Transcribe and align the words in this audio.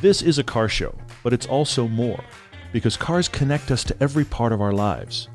This 0.00 0.22
is 0.22 0.38
a 0.38 0.44
car 0.44 0.68
show, 0.68 0.94
but 1.24 1.32
it's 1.32 1.46
also 1.46 1.88
more 1.88 2.22
because 2.72 2.96
cars 2.96 3.26
connect 3.26 3.72
us 3.72 3.82
to 3.82 3.96
every 4.00 4.24
part 4.24 4.52
of 4.52 4.60
our 4.60 4.72
lives. 4.72 5.28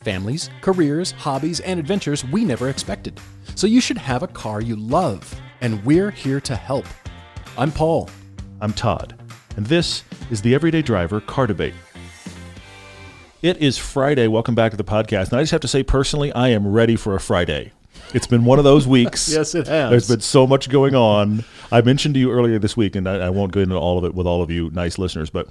Families, 0.00 0.50
careers, 0.62 1.12
hobbies, 1.12 1.60
and 1.60 1.78
adventures 1.78 2.24
we 2.24 2.44
never 2.44 2.68
expected. 2.68 3.20
So 3.54 3.68
you 3.68 3.80
should 3.80 3.98
have 3.98 4.24
a 4.24 4.26
car 4.26 4.60
you 4.60 4.74
love, 4.74 5.32
and 5.60 5.84
we're 5.84 6.10
here 6.10 6.40
to 6.40 6.56
help. 6.56 6.86
I'm 7.56 7.70
Paul. 7.70 8.10
I'm 8.60 8.72
Todd, 8.72 9.14
and 9.56 9.64
this 9.64 10.02
is 10.28 10.42
the 10.42 10.56
Everyday 10.56 10.82
Driver 10.82 11.20
Car 11.20 11.46
Debate. 11.46 11.74
It 13.42 13.58
is 13.58 13.78
Friday. 13.78 14.26
Welcome 14.26 14.56
back 14.56 14.72
to 14.72 14.76
the 14.76 14.82
podcast. 14.82 15.28
And 15.28 15.34
I 15.34 15.42
just 15.42 15.52
have 15.52 15.60
to 15.60 15.68
say, 15.68 15.84
personally, 15.84 16.32
I 16.32 16.48
am 16.48 16.66
ready 16.66 16.96
for 16.96 17.14
a 17.14 17.20
Friday. 17.20 17.70
It's 18.14 18.26
been 18.26 18.44
one 18.44 18.58
of 18.58 18.64
those 18.64 18.86
weeks. 18.86 19.28
Yes, 19.40 19.54
it 19.54 19.66
has. 19.68 19.90
There's 19.90 20.08
been 20.08 20.20
so 20.20 20.46
much 20.46 20.68
going 20.68 20.94
on. 20.94 21.44
I 21.70 21.80
mentioned 21.82 22.14
to 22.14 22.20
you 22.20 22.32
earlier 22.32 22.58
this 22.58 22.76
week, 22.76 22.96
and 22.96 23.08
I, 23.08 23.26
I 23.26 23.30
won't 23.30 23.52
go 23.52 23.60
into 23.60 23.76
all 23.76 23.98
of 23.98 24.04
it 24.04 24.14
with 24.14 24.26
all 24.26 24.42
of 24.42 24.50
you 24.50 24.70
nice 24.72 24.98
listeners, 24.98 25.30
but 25.30 25.48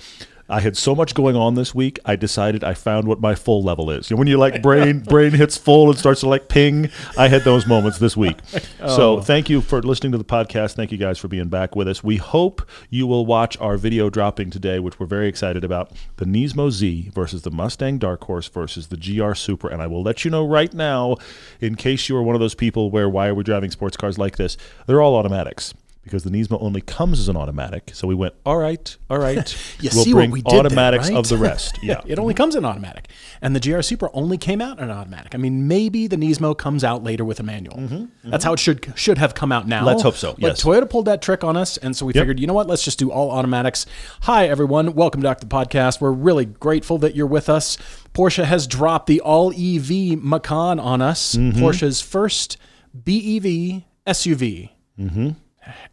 I 0.49 0.61
had 0.61 0.75
so 0.75 0.95
much 0.95 1.13
going 1.13 1.35
on 1.35 1.53
this 1.53 1.75
week. 1.75 1.99
I 2.05 2.15
decided 2.15 2.63
I 2.63 2.73
found 2.73 3.07
what 3.07 3.21
my 3.21 3.35
full 3.35 3.61
level 3.61 3.91
is. 3.91 4.09
You 4.09 4.15
know, 4.15 4.19
when 4.19 4.27
you 4.27 4.37
like 4.37 4.61
brain 4.61 4.99
brain 4.99 5.31
hits 5.31 5.57
full 5.57 5.89
and 5.89 5.97
starts 5.97 6.21
to 6.21 6.29
like 6.29 6.49
ping, 6.49 6.89
I 7.17 7.27
had 7.27 7.43
those 7.43 7.67
moments 7.67 7.99
this 7.99 8.17
week. 8.17 8.37
So 8.79 9.17
oh. 9.17 9.21
thank 9.21 9.49
you 9.49 9.61
for 9.61 9.81
listening 9.81 10.13
to 10.13 10.17
the 10.17 10.23
podcast. 10.23 10.73
Thank 10.73 10.91
you 10.91 10.97
guys 10.97 11.19
for 11.19 11.27
being 11.27 11.49
back 11.49 11.75
with 11.75 11.87
us. 11.87 12.03
We 12.03 12.15
hope 12.15 12.67
you 12.89 13.05
will 13.07 13.25
watch 13.25 13.57
our 13.59 13.77
video 13.77 14.09
dropping 14.09 14.51
today, 14.51 14.79
which 14.79 14.99
we're 14.99 15.05
very 15.05 15.27
excited 15.27 15.63
about. 15.63 15.91
The 16.15 16.25
Nismo 16.25 16.71
Z 16.71 17.11
versus 17.13 17.41
the 17.41 17.51
Mustang 17.51 17.97
Dark 17.97 18.23
Horse 18.23 18.47
versus 18.47 18.87
the 18.87 18.97
GR 18.97 19.33
Supra. 19.33 19.71
And 19.71 19.81
I 19.81 19.87
will 19.87 20.01
let 20.01 20.23
you 20.23 20.31
know 20.31 20.47
right 20.47 20.73
now, 20.73 21.17
in 21.59 21.75
case 21.75 22.07
you 22.09 22.15
are 22.15 22.23
one 22.23 22.35
of 22.35 22.41
those 22.41 22.55
people 22.55 22.89
where 22.89 23.09
why 23.09 23.27
are 23.27 23.35
we 23.35 23.43
driving 23.43 23.69
sports 23.69 23.97
cars 23.97 24.17
like 24.17 24.37
this? 24.37 24.55
They're 24.87 25.01
all 25.01 25.15
automatics 25.15 25.73
because 26.09 26.23
the 26.23 26.31
Nismo 26.31 26.57
only 26.59 26.81
comes 26.81 27.19
as 27.19 27.29
an 27.29 27.37
automatic. 27.37 27.91
So 27.93 28.07
we 28.07 28.15
went, 28.15 28.33
all 28.43 28.57
right, 28.57 28.97
all 29.11 29.19
right. 29.19 29.37
You 29.79 29.89
we'll 29.93 30.03
see 30.03 30.13
what 30.13 30.21
bring 30.21 30.31
we 30.31 30.41
did 30.41 30.51
there, 30.51 30.59
automatics 30.65 31.09
right? 31.09 31.17
of 31.17 31.29
the 31.29 31.37
rest. 31.37 31.77
Yeah. 31.83 32.01
it 32.07 32.17
only 32.19 32.33
comes 32.33 32.55
in 32.55 32.65
automatic. 32.65 33.09
And 33.41 33.55
the 33.55 33.59
GR 33.59 33.81
Supra 33.81 34.09
only 34.13 34.37
came 34.37 34.59
out 34.61 34.79
in 34.79 34.89
automatic. 34.89 35.35
I 35.35 35.37
mean, 35.37 35.67
maybe 35.67 36.07
the 36.07 36.15
Nismo 36.17 36.57
comes 36.57 36.83
out 36.83 37.03
later 37.03 37.23
with 37.23 37.39
a 37.39 37.43
manual. 37.43 38.09
That's 38.23 38.43
how 38.43 38.53
it 38.53 38.59
should 38.59 38.91
should 38.95 39.17
have 39.19 39.35
come 39.35 39.51
out 39.51 39.67
now. 39.67 39.77
Mm-hmm, 39.77 39.85
Let's 39.87 40.01
hope 40.01 40.15
so, 40.15 40.33
But 40.33 40.41
yes. 40.41 40.63
Toyota 40.63 40.89
pulled 40.89 41.05
that 41.05 41.21
trick 41.21 41.43
on 41.43 41.55
us, 41.55 41.77
and 41.77 41.95
so 41.95 42.05
we 42.05 42.13
Yep. 42.13 42.21
figured, 42.21 42.39
you 42.39 42.47
know 42.47 42.53
what? 42.53 42.67
Let's 42.67 42.83
just 42.83 42.97
do 42.99 43.11
all 43.11 43.29
automatics. 43.31 43.85
Hi, 44.21 44.47
everyone. 44.47 44.93
Welcome 44.95 45.21
back 45.21 45.39
to 45.39 45.47
the 45.47 45.55
podcast. 45.55 46.01
We're 46.01 46.11
really 46.11 46.45
grateful 46.45 46.97
that 46.99 47.15
you're 47.15 47.27
with 47.27 47.49
us. 47.49 47.77
Porsche 48.13 48.43
has 48.45 48.65
dropped 48.67 49.05
the 49.07 49.21
all 49.21 49.51
EV 49.53 50.17
Macan 50.21 50.79
on 50.79 51.01
us. 51.01 51.35
Mm-hmm. 51.35 51.63
Porsche's 51.63 52.01
first 52.01 52.57
BEV 52.93 53.83
SUV. 54.07 54.69
Mm-hmm. 54.99 55.29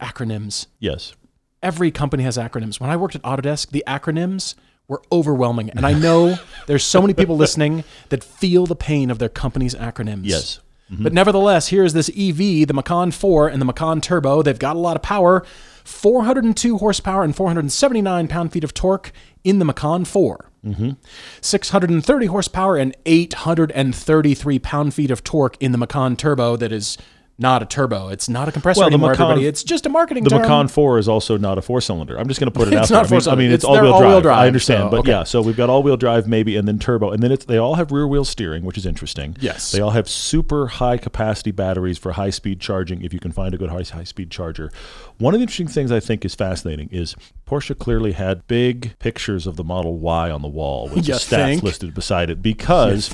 Acronyms 0.00 0.66
yes. 0.78 1.14
every 1.62 1.90
company 1.90 2.22
has 2.22 2.36
acronyms. 2.36 2.80
When 2.80 2.90
I 2.90 2.96
worked 2.96 3.14
at 3.14 3.22
Autodesk, 3.22 3.70
the 3.70 3.84
acronyms 3.86 4.54
were 4.88 5.02
overwhelming. 5.10 5.70
And 5.70 5.84
I 5.84 5.92
know 5.92 6.38
there's 6.66 6.84
so 6.84 7.00
many 7.00 7.14
people 7.14 7.36
listening 7.36 7.84
that 8.10 8.22
feel 8.22 8.66
the 8.66 8.76
pain 8.76 9.10
of 9.10 9.18
their 9.18 9.28
company's 9.28 9.74
acronyms. 9.74 10.22
Yes. 10.24 10.60
But 10.88 11.12
nevertheless, 11.12 11.68
here's 11.68 11.94
this 11.94 12.08
EV, 12.10 12.68
the 12.68 12.72
Macan 12.72 13.10
4 13.10 13.48
and 13.48 13.60
the 13.60 13.64
Macan 13.64 14.00
Turbo. 14.00 14.42
They've 14.42 14.58
got 14.58 14.76
a 14.76 14.78
lot 14.78 14.94
of 14.94 15.02
power 15.02 15.44
402 15.84 16.78
horsepower 16.78 17.24
and 17.24 17.34
479 17.34 18.28
pound 18.28 18.52
feet 18.52 18.62
of 18.62 18.72
torque 18.72 19.12
in 19.42 19.58
the 19.58 19.64
Macan 19.64 20.04
4. 20.04 20.50
Mm-hmm. 20.64 20.90
630 21.40 22.26
horsepower 22.26 22.76
and 22.76 22.96
833 23.04 24.58
pound 24.58 24.94
feet 24.94 25.10
of 25.10 25.24
torque 25.24 25.56
in 25.60 25.72
the 25.72 25.78
Macan 25.78 26.16
Turbo 26.16 26.56
that 26.56 26.72
is 26.72 26.98
not 27.38 27.62
a 27.62 27.66
turbo. 27.66 28.08
It's 28.08 28.28
not 28.30 28.48
a 28.48 28.52
compressor 28.52 28.80
Well, 28.80 28.88
the 28.88 28.94
anymore, 28.94 29.10
Macan- 29.10 29.24
everybody. 29.32 29.46
It's 29.46 29.62
just 29.62 29.84
a 29.84 29.88
marketing 29.90 30.24
The 30.24 30.30
term. 30.30 30.40
Macan 30.42 30.68
4 30.68 30.98
is 30.98 31.06
also 31.08 31.36
not 31.36 31.58
a 31.58 31.62
four 31.62 31.80
cylinder. 31.82 32.18
I'm 32.18 32.28
just 32.28 32.40
going 32.40 32.50
to 32.50 32.58
put 32.58 32.68
it 32.68 32.74
It's 32.78 32.90
out 32.90 32.94
not 32.94 32.94
there. 32.94 32.98
I 32.98 33.02
mean- 33.02 33.08
four-cylinder. 33.10 33.40
I 33.42 33.44
mean, 33.44 33.52
it's, 33.52 33.64
It's- 33.64 33.76
all-wheel 33.78 33.98
drive. 34.00 34.22
drive, 34.22 34.38
I 34.38 34.46
understand, 34.46 34.84
so, 34.84 34.88
but 34.90 34.98
okay. 35.00 35.10
yeah. 35.10 35.24
So 35.24 35.42
we've 35.42 35.56
got 35.56 35.68
all-wheel 35.68 35.96
drive 35.98 36.26
maybe, 36.26 36.56
and 36.56 36.66
then 36.66 36.78
turbo, 36.78 37.10
and 37.10 37.22
then 37.22 37.30
it's 37.32 37.44
they 37.44 37.58
all 37.58 37.74
have 37.74 37.92
rear-wheel 37.92 38.24
steering, 38.24 38.64
which 38.64 38.78
is 38.78 38.86
interesting. 38.86 39.36
Yes. 39.40 39.70
They 39.72 39.80
all 39.80 39.90
have 39.90 40.08
super 40.08 40.66
high-capacity 40.68 41.50
batteries 41.50 41.98
for 41.98 42.12
high-speed 42.12 42.58
charging. 42.60 43.02
If 43.02 43.12
you 43.12 43.20
can 43.20 43.32
find 43.32 43.52
a 43.52 43.58
good 43.58 43.68
high- 43.70 43.82
high-speed 43.82 44.30
charger, 44.30 44.72
one 45.18 45.34
of 45.34 45.40
the 45.40 45.42
interesting 45.42 45.68
things 45.68 45.92
I 45.92 46.00
think 46.00 46.24
is 46.24 46.34
fascinating 46.34 46.88
is 46.90 47.14
Porsche 47.46 47.78
clearly 47.78 48.10
had 48.12 48.46
big 48.48 48.98
pictures 48.98 49.46
of 49.46 49.54
the 49.56 49.62
Model 49.62 49.98
Y 49.98 50.30
on 50.30 50.42
the 50.42 50.48
wall 50.48 50.88
with 50.88 51.06
You 51.06 51.14
the 51.14 51.20
stats 51.20 51.28
think? 51.28 51.62
listed 51.62 51.94
beside 51.94 52.28
it 52.28 52.42
because 52.42 53.08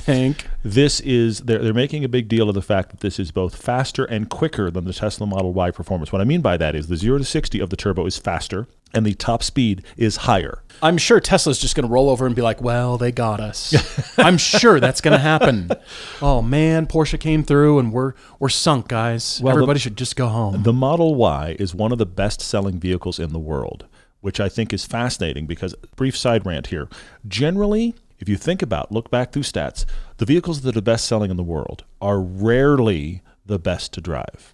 this 0.63 0.99
is 1.01 1.41
they're, 1.41 1.59
they're 1.59 1.73
making 1.73 2.03
a 2.03 2.09
big 2.09 2.27
deal 2.29 2.49
of 2.49 2.55
the 2.55 2.61
fact 2.63 2.89
that 2.89 3.01
this 3.01 3.19
is 3.19 3.31
both 3.31 3.55
faster 3.55 4.05
and 4.05 4.29
quicker 4.29 4.71
than 4.71 4.85
the 4.85 4.93
Tesla 4.93 5.27
Model 5.27 5.53
Y 5.53 5.69
performance. 5.69 6.11
What 6.11 6.19
I 6.21 6.25
mean 6.25 6.41
by 6.41 6.57
that 6.57 6.75
is 6.75 6.87
the 6.87 6.95
0 6.97 7.19
to 7.19 7.23
60 7.23 7.59
of 7.59 7.69
the 7.69 7.75
turbo 7.75 8.07
is 8.07 8.17
faster 8.17 8.65
and 8.91 9.05
the 9.05 9.13
top 9.13 9.43
speed 9.43 9.83
is 9.97 10.17
higher. 10.17 10.63
I'm 10.81 10.97
sure 10.97 11.19
Tesla's 11.19 11.59
just 11.59 11.75
going 11.75 11.87
to 11.87 11.91
roll 11.93 12.09
over 12.09 12.25
and 12.25 12.35
be 12.35 12.41
like, 12.41 12.61
well, 12.61 12.97
they 12.97 13.11
got 13.11 13.39
us. 13.39 13.73
I'm 14.17 14.37
sure 14.39 14.79
that's 14.79 15.01
going 15.01 15.13
to 15.13 15.19
happen. 15.19 15.69
Oh, 16.21 16.41
man, 16.41 16.85
Porsche 16.87 17.19
came 17.19 17.43
through 17.43 17.79
and 17.79 17.91
we're, 17.91 18.13
we're 18.39 18.49
sunk, 18.49 18.87
guys. 18.87 19.39
Well, 19.41 19.53
the- 19.53 19.57
Everybody 19.61 19.79
should 19.79 19.97
just 19.97 20.15
go 20.15 20.27
home. 20.27 20.63
The 20.63 20.73
Model 20.73 21.13
Y 21.15 21.55
is 21.59 21.73
one 21.75 21.91
of 21.91 21.97
the 21.99 22.05
best 22.05 22.41
selling 22.41 22.79
vehicles 22.79 23.17
in 23.19 23.31
the 23.33 23.39
world, 23.39 23.85
which 24.23 24.39
I 24.39 24.47
think 24.47 24.71
is 24.71 24.85
fascinating 24.85 25.45
because, 25.47 25.75
brief 25.97 26.15
side 26.15 26.45
rant 26.45 26.67
here. 26.67 26.87
Generally, 27.27 27.93
if 28.19 28.29
you 28.29 28.37
think 28.37 28.61
about, 28.61 28.89
look 28.89 29.11
back 29.11 29.33
through 29.33 29.43
stats, 29.43 29.83
the 30.15 30.25
vehicles 30.25 30.61
that 30.61 30.77
are 30.77 30.81
best 30.81 31.05
selling 31.05 31.29
in 31.29 31.35
the 31.35 31.43
world 31.43 31.83
are 32.01 32.21
rarely 32.21 33.21
the 33.45 33.59
best 33.59 33.91
to 33.93 33.99
drive. 33.99 34.53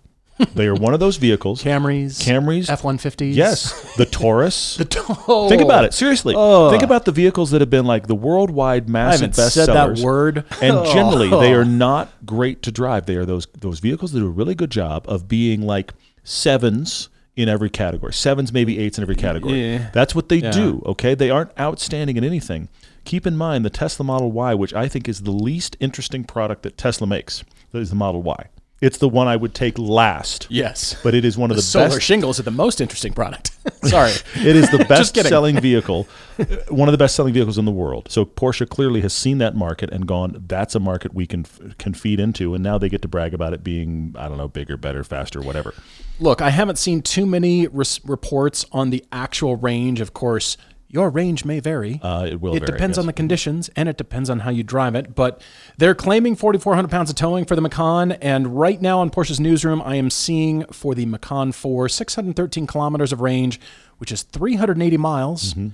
they 0.56 0.66
are 0.66 0.74
one 0.74 0.96
of 0.96 1.00
those 1.00 1.18
vehicles. 1.18 1.62
Camrys, 1.64 2.20
Camrys, 2.20 2.68
F 2.68 2.82
150s. 2.82 3.36
Yes, 3.36 3.96
the 3.96 4.06
Taurus. 4.12 4.82
Oh, 5.28 5.48
Think 5.48 5.62
about 5.62 5.86
it 5.86 5.94
seriously. 5.94 6.34
Think 6.34 6.82
about 6.82 7.06
the 7.06 7.12
vehicles 7.12 7.52
that 7.52 7.62
have 7.62 7.70
been 7.70 7.86
like 7.86 8.08
the 8.08 8.16
worldwide 8.16 8.88
I 8.88 8.92
massive 8.92 9.22
haven't 9.22 9.36
bestsellers. 9.36 9.52
said 9.52 9.68
that 9.68 10.00
word. 10.00 10.46
And 10.64 10.84
generally, 10.92 11.30
they 11.30 11.54
are 11.54 11.64
not 11.66 12.10
great 12.26 12.64
to 12.64 12.72
drive. 12.72 13.06
They 13.06 13.18
are 13.18 13.26
those 13.26 13.46
those 13.60 13.78
vehicles 13.78 14.14
that 14.14 14.20
do 14.20 14.26
a 14.26 14.30
really 14.32 14.56
good 14.56 14.72
job 14.72 15.06
of 15.08 15.28
being 15.28 15.62
like 15.62 15.94
sevens 16.24 17.10
in 17.42 17.50
every 17.50 17.70
category. 17.70 18.14
Sevens, 18.14 18.52
maybe 18.52 18.80
eights 18.80 18.98
in 18.98 19.02
every 19.02 19.16
category. 19.16 19.74
Yeah. 19.74 19.90
That's 19.94 20.14
what 20.14 20.30
they 20.30 20.42
do. 20.42 20.82
Okay, 20.86 21.16
they 21.16 21.30
aren't 21.30 21.58
outstanding 21.60 22.18
in 22.18 22.24
anything. 22.24 22.70
Keep 23.06 23.26
in 23.26 23.38
mind 23.38 23.66
the 23.66 23.70
Tesla 23.70 24.04
Model 24.04 24.32
Y, 24.32 24.54
which 24.54 24.74
I 24.74 24.88
think 24.88 25.08
is 25.08 25.22
the 25.22 25.32
least 25.32 25.78
interesting 25.80 26.24
product 26.24 26.64
that 26.64 26.78
Tesla 26.78 27.08
makes, 27.08 27.44
is 27.74 27.90
the 27.90 27.96
Model 27.96 28.22
Y. 28.22 28.48
It's 28.82 28.98
the 28.98 29.10
one 29.10 29.28
I 29.28 29.36
would 29.36 29.54
take 29.54 29.78
last. 29.78 30.48
Yes. 30.50 30.96
But 31.04 31.14
it 31.14 31.26
is 31.26 31.38
one 31.38 31.52
of 31.52 31.58
the, 31.58 31.62
Solar 31.62 31.90
best 31.90 32.02
shingles 32.02 32.40
are 32.40 32.44
the 32.44 32.52
most 32.52 32.80
interesting 32.80 33.14
product. 33.14 33.52
Sorry. 33.84 34.12
it 34.36 34.56
is 34.56 34.70
the 34.72 34.86
best 34.90 35.16
selling 35.16 35.60
vehicle, 35.60 36.08
uh, 36.40 36.46
one 36.70 36.88
of 36.88 36.94
the 36.94 36.98
best 36.98 37.16
selling 37.16 37.34
vehicles 37.34 37.58
in 37.58 37.66
the 37.66 37.72
world. 37.72 38.08
So 38.10 38.26
Porsche 38.26 38.68
clearly 38.68 39.02
has 39.02 39.14
seen 39.14 39.38
that 39.40 39.56
market 39.56 39.90
and 39.92 40.08
gone, 40.08 40.44
that's 40.48 40.76
a 40.76 40.80
market 40.80 41.14
we 41.14 41.28
can 41.28 41.46
can 41.78 41.94
feed 41.94 42.20
into, 42.20 42.54
and 42.54 42.64
now 42.64 42.78
they 42.78 42.90
get 42.90 43.02
to 43.02 43.08
brag 43.08 43.34
about 43.34 43.54
it 43.54 43.64
being, 43.64 44.16
I 44.18 44.28
don't 44.30 44.38
know, 44.38 44.48
bigger, 44.48 44.78
better, 44.78 45.04
faster, 45.04 45.42
whatever. 45.42 45.74
Look, 46.20 46.42
I 46.42 46.50
haven't 46.50 46.78
seen 46.78 47.02
too 47.02 47.26
many 47.26 47.68
res- 47.68 48.04
reports 48.06 48.66
on 48.72 48.90
the 48.90 49.06
actual 49.12 49.56
range. 49.56 50.00
Of 50.02 50.14
course, 50.14 50.58
your 50.92 51.10
range 51.12 51.46
may 51.46 51.60
vary. 51.60 52.00
Uh, 52.02 52.28
it 52.30 52.42
will. 52.42 52.56
it 52.56 52.60
vary, 52.62 52.72
depends 52.72 52.98
yes. 52.98 53.04
on 53.04 53.06
the 53.06 53.14
conditions 53.14 53.70
and 53.76 53.88
it 53.88 53.96
depends 53.96 54.30
on 54.30 54.40
how 54.40 54.50
you 54.50 54.64
drive 54.64 54.96
it. 54.96 55.14
But 55.14 55.42
they're 55.78 55.94
claiming 55.96 56.36
4,400 56.36 56.90
pounds 56.90 57.10
of 57.12 57.16
towing 57.16 57.46
for 57.46 57.56
the 57.56 57.62
Macan. 57.62 58.14
And 58.14 58.60
right 58.60 58.82
now 58.82 59.00
on 59.00 59.12
Porsche's 59.12 59.40
newsroom, 59.40 59.82
I 59.86 59.96
am 59.96 60.10
seeing 60.10 60.66
for 60.72 60.96
the 60.96 61.06
Macan 61.06 61.52
4 61.52 61.88
613 61.90 62.66
kilometers 62.68 63.14
of 63.14 63.22
range, 63.22 63.60
which 64.00 64.12
is 64.12 64.24
380 64.24 64.98
miles, 64.98 65.54
Mm-hmm. 65.54 65.70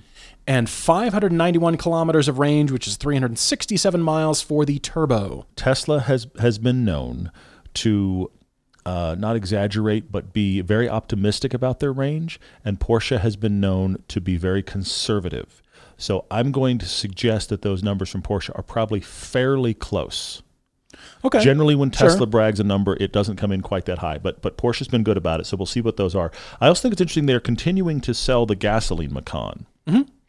and 0.46 0.68
591 0.68 1.76
kilometers 1.78 2.28
of 2.28 2.38
range, 2.38 2.70
which 2.70 2.86
is 2.86 2.96
367 2.96 4.02
miles 4.02 4.42
for 4.42 4.64
the 4.66 4.78
Turbo. 4.78 5.46
Tesla 5.56 6.00
has 6.00 6.26
has 6.40 6.58
been 6.58 6.84
known 6.84 7.30
to 7.74 8.30
uh, 8.86 9.16
not 9.18 9.36
exaggerate, 9.36 10.10
but 10.10 10.32
be 10.32 10.60
very 10.62 10.88
optimistic 10.88 11.52
about 11.52 11.80
their 11.80 11.92
range, 11.92 12.40
and 12.64 12.78
Porsche 12.80 13.18
has 13.20 13.36
been 13.36 13.60
known 13.60 14.02
to 14.08 14.20
be 14.20 14.36
very 14.36 14.62
conservative. 14.62 15.60
So 15.98 16.24
I'm 16.30 16.52
going 16.52 16.78
to 16.78 16.86
suggest 16.86 17.48
that 17.48 17.62
those 17.62 17.82
numbers 17.82 18.10
from 18.10 18.22
Porsche 18.22 18.50
are 18.54 18.62
probably 18.62 19.00
fairly 19.00 19.74
close. 19.74 20.42
Okay. 21.24 21.40
Generally, 21.42 21.74
when 21.74 21.90
Sure. 21.90 22.08
Tesla 22.08 22.26
brags 22.26 22.60
a 22.60 22.64
number, 22.64 22.96
it 23.00 23.12
doesn't 23.12 23.36
come 23.36 23.50
in 23.52 23.60
quite 23.60 23.86
that 23.86 23.98
high. 23.98 24.18
But 24.18 24.40
but 24.40 24.56
Porsche's 24.56 24.88
been 24.88 25.02
good 25.02 25.16
about 25.16 25.40
it, 25.40 25.46
so 25.46 25.56
we'll 25.56 25.66
see 25.66 25.80
what 25.80 25.96
those 25.96 26.14
are. 26.14 26.30
I 26.60 26.68
also 26.68 26.82
think 26.82 26.92
it's 26.92 27.00
interesting 27.00 27.26
they're 27.26 27.40
continuing 27.40 28.00
to 28.02 28.14
sell 28.14 28.46
the 28.46 28.54
gasoline 28.56 29.12
Macan. 29.12 29.66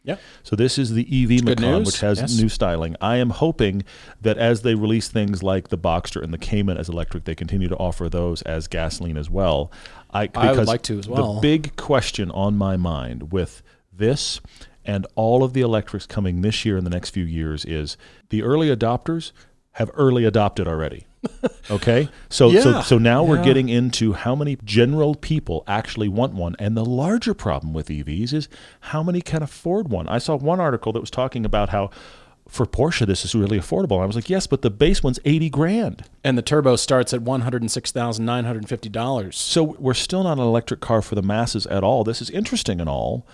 Yeah. 0.08 0.16
So 0.42 0.56
this 0.56 0.78
is 0.78 0.92
the 0.92 1.02
EV 1.02 1.44
good 1.44 1.60
Macan, 1.60 1.84
which 1.84 2.00
has 2.00 2.18
Yes. 2.20 2.40
new 2.40 2.48
styling. 2.48 2.96
I 3.00 3.16
am 3.16 3.30
hoping 3.30 3.84
that 4.22 4.38
as 4.38 4.62
they 4.62 4.74
release 4.74 5.08
things 5.08 5.42
like 5.42 5.68
the 5.68 5.78
Boxster 5.78 6.22
and 6.22 6.32
the 6.32 6.38
Cayman 6.38 6.78
as 6.78 6.88
electric, 6.88 7.24
they 7.24 7.34
continue 7.34 7.68
to 7.68 7.76
offer 7.76 8.08
those 8.08 8.40
as 8.42 8.66
gasoline 8.68 9.16
as 9.18 9.28
well. 9.28 9.70
I, 10.10 10.20
I 10.20 10.22
would 10.22 10.32
because 10.32 10.66
like 10.68 10.82
to 10.82 10.98
as 10.98 11.08
well. 11.08 11.34
The 11.34 11.40
big 11.40 11.76
question 11.76 12.30
on 12.30 12.56
my 12.56 12.76
mind 12.78 13.30
with 13.32 13.62
this 13.92 14.40
and 14.84 15.06
all 15.14 15.44
of 15.44 15.52
the 15.52 15.60
electrics 15.60 16.06
coming 16.06 16.40
this 16.40 16.64
year 16.64 16.78
and 16.78 16.86
the 16.86 16.90
next 16.90 17.10
few 17.10 17.24
years 17.24 17.66
is 17.66 17.98
the 18.30 18.42
early 18.42 18.74
adopters 18.74 19.32
have 19.72 19.90
early 19.94 20.24
adopted 20.24 20.66
already. 20.66 21.04
Okay, 21.70 22.08
so 22.30 22.50
Yeah, 22.50 22.62
so 22.62 22.80
so 22.80 22.98
now 22.98 23.22
we're 23.22 23.42
getting 23.44 23.68
into 23.68 24.14
how 24.14 24.34
many 24.34 24.56
general 24.64 25.14
people 25.14 25.64
actually 25.66 26.08
want 26.08 26.32
one, 26.32 26.56
and 26.58 26.76
the 26.76 26.84
larger 26.84 27.34
problem 27.34 27.74
with 27.74 27.88
EVs 27.88 28.32
is 28.32 28.48
how 28.80 29.02
many 29.02 29.20
can 29.20 29.42
afford 29.42 29.88
one. 29.88 30.08
I 30.08 30.18
saw 30.18 30.36
one 30.36 30.60
article 30.60 30.92
that 30.92 31.00
was 31.00 31.10
talking 31.10 31.44
about 31.44 31.68
how 31.68 31.90
for 32.48 32.64
Porsche 32.64 33.06
this 33.06 33.24
is 33.24 33.34
really 33.34 33.58
affordable. 33.58 34.00
I 34.02 34.06
was 34.06 34.16
like, 34.16 34.30
yes, 34.30 34.46
but 34.46 34.62
the 34.62 34.70
base 34.70 35.02
one's 35.02 35.20
eighty 35.26 35.50
grand. 35.50 36.04
And 36.24 36.38
the 36.38 36.42
turbo 36.42 36.76
starts 36.76 37.12
at 37.12 37.20
one 37.20 37.42
hundred 37.42 37.60
and 37.60 37.70
six 37.70 37.92
thousand 37.92 38.24
nine 38.24 38.44
hundred 38.44 38.66
fifty 38.68 38.88
dollars. 38.88 39.36
So 39.36 39.62
we're 39.78 39.94
still 39.94 40.22
not 40.22 40.38
an 40.38 40.44
electric 40.44 40.80
car 40.80 41.02
for 41.02 41.14
the 41.14 41.22
masses 41.22 41.66
at 41.66 41.84
all. 41.84 42.04
This 42.04 42.22
is 42.22 42.30
interesting 42.30 42.80
and 42.80 42.88
all, 42.88 43.26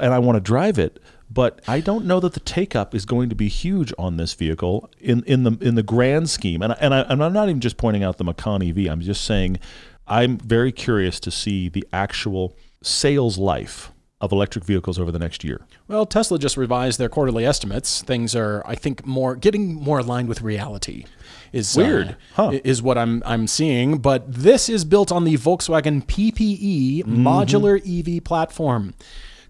and 0.00 0.12
I 0.14 0.18
want 0.18 0.36
to 0.36 0.40
drive 0.40 0.78
it, 0.78 1.00
but 1.30 1.60
I 1.68 1.80
don't 1.80 2.04
know 2.06 2.20
that 2.20 2.34
the 2.34 2.40
take 2.40 2.76
up 2.76 2.94
is 2.94 3.04
going 3.04 3.28
to 3.30 3.34
be 3.34 3.48
huge 3.48 3.92
on 3.98 4.16
this 4.16 4.34
vehicle 4.34 4.90
in, 5.00 5.22
in 5.24 5.42
the 5.44 5.56
in 5.60 5.74
the 5.74 5.82
grand 5.82 6.30
scheme. 6.30 6.62
And 6.62 6.74
and, 6.80 6.94
I, 6.94 7.00
and 7.00 7.22
I'm 7.22 7.32
not 7.32 7.48
even 7.48 7.60
just 7.60 7.76
pointing 7.76 8.02
out 8.04 8.18
the 8.18 8.24
Macan 8.24 8.62
EV. 8.62 8.90
I'm 8.90 9.00
just 9.00 9.24
saying 9.24 9.58
I'm 10.06 10.38
very 10.38 10.72
curious 10.72 11.18
to 11.20 11.30
see 11.30 11.68
the 11.68 11.86
actual 11.92 12.56
sales 12.82 13.38
life 13.38 13.92
of 14.20 14.32
electric 14.32 14.64
vehicles 14.64 14.98
over 14.98 15.12
the 15.12 15.18
next 15.18 15.44
year. 15.44 15.66
Well, 15.88 16.06
Tesla 16.06 16.38
just 16.38 16.56
revised 16.56 16.98
their 16.98 17.10
quarterly 17.10 17.44
estimates. 17.44 18.00
Things 18.02 18.34
are, 18.34 18.62
I 18.66 18.74
think, 18.74 19.04
more 19.06 19.36
getting 19.36 19.74
more 19.74 19.98
aligned 19.98 20.28
with 20.28 20.40
reality. 20.40 21.04
Is 21.52 21.76
Weird. 21.76 22.10
uh, 22.10 22.14
Huh. 22.34 22.50
is 22.64 22.82
what 22.82 22.96
I'm 22.98 23.22
I'm 23.26 23.46
seeing. 23.46 23.98
But 23.98 24.32
this 24.32 24.68
is 24.68 24.84
built 24.84 25.12
on 25.12 25.24
the 25.24 25.34
Volkswagen 25.36 26.04
PPE 26.06 27.04
Mm-hmm. 27.04 27.26
modular 27.26 27.76
EV 27.84 28.22
platform. 28.24 28.94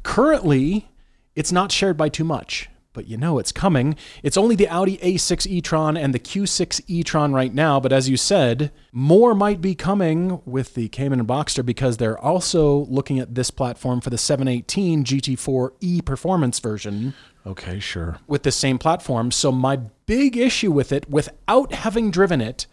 Currently, 0.07 0.89
it's 1.35 1.51
not 1.51 1.73
shared 1.73 1.97
by 1.97 2.09
too 2.09 2.23
much. 2.23 2.71
But 2.93 3.09
you 3.09 3.17
know 3.19 3.39
it's 3.41 3.53
coming. 3.53 3.97
It's 4.23 4.37
only 4.39 4.55
the 4.55 4.69
Audi 4.69 4.97
A6 4.99 5.47
e-tron 5.49 5.97
and 5.99 6.15
the 6.15 6.19
Q6 6.19 6.81
e-tron 6.87 7.35
right 7.35 7.53
now, 7.53 7.79
but 7.81 7.93
as 7.93 8.09
you 8.09 8.17
said, 8.17 8.71
more 8.93 9.35
might 9.35 9.61
be 9.61 9.75
coming 9.75 10.41
with 10.47 10.75
the 10.75 10.89
Cayman 10.89 11.19
and 11.21 11.29
Boxster 11.29 11.67
because 11.67 11.97
they're 11.99 12.19
also 12.19 12.87
looking 12.87 13.19
at 13.19 13.35
this 13.35 13.51
platform 13.51 14.01
for 14.01 14.09
the 14.09 14.17
718 14.17 15.05
GT4 15.05 15.71
E 15.81 16.01
performance 16.01 16.61
version 16.61 17.13
Okay, 17.45 17.79
sure. 17.81 18.17
with 18.27 18.45
the 18.45 18.53
same 18.53 18.79
platform. 18.79 19.31
So 19.33 19.53
my 19.53 19.77
big 20.07 20.37
issue 20.39 20.71
with 20.71 20.93
it, 20.93 21.11
without 21.11 21.75
having 21.75 22.11
driven 22.11 22.41
it, 22.41 22.67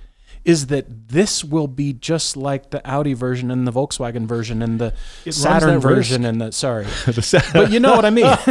is 0.46 0.68
that 0.68 1.08
this 1.10 1.42
will 1.44 1.68
be 1.68 1.94
just 1.94 2.36
like 2.36 2.70
the 2.72 2.86
Audi 2.86 3.14
version 3.14 3.50
and 3.50 3.66
the 3.66 3.72
Volkswagen 3.72 4.26
version 4.26 4.62
and 4.62 4.80
the 4.80 4.94
runs 5.26 5.38
Saturn 5.38 5.80
version 5.80 6.26
and 6.26 6.42
the 6.42 6.52
sorry, 6.52 6.86
The 7.06 7.22
sa- 7.22 7.40
but 7.54 7.72
you 7.72 7.80
know 7.80 7.96
what 7.96 8.04
I 8.04 8.10
mean. 8.10 8.26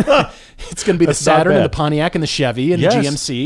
it's 0.70 0.84
going 0.84 0.94
to 0.96 0.98
be 0.98 1.04
the 1.04 1.10
That's 1.10 1.26
not 1.26 1.38
Saturn 1.38 1.56
and 1.56 1.64
the. 1.64 1.68
Pontiac 1.68 2.14
and 2.14 2.22
the 2.22 2.26
Chevy 2.26 2.72
and 2.72 2.80
Yes, 2.80 2.94
the 2.94 3.00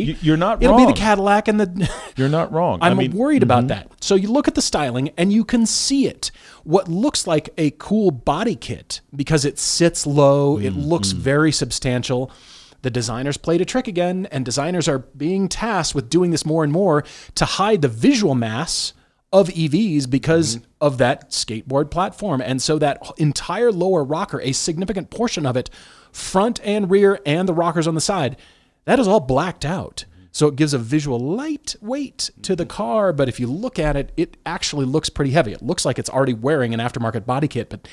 GMC. 0.09 0.19
you're 0.23 0.37
not 0.37 0.63
It'll 0.63 0.77
be 0.77 0.87
the 0.87 0.93
Cadillac 0.93 1.49
and 1.49 1.59
the. 1.61 1.91
You're 2.17 2.29
not 2.29 2.53
wrong. 2.53 2.79
I'm 2.83 2.93
I 2.93 2.95
mean, 2.95 3.11
mm-hmm. 3.11 3.19
worried 3.19 3.43
about 3.43 3.67
that. 3.69 3.91
So 4.01 4.15
you 4.15 4.31
look 4.31 4.49
at 4.49 4.55
the 4.55 4.63
styling 4.63 5.11
and 5.19 5.33
you 5.33 5.45
can 5.45 5.67
see 5.67 6.07
it. 6.07 6.31
What 6.65 6.89
looks 6.89 7.27
like 7.27 7.51
a 7.59 7.73
cool 7.73 8.11
body 8.11 8.55
kit 8.57 9.01
because 9.15 9.45
it 9.45 9.59
sits 9.59 10.07
low, 10.07 10.57
it 10.59 10.71
Mm-hmm. 10.73 10.81
looks 10.81 11.11
very 11.13 11.53
substantial. 11.53 12.31
The 12.87 12.91
designers 12.91 13.37
played 13.37 13.61
a 13.61 13.65
trick 13.65 13.89
again, 13.89 14.29
and 14.31 14.45
designers 14.45 14.87
are 14.87 15.01
being 15.01 15.49
tasked 15.49 15.93
with 15.93 16.09
doing 16.09 16.31
this 16.31 16.47
more 16.47 16.63
and 16.63 16.73
more 16.73 17.03
to 17.35 17.45
hide 17.45 17.83
the 17.83 17.89
visual 17.89 18.37
mass 18.37 18.93
of 19.33 19.49
EVs 19.49 20.09
because 20.09 20.59
Mm-hmm. 20.59 20.65
of 20.83 20.99
that 20.99 21.31
skateboard 21.31 21.91
platform. 21.91 22.41
And 22.41 22.63
so 22.63 22.79
that 22.79 23.03
entire 23.17 23.73
lower 23.73 24.05
rocker, 24.05 24.41
a 24.41 24.53
significant 24.53 25.11
portion 25.11 25.47
of 25.47 25.57
it, 25.57 25.69
front 26.13 26.61
and 26.63 26.89
rear 26.89 27.19
and 27.27 27.49
the 27.49 27.55
rockers 27.55 27.89
on 27.89 27.97
the 27.97 28.01
side, 28.01 28.37
that 28.85 29.01
is 29.01 29.09
all 29.09 29.19
blacked 29.19 29.65
out. 29.65 30.05
So 30.31 30.47
it 30.47 30.55
gives 30.55 30.73
a 30.73 30.79
visual 30.79 31.19
light 31.19 31.75
weight 31.81 32.31
to 32.43 32.55
the 32.55 32.67
car, 32.67 33.13
but 33.13 33.29
if 33.29 33.41
you 33.41 33.49
look 33.49 33.81
at 33.81 33.97
it, 33.97 34.13
it 34.17 34.37
actually 34.47 34.87
looks 34.87 35.09
pretty 35.09 35.33
heavy. 35.33 35.51
It 35.53 35.61
looks 35.61 35.85
like 35.85 35.99
it's 35.99 36.11
already 36.11 36.35
wearing 36.35 36.73
an 36.73 36.79
aftermarket 36.79 37.27
body 37.27 37.49
kit, 37.49 37.69
but 37.69 37.89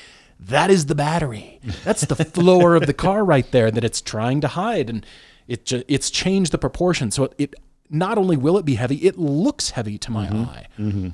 that 0.48 0.70
is 0.70 0.86
the 0.86 0.94
battery. 0.94 1.60
That's 1.84 2.02
the 2.02 2.16
floor 2.16 2.74
of 2.74 2.86
the 2.86 2.94
car 2.94 3.24
right 3.24 3.50
there 3.50 3.70
that 3.70 3.84
it's 3.84 4.00
trying 4.00 4.40
to 4.42 4.48
hide, 4.48 4.90
and 4.90 5.06
it 5.48 5.66
ju- 5.66 5.84
it's 5.88 6.10
changed 6.10 6.52
the 6.52 6.58
proportion. 6.58 7.10
So 7.10 7.24
it, 7.24 7.34
it 7.38 7.54
not 7.90 8.18
only 8.18 8.36
will 8.36 8.58
it 8.58 8.64
be 8.64 8.74
heavy, 8.74 8.96
it 8.96 9.18
looks 9.18 9.70
heavy 9.70 9.98
to 9.98 10.10
my 10.10 10.26
mm-hmm. 10.26 10.42
eye 10.42 10.66
mm-hmm. 10.78 11.08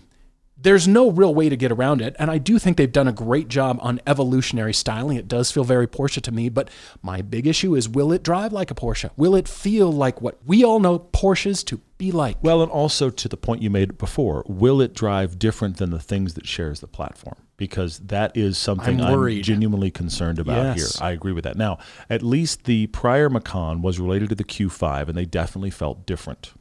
there's 0.56 0.86
no 0.86 1.10
real 1.10 1.34
way 1.34 1.48
to 1.48 1.56
get 1.56 1.72
around 1.72 2.00
it. 2.00 2.14
And 2.18 2.30
I 2.30 2.38
do 2.38 2.58
think 2.58 2.76
they've 2.76 2.90
done 2.90 3.08
a 3.08 3.12
great 3.12 3.48
job 3.48 3.78
on 3.80 4.00
evolutionary 4.06 4.74
styling. 4.74 5.16
It 5.16 5.28
does 5.28 5.50
feel 5.50 5.64
very 5.64 5.86
Porsche 5.86 6.22
to 6.22 6.32
me, 6.32 6.48
but 6.48 6.70
my 7.02 7.22
big 7.22 7.46
issue 7.46 7.74
is 7.74 7.88
will 7.88 8.12
it 8.12 8.22
drive 8.22 8.52
like 8.52 8.70
a 8.70 8.74
Porsche? 8.74 9.10
Will 9.16 9.34
it 9.34 9.48
feel 9.48 9.92
like 9.92 10.20
what 10.20 10.38
we 10.46 10.64
all 10.64 10.80
know 10.80 10.98
Porsches 10.98 11.64
to 11.66 11.80
be 11.98 12.12
like? 12.12 12.36
Well, 12.42 12.62
and 12.62 12.70
also 12.70 13.10
to 13.10 13.28
the 13.28 13.36
point 13.36 13.62
you 13.62 13.70
made 13.70 13.98
before, 13.98 14.44
will 14.46 14.80
it 14.80 14.94
drive 14.94 15.38
different 15.38 15.78
than 15.78 15.90
the 15.90 16.00
things 16.00 16.34
that 16.34 16.46
shares 16.46 16.80
the 16.80 16.88
platform? 16.88 17.36
Because 17.60 17.98
that 17.98 18.34
is 18.36 18.56
something 18.56 19.02
I'm 19.02 19.22
I'm, 19.22 19.42
genuinely 19.42 19.90
concerned 19.90 20.38
about 20.38 20.78
Yes. 20.78 20.98
here. 20.98 21.06
I 21.06 21.10
agree 21.12 21.32
with 21.32 21.44
that. 21.44 21.56
Now, 21.56 21.78
at 22.08 22.22
least 22.22 22.64
the 22.64 22.86
prior 22.86 23.28
Macan 23.28 23.82
was 23.82 24.00
related 24.00 24.30
to 24.30 24.34
the 24.34 24.44
Q5, 24.44 25.08
and 25.08 25.16
they 25.16 25.26
definitely 25.26 25.68
felt 25.70 26.06
different. 26.06 26.54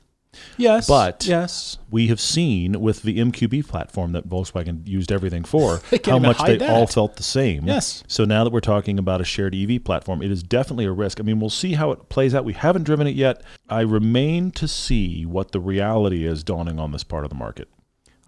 yes. 0.57 0.87
but- 0.87 1.25
yes. 1.25 1.77
We 1.89 2.07
have 2.07 2.19
seen 2.19 2.81
with 2.81 3.01
the 3.03 3.17
MQB 3.17 3.65
platform 3.67 4.11
that 4.11 4.27
Volkswagen 4.29 4.85
used 4.87 5.09
everything 5.11 5.43
for 5.45 5.81
how 6.05 6.19
much 6.19 6.37
they 6.43 6.59
all 6.67 6.85
felt 6.85 7.15
the 7.15 7.23
same. 7.23 7.65
Yes. 7.65 8.03
So 8.07 8.25
now 8.25 8.43
that 8.43 8.51
we're 8.51 8.59
talking 8.59 8.99
about 8.99 9.21
a 9.21 9.23
shared 9.25 9.55
EV 9.55 9.83
platform, 9.83 10.21
it 10.21 10.29
is 10.31 10.43
definitely 10.43 10.85
a 10.85 10.91
risk. 10.91 11.19
I 11.21 11.23
mean, 11.23 11.39
we'll 11.39 11.49
see 11.49 11.73
how 11.73 11.91
it 11.91 12.09
plays 12.09 12.35
out. 12.35 12.43
We 12.45 12.53
haven't 12.53 12.83
driven 12.83 13.07
it 13.07 13.15
yet. 13.15 13.41
I 13.69 13.81
remain 13.81 14.51
to 14.51 14.67
see 14.67 15.25
what 15.25 15.51
the 15.53 15.59
reality 15.61 16.25
is 16.25 16.43
dawning 16.43 16.77
on 16.77 16.91
this 16.91 17.03
part 17.05 17.23
of 17.23 17.29
the 17.29 17.35
market. 17.37 17.69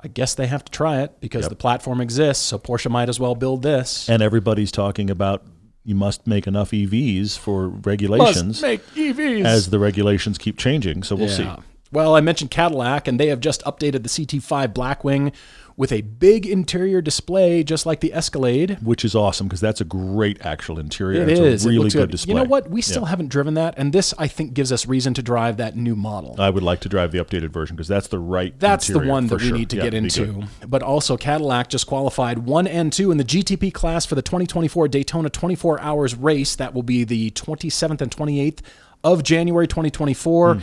I 0.03 0.07
guess 0.07 0.36
they 0.36 0.48
have 0.48 0.65
to 0.65 0.71
try 0.71 1.01
it 1.01 1.19
because 1.19 1.48
the 1.48 1.56
platform 1.56 2.01
exists, 2.01 2.44
so 2.45 2.57
Porsche 2.57 2.89
might 2.89 3.09
as 3.09 3.19
well 3.19 3.36
build 3.36 3.62
this. 3.62 4.09
And 4.09 4.21
everybody's 4.21 4.71
talking 4.71 5.09
about 5.09 5.44
you 5.83 5.95
must 5.95 6.27
make 6.27 6.48
enough 6.48 6.71
EVs 6.71 7.38
for 7.38 7.69
regulations 7.69 8.62
make 8.62 8.86
EVs. 8.94 9.45
as 9.45 9.69
the 9.69 9.80
regulations 9.80 10.38
keep 10.38 10.57
changing. 10.57 11.03
So 11.03 11.15
we'll 11.15 11.30
see. 11.30 11.50
Well, 11.92 12.15
I 12.15 12.21
mentioned 12.21 12.51
Cadillac, 12.51 13.07
and 13.07 13.19
they 13.19 13.27
have 13.27 13.42
just 13.42 13.62
updated 13.63 14.03
the 14.03 14.09
CT5 14.09 14.74
Blackwing 14.74 15.33
with 15.81 15.92
a 15.92 16.01
big 16.01 16.45
interior 16.45 17.01
display, 17.01 17.63
just 17.63 17.88
like 17.88 18.01
the 18.01 18.13
Escalade. 18.13 18.78
Which 18.83 19.04
is 19.04 19.16
awesome 19.16 19.48
because 19.48 19.62
that's 19.62 19.81
a 19.81 19.83
great 19.83 20.39
actual 20.45 20.78
interior. 20.78 21.24
It 21.24 21.30
it's 21.30 21.39
is. 21.39 21.66
a 21.66 21.69
really 21.69 21.89
good, 21.89 22.01
good. 22.01 22.12
display. 22.12 22.36
You 22.36 22.39
know 22.39 22.45
what? 22.45 22.69
We 22.69 22.83
still 22.83 23.01
Yeah. 23.01 23.07
haven't 23.10 23.30
driven 23.30 23.56
that, 23.56 23.74
and 23.78 23.92
this 23.92 24.13
I 24.19 24.28
think 24.28 24.54
gives 24.54 24.72
us 24.72 24.86
reason 24.86 25.16
to 25.16 25.24
drive 25.24 25.57
that 25.57 25.75
new 25.75 25.95
model. 25.95 26.36
I 26.38 26.51
would 26.51 26.62
like 26.62 26.81
to 26.81 26.89
drive 26.89 27.12
the 27.12 27.18
updated 27.18 27.50
version 27.50 27.75
because 27.75 27.88
that's 27.88 28.10
the 28.10 28.19
right. 28.19 28.54
That's 28.60 28.86
the 28.86 29.00
one 29.00 29.25
that 29.25 29.39
we 29.42 29.48
sure. 29.48 29.57
need 29.57 29.72
to 29.72 29.78
Yeah, 29.78 29.83
get 29.89 29.95
it'd 29.95 30.13
be 30.13 30.19
good. 30.19 30.36
into. 30.36 30.48
But 30.68 30.83
also, 30.83 31.18
Cadillac 31.18 31.69
just 31.69 31.88
qualified 31.88 32.38
one 32.45 32.68
and 32.68 32.94
two 32.94 33.10
in 33.10 33.18
the 33.18 33.24
GTP 33.24 33.72
class 33.72 34.06
for 34.06 34.13
the 34.13 34.22
2024 34.22 34.88
Daytona 34.88 35.31
24 35.31 35.81
Hours 35.81 36.13
race. 36.13 36.56
That 36.56 36.75
will 36.75 36.84
be 36.84 37.03
the 37.05 37.32
27th 37.32 38.01
and 38.01 38.12
28th 38.12 38.60
of 39.03 39.24
January 39.24 39.65
2024. 39.65 40.53
Hmm. 40.53 40.60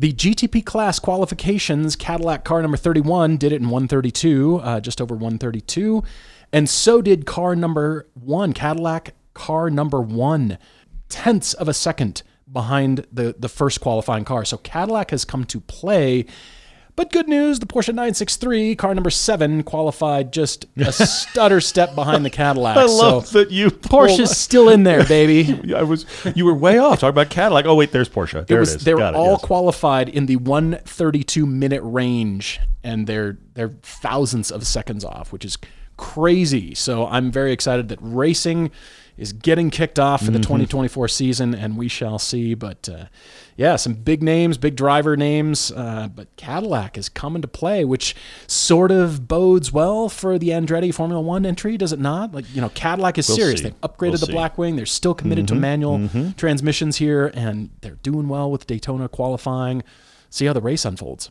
The 0.00 0.12
GTP 0.12 0.64
class 0.64 1.00
qualifications, 1.00 1.96
Cadillac 1.96 2.44
car 2.44 2.62
number 2.62 2.76
31 2.76 3.36
did 3.36 3.50
it 3.50 3.60
in 3.60 3.68
132, 3.68 4.60
uh, 4.62 4.80
just 4.80 5.00
over 5.00 5.14
132. 5.14 6.04
And 6.52 6.68
so 6.68 7.02
did 7.02 7.26
car 7.26 7.56
number 7.56 8.06
one, 8.14 8.52
Cadillac 8.52 9.14
car 9.34 9.70
number 9.70 10.00
one, 10.00 10.56
tenths 11.08 11.52
of 11.52 11.68
a 11.68 11.74
second 11.74 12.22
behind 12.50 13.06
the, 13.12 13.34
the 13.36 13.48
first 13.48 13.80
qualifying 13.80 14.24
car. 14.24 14.44
So 14.44 14.58
Cadillac 14.58 15.10
has 15.10 15.24
come 15.24 15.44
to 15.46 15.60
play. 15.60 16.26
But 16.98 17.12
good 17.12 17.28
news, 17.28 17.60
the 17.60 17.66
Porsche 17.66 17.90
963, 17.90 18.74
car 18.74 18.92
number 18.92 19.10
seven, 19.10 19.62
qualified 19.62 20.32
just 20.32 20.66
a 20.76 20.90
stutter 20.92 21.60
step 21.60 21.94
behind 21.94 22.24
the 22.24 22.30
Cadillac. 22.30 22.76
I 22.76 22.86
love 22.86 23.28
so 23.28 23.38
that 23.38 23.52
you 23.52 23.70
Porsche's 23.70 24.36
still 24.36 24.68
in 24.68 24.82
there, 24.82 25.04
baby. 25.08 25.72
I 25.76 25.84
was. 25.84 26.06
You 26.34 26.44
were 26.44 26.54
way 26.54 26.76
off 26.78 26.98
talking 26.98 27.10
about 27.10 27.30
Cadillac. 27.30 27.66
Oh 27.66 27.76
wait, 27.76 27.92
there's 27.92 28.08
Porsche. 28.08 28.44
There 28.48 28.56
it 28.56 28.58
it, 28.58 28.58
was 28.58 28.74
is. 28.74 28.82
they 28.82 28.94
were 28.94 28.98
Got 28.98 29.14
it, 29.14 29.16
all 29.16 29.34
yes. 29.34 29.42
qualified 29.42 30.08
in 30.08 30.26
the 30.26 30.34
132 30.34 31.46
minute 31.46 31.82
range 31.84 32.58
and 32.82 33.06
they're 33.06 33.38
they're 33.54 33.76
thousands 33.82 34.50
of 34.50 34.66
seconds 34.66 35.04
off 35.04 35.32
which 35.32 35.44
is 35.44 35.58
crazy 35.96 36.74
so 36.74 37.06
i'm 37.08 37.30
very 37.30 37.52
excited 37.52 37.88
that 37.88 37.98
racing 38.00 38.70
is 39.18 39.32
getting 39.32 39.68
kicked 39.70 39.98
off 39.98 40.20
for 40.24 40.30
the 40.30 40.38
Mm-hmm. 40.38 40.42
2024 40.64 41.08
season 41.08 41.54
and 41.54 41.76
we 41.76 41.88
shall 41.88 42.18
see 42.18 42.54
but 42.54 42.88
uh, 42.88 43.04
yeah 43.56 43.74
some 43.76 43.94
big 43.94 44.22
names 44.22 44.56
big 44.56 44.76
driver 44.76 45.16
names 45.16 45.70
uh, 45.72 46.08
but 46.14 46.34
cadillac 46.36 46.96
is 46.96 47.08
coming 47.08 47.42
to 47.42 47.48
play 47.48 47.84
which 47.84 48.14
sort 48.46 48.90
of 48.90 49.26
bodes 49.28 49.72
well 49.72 50.08
for 50.08 50.38
the 50.38 50.48
andretti 50.50 50.94
formula 50.94 51.20
one 51.20 51.44
entry 51.44 51.76
does 51.76 51.92
it 51.92 51.98
not 51.98 52.32
like 52.32 52.44
you 52.54 52.60
know 52.60 52.68
cadillac 52.70 53.18
is 53.18 53.28
We'll 53.28 53.36
serious 53.38 53.60
see. 53.60 53.64
they've 53.64 53.80
upgraded 53.80 53.98
We'll 54.00 54.12
the 54.12 54.26
see. 54.26 54.32
blackwing 54.32 54.76
they're 54.76 54.86
still 54.86 55.14
committed 55.14 55.48
to 55.48 55.54
manual 55.54 56.08
transmissions 56.36 56.96
here 56.98 57.30
and 57.34 57.70
they're 57.80 57.96
doing 58.02 58.28
well 58.28 58.50
with 58.50 58.66
daytona 58.66 59.08
qualifying 59.08 59.82
see 60.30 60.46
how 60.46 60.52
the 60.52 60.60
race 60.60 60.84
unfolds 60.84 61.30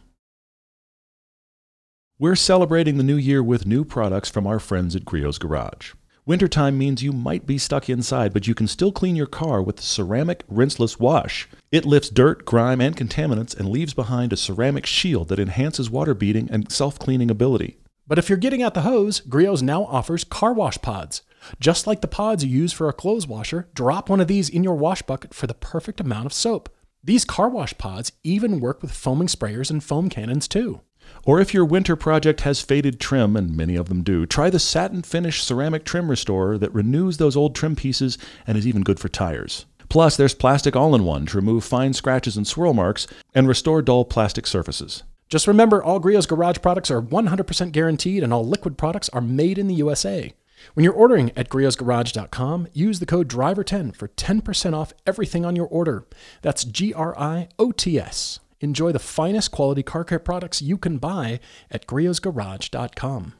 We're 2.19 2.35
celebrating 2.35 2.97
the 2.97 3.03
new 3.03 3.15
year 3.15 3.43
with 3.43 3.65
new 3.67 3.85
products 3.85 4.29
from 4.29 4.47
our 4.47 4.59
friends 4.59 4.95
at 4.95 5.05
Griot's 5.05 5.37
Garage. 5.37 5.93
Wintertime 6.27 6.77
means 6.77 7.01
you 7.01 7.13
might 7.13 7.45
be 7.45 7.57
stuck 7.57 7.89
inside, 7.89 8.33
but 8.33 8.47
you 8.47 8.53
can 8.53 8.67
still 8.67 8.91
clean 8.91 9.15
your 9.15 9.27
car 9.27 9.61
with 9.61 9.77
the 9.77 9.81
ceramic 9.81 10.43
rinseless 10.49 10.99
wash. 10.99 11.47
It 11.71 11.85
lifts 11.85 12.09
dirt, 12.09 12.43
grime, 12.43 12.81
and 12.81 12.97
contaminants 12.97 13.57
and 13.57 13.69
leaves 13.69 13.93
behind 13.93 14.33
a 14.33 14.35
ceramic 14.35 14.85
shield 14.85 15.29
that 15.29 15.39
enhances 15.39 15.89
water 15.89 16.13
beading 16.13 16.49
and 16.51 16.69
self 16.69 16.99
cleaning 16.99 17.31
ability. 17.31 17.77
But 18.05 18.19
if 18.19 18.27
you're 18.27 18.37
getting 18.37 18.61
out 18.61 18.73
the 18.73 18.81
hose, 18.81 19.21
Griot's 19.21 19.63
now 19.63 19.85
offers 19.85 20.25
car 20.25 20.51
wash 20.51 20.77
pods. 20.81 21.21
Just 21.61 21.87
like 21.87 22.01
the 22.01 22.09
pods 22.09 22.43
you 22.43 22.49
use 22.49 22.73
for 22.73 22.89
a 22.89 22.93
clothes 22.93 23.25
washer, 23.25 23.69
drop 23.73 24.09
one 24.09 24.19
of 24.19 24.27
these 24.27 24.49
in 24.49 24.65
your 24.65 24.75
wash 24.75 25.01
bucket 25.03 25.33
for 25.33 25.47
the 25.47 25.53
perfect 25.53 26.01
amount 26.01 26.25
of 26.25 26.33
soap. 26.33 26.67
These 27.01 27.23
car 27.23 27.47
wash 27.47 27.77
pods 27.77 28.11
even 28.25 28.59
work 28.59 28.81
with 28.81 28.91
foaming 28.91 29.29
sprayers 29.29 29.71
and 29.71 29.81
foam 29.81 30.09
cannons 30.09 30.49
too. 30.49 30.81
Or 31.25 31.39
if 31.39 31.53
your 31.53 31.65
winter 31.65 31.95
project 31.95 32.41
has 32.41 32.61
faded 32.61 32.99
trim, 32.99 33.35
and 33.35 33.55
many 33.55 33.75
of 33.75 33.89
them 33.89 34.03
do, 34.03 34.25
try 34.25 34.49
the 34.49 34.59
satin 34.59 35.01
finish 35.01 35.43
ceramic 35.43 35.83
trim 35.83 36.09
restorer 36.09 36.57
that 36.57 36.73
renews 36.73 37.17
those 37.17 37.35
old 37.35 37.55
trim 37.55 37.75
pieces 37.75 38.17
and 38.45 38.57
is 38.57 38.65
even 38.65 38.81
good 38.81 38.99
for 38.99 39.09
tires. 39.09 39.65
Plus, 39.89 40.17
there's 40.17 40.33
plastic 40.33 40.75
all 40.75 40.95
in 40.95 41.03
one 41.03 41.25
to 41.27 41.37
remove 41.37 41.63
fine 41.63 41.93
scratches 41.93 42.37
and 42.37 42.45
swirl 42.47 42.73
marks 42.73 43.07
and 43.33 43.47
restore 43.47 43.81
dull 43.81 44.05
plastic 44.05 44.47
surfaces. 44.47 45.03
Just 45.29 45.47
remember, 45.47 45.83
all 45.83 45.99
Griot's 45.99 46.25
Garage 46.25 46.57
products 46.61 46.89
are 46.89 47.01
100% 47.01 47.71
guaranteed 47.71 48.23
and 48.23 48.33
all 48.33 48.47
liquid 48.47 48.77
products 48.77 49.09
are 49.09 49.21
made 49.21 49.57
in 49.57 49.67
the 49.67 49.75
USA. 49.75 50.33
When 50.73 50.83
you're 50.83 50.93
ordering 50.93 51.31
at 51.35 51.49
griotsgarage.com, 51.49 52.67
use 52.73 52.99
the 52.99 53.05
code 53.05 53.27
DRIVER10 53.29 53.95
for 53.95 54.07
10% 54.07 54.73
off 54.73 54.93
everything 55.05 55.45
on 55.45 55.55
your 55.55 55.67
order. 55.67 56.05
That's 56.41 56.63
G 56.63 56.93
R 56.93 57.17
I 57.17 57.49
O 57.59 57.71
T 57.71 57.99
S. 57.99 58.39
Enjoy 58.59 58.91
the 58.91 58.99
finest 58.99 59.51
quality 59.51 59.83
car 59.83 60.03
care 60.03 60.19
products 60.19 60.61
you 60.61 60.77
can 60.77 60.97
buy 60.97 61.39
at 61.69 61.85
griotsgarage.com. 61.87 63.33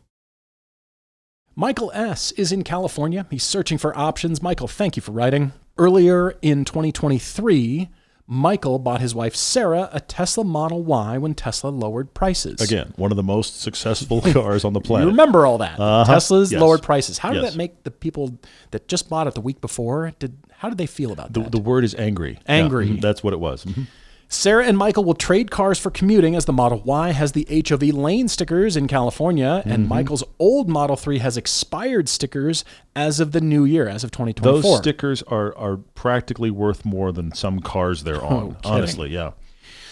Michael 1.56 1.92
S. 1.96 2.32
is 2.34 2.52
in 2.52 2.64
California. 2.64 3.26
He's 3.32 3.44
searching 3.44 3.80
for 3.80 3.98
options. 3.98 4.44
Michael, 4.44 4.68
thank 4.68 4.96
you 4.96 5.02
for 5.02 5.12
writing. 5.12 5.54
Earlier 5.80 6.36
in 6.44 6.66
2023, 6.66 7.90
Michael 8.28 8.78
bought 8.78 9.02
his 9.02 9.16
wife 9.16 9.36
Sarah 9.36 9.90
a 9.92 10.00
Tesla 10.00 10.44
Model 10.44 10.84
Y 10.84 11.18
when 11.18 11.34
Tesla 11.34 11.70
lowered 11.70 12.14
prices. 12.14 12.62
Again, 12.62 12.94
one 12.96 13.12
of 13.12 13.16
the 13.18 13.24
most 13.24 13.60
successful 13.60 14.22
cars 14.34 14.64
on 14.66 14.74
the 14.74 14.82
planet. 14.82 15.06
You 15.06 15.12
remember 15.12 15.48
all 15.48 15.58
that? 15.60 15.80
Uh-huh. 15.80 16.04
Tesla's 16.14 16.52
Yes. 16.52 16.62
lowered 16.62 16.84
prices. 16.84 17.18
How 17.18 17.32
did 17.34 17.42
Yes. 17.42 17.54
that 17.54 17.58
make 17.58 17.84
the 17.84 17.92
people 17.92 18.38
that 18.70 18.88
just 18.88 19.10
bought 19.10 19.26
it 19.26 19.34
the 19.34 19.42
week 19.42 19.60
before? 19.62 20.14
Did 20.20 20.38
how 20.58 20.70
did 20.70 20.78
they 20.78 20.88
feel 20.88 21.12
about 21.12 21.34
The, 21.34 21.42
that? 21.42 21.52
the 21.52 21.60
word 21.60 21.84
is 21.84 21.96
angry. 21.96 22.38
Angry. 22.48 22.88
Yeah, 22.88 22.94
mhm, 22.98 23.02
that's 23.02 23.24
what 23.24 23.34
it 23.34 23.40
was. 23.40 23.64
Mhm. 23.66 23.88
Sarah 24.30 24.66
and 24.66 24.78
Michael 24.78 25.06
will 25.06 25.14
trade 25.14 25.52
cars 25.52 25.80
for 25.80 25.90
commuting 25.90 26.36
as 26.36 26.46
the 26.46 26.52
Model 26.54 26.82
Y 26.84 27.12
has 27.12 27.32
the 27.32 27.48
HOV 27.68 27.84
lane 27.84 28.28
stickers 28.28 28.76
in 28.76 28.88
California, 28.88 29.62
Mm-hmm. 29.62 29.72
and 29.72 29.88
Michael's 29.88 30.24
old 30.40 30.68
Model 30.70 30.96
3 30.98 31.20
has 31.20 31.38
expired 31.38 32.10
stickers 32.10 32.66
as 32.96 33.20
of 33.22 33.32
the 33.32 33.40
new 33.42 33.64
year, 33.64 33.88
as 33.88 34.04
of 34.04 34.12
2024. 34.12 34.62
Those 34.62 34.78
stickers 34.80 35.24
are, 35.24 35.56
are 35.58 35.78
practically 35.78 36.52
worth 36.52 36.84
more 36.84 37.12
than 37.14 37.34
some 37.34 37.60
cars 37.62 38.04
they're 38.04 38.24
on. 38.24 38.56
kidding. 38.56 38.72
honestly, 38.72 39.10
yeah. 39.10 39.32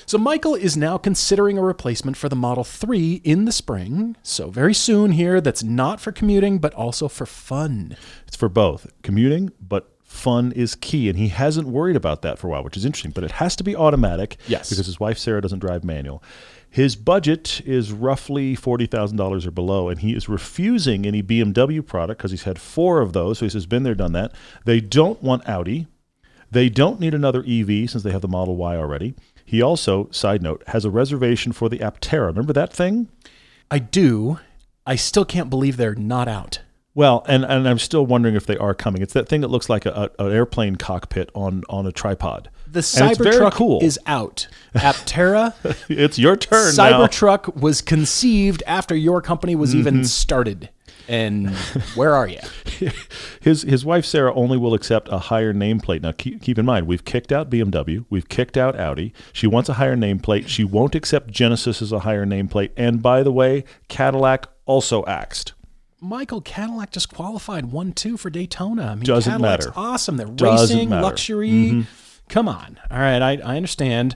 So 0.08 0.18
Michael 0.20 0.54
is 0.54 0.78
now 0.78 0.98
considering 1.00 1.58
a 1.58 1.64
replacement 1.64 2.16
for 2.18 2.30
the 2.30 2.36
Model 2.36 2.64
3 2.64 3.22
in 3.24 3.46
the 3.46 3.52
spring. 3.52 4.16
So 4.22 4.52
very 4.52 4.74
soon 4.74 5.14
here, 5.14 5.40
that's 5.42 5.64
not 5.64 6.00
for 6.00 6.12
commuting, 6.12 6.60
but 6.60 6.74
also 6.76 7.08
for 7.08 7.26
fun. 7.26 7.96
It's 8.28 8.36
for 8.36 8.50
both 8.50 8.86
commuting, 9.02 9.52
but 9.60 9.95
fun 10.16 10.52
is 10.54 10.74
key. 10.76 11.10
And 11.10 11.18
he 11.18 11.28
hasn't 11.28 11.68
worried 11.68 11.96
about 11.96 12.22
that 12.24 12.40
for 12.40 12.48
a 12.48 12.50
while, 12.52 12.64
which 12.64 12.78
is 12.78 12.86
interesting. 12.86 13.12
But 13.12 13.24
it 13.24 13.32
has 13.34 13.56
to 13.58 13.64
be 13.64 13.76
automatic 13.76 14.38
Yes. 14.48 14.70
because 14.70 14.86
his 14.86 15.00
wife, 15.00 15.18
Sarah, 15.18 15.42
doesn't 15.42 15.60
drive 15.60 15.84
manual. 15.84 16.24
His 16.70 16.96
budget 16.98 17.62
is 17.66 17.92
roughly 17.94 18.56
$40,000 18.56 19.46
or 19.46 19.52
below, 19.52 19.88
and 19.88 20.00
he 20.00 20.14
is 20.14 20.28
refusing 20.28 21.06
any 21.06 21.22
BMW 21.24 21.82
product 21.86 22.18
because 22.18 22.32
he's 22.32 22.44
had 22.44 22.60
four 22.60 23.00
of 23.00 23.14
those. 23.14 23.40
So 23.40 23.46
he 23.46 23.50
says, 23.50 23.66
been 23.66 23.84
there, 23.84 23.96
done 23.96 24.12
that. 24.12 24.34
They 24.66 24.82
don't 24.82 25.22
want 25.24 25.48
Audi. 25.48 25.88
They 26.52 26.68
don't 26.70 27.00
need 27.00 27.14
another 27.14 27.44
EV 27.48 27.90
since 27.90 28.04
they 28.04 28.12
have 28.12 28.22
the 28.22 28.28
Model 28.28 28.56
Y 28.58 28.76
already. 28.76 29.14
He 29.46 29.62
also, 29.62 30.10
side 30.12 30.42
note, 30.42 30.64
has 30.68 30.84
a 30.86 30.90
reservation 30.90 31.52
for 31.54 31.70
the 31.70 31.80
Aptera. 31.80 32.28
Remember 32.28 32.54
that 32.54 32.74
thing? 32.74 33.08
I 33.72 33.80
do. 33.80 34.40
I 34.86 34.96
still 34.96 35.26
can't 35.26 35.50
believe 35.50 35.78
they're 35.78 35.96
not 35.96 36.28
out. 36.28 36.60
Well, 36.96 37.24
and, 37.28 37.44
and 37.46 37.68
I'm 37.68 37.78
still 37.78 38.06
wondering 38.06 38.36
if 38.36 38.46
they 38.46 38.58
are 38.58 38.74
coming. 38.74 39.02
It's 39.02 39.14
that 39.14 39.28
thing 39.28 39.42
that 39.42 39.50
looks 39.50 39.70
like 39.70 39.86
a, 39.86 40.10
a, 40.18 40.26
an 40.26 40.32
airplane 40.32 40.78
cockpit 40.78 41.30
on, 41.36 41.64
on 41.70 41.86
a 41.86 41.92
tripod. 41.92 42.50
The 42.66 42.80
And 43.00 43.12
it's 43.12 43.20
very 43.20 43.36
Cybertruck 43.36 43.52
cool. 43.52 43.80
is 43.84 44.00
out. 44.06 44.48
Aptera 44.74 45.54
It's 45.90 46.18
your 46.18 46.36
turn 46.38 46.74
now. 46.76 46.92
Cybertruck 47.06 47.56
was 47.56 47.82
conceived 47.82 48.64
after 48.66 48.96
your 48.96 49.22
company 49.22 49.56
was 49.56 49.72
Mm-hmm. 49.72 49.80
even 49.80 50.06
started. 50.06 50.70
And 51.08 51.50
where 51.96 52.16
are 52.16 52.28
you? 52.28 52.40
His 53.42 53.62
his 53.62 53.86
wife 53.86 54.06
Sarah 54.06 54.34
only 54.34 54.58
will 54.58 54.74
accept 54.74 55.08
a 55.10 55.20
higher 55.20 55.54
nameplate. 55.54 56.02
Now 56.02 56.14
keep, 56.14 56.42
keep 56.42 56.58
in 56.58 56.66
mind, 56.66 56.88
we've 56.88 57.06
kicked 57.06 57.32
out 57.32 57.48
BMW, 57.50 58.06
we've 58.10 58.28
kicked 58.28 58.58
out 58.58 58.80
Audi. 58.80 59.14
She 59.32 59.46
wants 59.46 59.70
a 59.70 59.74
higher 59.74 59.96
nameplate. 59.96 60.48
She 60.48 60.64
won't 60.64 60.96
accept 60.96 61.30
Genesis 61.30 61.80
as 61.84 61.92
a 61.92 62.00
higher 62.00 62.26
nameplate. 62.26 62.72
And 62.76 63.04
by 63.04 63.22
the 63.22 63.32
way, 63.32 63.66
Cadillac 63.88 64.48
also 64.66 65.06
axed. 65.06 65.54
Michael 66.06 66.42
Cadillac 66.42 66.92
just 66.92 67.14
qualified 67.14 67.66
one 67.72 67.92
two 67.94 68.18
for 68.18 68.30
Daytona. 68.30 68.88
I 68.88 68.96
mean, 68.96 69.04
Doesn't 69.04 69.32
Cadillac's 69.32 69.66
matter. 69.68 69.74
awesome. 69.78 70.18
They're 70.18 70.28
Doesn't 70.28 70.76
racing, 70.78 70.90
matter. 70.90 71.02
Mm-hmm. 71.02 71.04
luxury. 71.04 71.88
Come 72.30 72.48
on. 72.48 72.80
All 72.90 73.00
right, 73.00 73.22
I, 73.22 73.32
I 73.38 73.56
understand. 73.58 74.16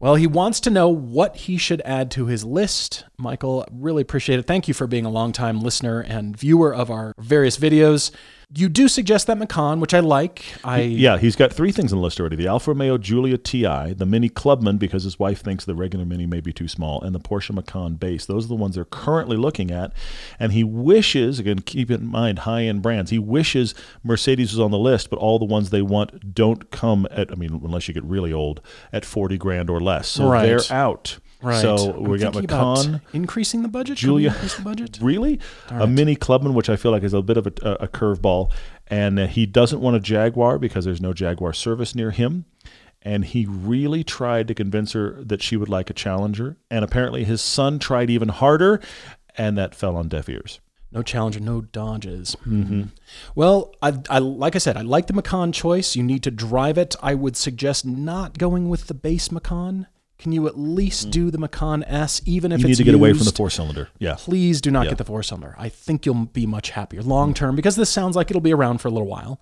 Well, 0.00 0.16
he 0.16 0.26
wants 0.26 0.60
to 0.60 0.70
know 0.70 0.88
what 0.88 1.36
he 1.36 1.56
should 1.56 1.80
add 1.84 2.10
to 2.12 2.26
his 2.26 2.44
list. 2.44 3.04
Michael, 3.16 3.64
really 3.72 4.02
appreciate 4.02 4.38
it. 4.38 4.46
Thank 4.46 4.68
you 4.68 4.74
for 4.74 4.86
being 4.86 5.06
a 5.06 5.10
longtime 5.10 5.60
listener 5.60 6.00
and 6.00 6.36
viewer 6.36 6.74
of 6.74 6.90
our 6.90 7.14
various 7.18 7.56
videos. 7.56 8.10
You 8.56 8.68
do 8.68 8.86
suggest 8.88 9.26
that 9.26 9.36
Macan, 9.36 9.80
which 9.80 9.92
I 9.94 10.00
like. 10.00 10.44
I 10.62 10.80
Yeah, 10.82 11.18
he's 11.18 11.34
got 11.34 11.52
three 11.52 11.72
things 11.72 11.92
on 11.92 11.98
the 11.98 12.04
list 12.04 12.20
already: 12.20 12.36
the 12.36 12.46
Alfa 12.46 12.70
Romeo 12.70 12.98
Giulia 12.98 13.36
Ti, 13.36 13.94
the 13.94 14.06
Mini 14.06 14.28
Clubman 14.28 14.76
because 14.78 15.02
his 15.04 15.18
wife 15.18 15.42
thinks 15.42 15.64
the 15.64 15.74
regular 15.74 16.04
Mini 16.04 16.26
may 16.26 16.40
be 16.40 16.52
too 16.52 16.68
small, 16.68 17.02
and 17.02 17.14
the 17.14 17.18
Porsche 17.20 17.52
Macan 17.52 17.94
Base. 17.94 18.26
Those 18.26 18.44
are 18.44 18.48
the 18.48 18.54
ones 18.54 18.76
they're 18.76 18.84
currently 18.84 19.36
looking 19.36 19.70
at, 19.70 19.92
and 20.38 20.52
he 20.52 20.62
wishes 20.62 21.38
again 21.38 21.60
keep 21.60 21.90
in 21.90 22.06
mind 22.06 22.40
high-end 22.40 22.82
brands. 22.82 23.10
He 23.10 23.18
wishes 23.18 23.74
Mercedes 24.04 24.52
was 24.52 24.60
on 24.60 24.70
the 24.70 24.78
list, 24.78 25.10
but 25.10 25.18
all 25.18 25.38
the 25.38 25.44
ones 25.44 25.70
they 25.70 25.82
want 25.82 26.34
don't 26.34 26.70
come 26.70 27.08
at. 27.10 27.32
I 27.32 27.34
mean, 27.34 27.60
unless 27.64 27.88
you 27.88 27.94
get 27.94 28.04
really 28.04 28.32
old, 28.32 28.60
at 28.92 29.04
forty 29.04 29.36
grand 29.36 29.68
or 29.68 29.80
less, 29.80 30.06
so 30.08 30.28
Right. 30.28 30.46
they're 30.46 30.60
out. 30.76 31.18
Right. 31.44 31.60
So 31.60 31.92
I'm 31.92 32.04
we 32.04 32.18
got 32.18 32.34
Macan. 32.34 33.02
increasing 33.12 33.62
the 33.62 33.68
budget. 33.68 33.98
Giulia- 33.98 34.30
increase 34.30 34.56
the 34.56 34.62
budget. 34.62 34.98
Really? 35.04 35.38
A 35.68 35.86
mini 35.86 36.16
Clubman, 36.16 36.54
which 36.54 36.70
I 36.70 36.76
feel 36.76 36.90
like 36.90 37.02
is 37.02 37.12
a 37.12 37.20
bit 37.20 37.36
of 37.36 37.46
a, 37.46 37.50
a, 37.80 37.88
curveball. 37.88 38.50
And 38.86 39.18
uh, 39.18 39.26
he 39.26 39.44
doesn't 39.44 39.80
want 39.80 39.96
a 39.96 40.00
Jaguar 40.00 40.58
because 40.58 40.86
there's 40.86 41.00
no 41.00 41.12
Jaguar 41.12 41.52
service 41.52 41.94
near 41.94 42.10
him. 42.10 42.46
And 43.02 43.26
he 43.26 43.44
really 43.44 44.02
tried 44.02 44.48
to 44.48 44.54
convince 44.54 44.92
her 44.92 45.22
that 45.22 45.42
she 45.42 45.56
would 45.58 45.68
like 45.68 45.90
a 45.90 45.92
Challenger. 45.92 46.56
And 46.70 46.84
apparently 46.84 47.24
his 47.24 47.42
son 47.42 47.78
tried 47.78 48.08
even 48.08 48.30
harder, 48.30 48.80
and 49.36 49.58
that 49.58 49.74
fell 49.74 49.96
on 49.96 50.08
deaf 50.08 50.28
ears. 50.28 50.60
No 50.90 51.02
Challenger, 51.02 51.40
no 51.40 51.60
Dodges. 51.60 52.34
Hmm. 52.44 52.84
Well, 53.34 53.74
I, 53.82 53.98
I 54.08 54.20
like 54.20 54.54
I 54.54 54.58
said, 54.58 54.76
I 54.76 54.82
like 54.82 55.08
the 55.08 55.12
Macan 55.12 55.52
choice. 55.52 55.96
You 55.96 56.02
need 56.02 56.22
to 56.22 56.30
drive 56.30 56.78
it. 56.78 56.94
I 57.02 57.14
would 57.14 57.36
suggest 57.36 57.84
not 57.84 58.38
going 58.38 58.68
with 58.70 58.86
the 58.86 58.94
base 58.94 59.30
Macan. 59.30 59.86
Can 60.18 60.32
you 60.32 60.46
at 60.46 60.58
least 60.58 61.08
mm. 61.08 61.10
do 61.10 61.30
the 61.30 61.38
Macan 61.38 61.82
S, 61.84 62.22
even 62.24 62.52
if 62.52 62.56
it's? 62.56 62.62
You 62.62 62.66
need 62.68 62.72
it's 62.72 62.78
to 62.78 62.84
get 62.84 62.94
away 62.94 63.12
from 63.12 63.24
the 63.24 63.32
four 63.32 63.50
cylinder. 63.50 63.88
Yeah. 63.98 64.14
Please 64.16 64.60
do 64.60 64.70
not 64.70 64.84
Yeah. 64.84 64.90
get 64.90 64.98
the 64.98 65.04
four 65.04 65.22
cylinder. 65.22 65.54
I 65.58 65.68
think 65.68 66.06
you'll 66.06 66.26
be 66.26 66.46
much 66.46 66.70
happier 66.70 67.02
long 67.02 67.32
mm. 67.32 67.36
term 67.36 67.56
because 67.56 67.76
this 67.76 67.90
sounds 67.90 68.16
like 68.16 68.30
it'll 68.30 68.40
be 68.40 68.54
around 68.54 68.78
for 68.78 68.88
a 68.88 68.90
little 68.90 69.08
while. 69.08 69.40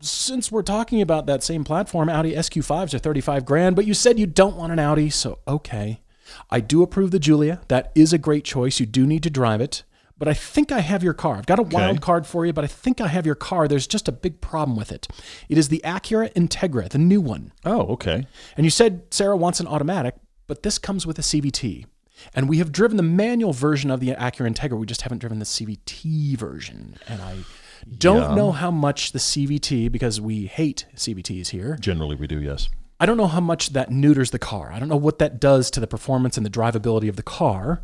Since 0.00 0.52
we're 0.52 0.62
talking 0.62 1.00
about 1.00 1.24
that 1.26 1.42
same 1.42 1.64
platform, 1.64 2.10
Audi 2.10 2.34
SQ5s 2.34 2.92
are 2.92 2.98
35 2.98 3.46
grand, 3.46 3.74
but 3.74 3.86
you 3.86 3.94
said 3.94 4.18
you 4.18 4.26
don't 4.26 4.56
want 4.56 4.72
an 4.72 4.78
Audi, 4.78 5.08
so 5.08 5.38
okay. 5.48 6.00
I 6.50 6.60
do 6.60 6.82
approve 6.82 7.10
the 7.10 7.18
Giulia. 7.18 7.60
That 7.68 7.90
is 7.94 8.12
a 8.12 8.18
great 8.18 8.44
choice. 8.44 8.80
You 8.80 8.86
do 8.86 9.06
need 9.06 9.22
to 9.22 9.30
drive 9.30 9.60
it. 9.60 9.82
But 10.16 10.28
I 10.28 10.34
think 10.34 10.70
I 10.70 10.78
have 10.80 11.02
your 11.02 11.12
car. 11.12 11.36
I've 11.36 11.46
got 11.46 11.58
a 11.58 11.62
wild 11.62 12.00
card 12.00 12.24
for 12.26 12.46
you, 12.46 12.52
but 12.52 12.62
I 12.64 12.68
think 12.68 13.00
I 13.00 13.08
have 13.08 13.26
your 13.26 13.34
car. 13.34 13.66
There's 13.66 13.86
just 13.86 14.06
a 14.06 14.12
big 14.12 14.40
problem 14.40 14.76
with 14.76 14.92
it. 14.92 15.08
It 15.48 15.58
is 15.58 15.68
the 15.68 15.82
Acura 15.84 16.32
Integra, 16.34 16.88
the 16.88 16.98
new 16.98 17.20
one. 17.20 17.50
Oh, 17.64 17.80
okay. 17.94 18.26
And 18.56 18.64
you 18.64 18.70
said 18.70 19.02
Sarah 19.10 19.36
wants 19.36 19.58
an 19.58 19.66
automatic, 19.66 20.14
but 20.46 20.62
this 20.62 20.78
comes 20.78 21.04
with 21.04 21.18
a 21.18 21.22
CVT. 21.22 21.86
And 22.32 22.48
we 22.48 22.58
have 22.58 22.70
driven 22.70 22.96
the 22.96 23.02
manual 23.02 23.52
version 23.52 23.90
of 23.90 23.98
the 23.98 24.10
Acura 24.10 24.48
Integra. 24.54 24.78
We 24.78 24.86
just 24.86 25.02
haven't 25.02 25.18
driven 25.18 25.40
the 25.40 25.44
CVT 25.44 26.36
version. 26.38 26.96
And 27.08 27.20
I 27.20 27.38
don't 27.98 28.30
Yeah. 28.30 28.34
know 28.36 28.52
how 28.52 28.70
much 28.70 29.10
the 29.12 29.18
CVT, 29.18 29.88
because 29.88 30.20
we 30.20 30.46
hate 30.46 30.86
CVTs 30.94 31.48
here, 31.48 31.76
Generally, 31.80 32.16
we 32.16 32.28
do, 32.28 32.40
yes. 32.40 32.68
I 33.00 33.06
don't 33.06 33.16
know 33.16 33.26
how 33.26 33.40
much 33.40 33.70
that 33.70 33.90
neuters 33.90 34.30
the 34.30 34.38
car. 34.38 34.70
I 34.72 34.78
don't 34.78 34.88
know 34.88 34.96
what 34.96 35.18
that 35.18 35.40
does 35.40 35.70
to 35.72 35.80
the 35.80 35.88
performance 35.88 36.36
and 36.36 36.46
the 36.46 36.50
drivability 36.50 37.08
of 37.08 37.16
the 37.16 37.22
car. 37.24 37.82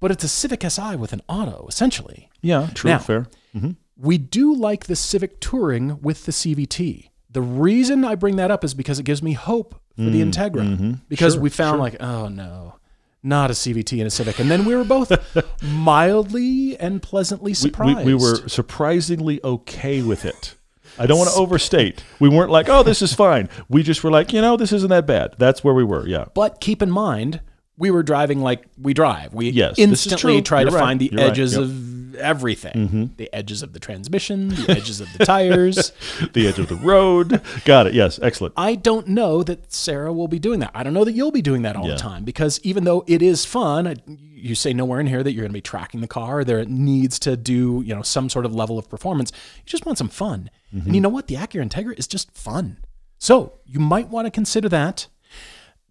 But 0.00 0.10
it's 0.10 0.24
a 0.24 0.28
Civic 0.28 0.62
Si 0.68 0.96
with 0.96 1.12
an 1.12 1.22
auto, 1.28 1.66
essentially. 1.68 2.28
Yeah, 2.40 2.68
true, 2.74 2.90
Now- 2.90 2.98
fair. 2.98 3.26
Mm-hmm. 3.56 3.70
We 4.00 4.16
do 4.16 4.54
like 4.54 4.84
the 4.86 4.94
Civic 4.94 5.40
Touring 5.40 6.00
with 6.00 6.24
the 6.24 6.30
CVT. 6.32 7.08
The 7.30 7.42
reason 7.42 8.04
I 8.04 8.14
bring 8.14 8.36
that 8.36 8.50
up 8.50 8.62
is 8.62 8.72
because 8.72 9.00
it 9.00 9.02
gives 9.04 9.24
me 9.24 9.32
hope 9.32 9.74
for 9.96 10.02
the 10.02 10.22
mm, 10.22 10.30
Integra. 10.32 10.62
Mm-hmm. 10.62 10.92
Because 11.08 11.32
Sure, 11.34 11.42
we 11.42 11.50
found 11.50 11.80
like, 11.80 12.00
oh 12.00 12.28
no, 12.28 12.76
not 13.24 13.50
a 13.50 13.54
CVT 13.54 13.98
and 13.98 14.06
a 14.06 14.10
Civic. 14.10 14.38
And 14.38 14.48
then 14.48 14.64
we 14.64 14.76
were 14.76 14.84
both 14.84 15.10
mildly 15.88 16.78
and 16.78 17.02
pleasantly 17.02 17.50
We, 17.50 17.54
surprised. 17.54 17.98
we, 17.98 18.04
we 18.04 18.14
were 18.14 18.48
surprisingly 18.48 19.40
okay 19.42 20.02
with 20.02 20.24
it. 20.24 20.54
I 20.98 21.06
don't 21.06 21.18
want 21.18 21.30
to 21.30 21.36
overstate. 21.40 22.04
We 22.20 22.28
weren't 22.28 22.50
like, 22.50 22.68
oh, 22.68 22.82
this 22.82 23.02
is 23.02 23.12
fine. 23.14 23.48
We 23.68 23.82
just 23.82 24.04
were 24.04 24.10
like, 24.10 24.32
you 24.32 24.40
know, 24.40 24.56
this 24.56 24.72
isn't 24.72 24.90
that 24.90 25.06
bad. 25.06 25.34
That's 25.38 25.64
where 25.64 25.74
we 25.74 25.84
were. 25.84 26.06
Yeah. 26.06 26.26
But 26.34 26.60
keep 26.60 26.82
in 26.82 26.90
mind, 26.90 27.40
we 27.78 27.90
were 27.90 28.02
driving 28.02 28.40
like 28.40 28.64
we 28.80 28.92
drive. 28.92 29.32
We 29.32 29.50
Yes, 29.50 29.78
instantly 29.78 30.42
try 30.42 30.64
to 30.64 30.70
You're 30.70 30.78
right. 30.78 30.84
find 30.84 31.00
the 31.00 31.10
You're 31.12 31.20
right. 31.22 31.30
edges 31.30 31.52
Yep. 31.54 31.62
Mm-hmm. 31.62 32.14
of 32.14 32.14
everything. 32.20 33.12
The 33.16 33.32
edges 33.32 33.62
of 33.62 33.72
the 33.72 33.78
transmission, 33.78 34.48
the 34.48 34.70
edges 34.76 35.00
of 35.00 35.08
the 35.16 35.24
tires. 35.24 35.92
The 36.32 36.48
edge 36.48 36.58
of 36.58 36.68
the 36.68 36.74
road. 36.76 37.40
Got 37.64 37.86
it. 37.86 37.94
Yes. 37.94 38.18
Excellent. 38.20 38.54
I 38.56 38.74
don't 38.74 39.08
know 39.08 39.42
that 39.44 39.72
Sarah 39.72 40.12
will 40.12 40.26
be 40.28 40.38
doing 40.40 40.58
that. 40.60 40.72
I 40.74 40.82
don't 40.82 40.94
know 40.94 41.04
that 41.04 41.12
you'll 41.12 41.30
be 41.30 41.42
doing 41.42 41.62
that 41.62 41.76
all 41.76 41.86
Yeah. 41.86 41.92
the 41.94 41.98
time 41.98 42.24
because 42.24 42.58
even 42.64 42.84
though 42.84 43.04
it 43.06 43.22
is 43.22 43.44
fun, 43.44 43.86
I- 43.86 43.96
you 44.08 44.54
say 44.54 44.72
nowhere 44.72 45.00
in 45.00 45.06
here 45.08 45.22
that 45.22 45.32
you're 45.32 45.42
going 45.42 45.50
to 45.52 45.56
be 45.56 45.60
tracking 45.60 46.00
the 46.00 46.06
car. 46.08 46.44
There 46.44 46.58
it 46.58 46.68
needs 46.68 47.18
to 47.20 47.36
do 47.36 47.82
you 47.86 47.94
know 47.94 48.02
some 48.02 48.28
sort 48.28 48.44
of 48.46 48.54
level 48.54 48.78
of 48.78 48.88
performance. 48.88 49.30
You 49.58 49.62
just 49.66 49.86
want 49.86 49.98
some 49.98 50.08
fun, 50.08 50.50
Mm-hmm. 50.74 50.86
and 50.86 50.94
you 50.94 51.00
know 51.00 51.08
what? 51.08 51.28
The 51.28 51.34
Acura 51.36 51.68
Integra 51.68 51.98
is 51.98 52.06
just 52.06 52.30
fun. 52.36 52.78
So 53.18 53.54
you 53.66 53.80
might 53.80 54.08
want 54.10 54.26
to 54.26 54.30
consider 54.30 54.68
that. 54.68 55.06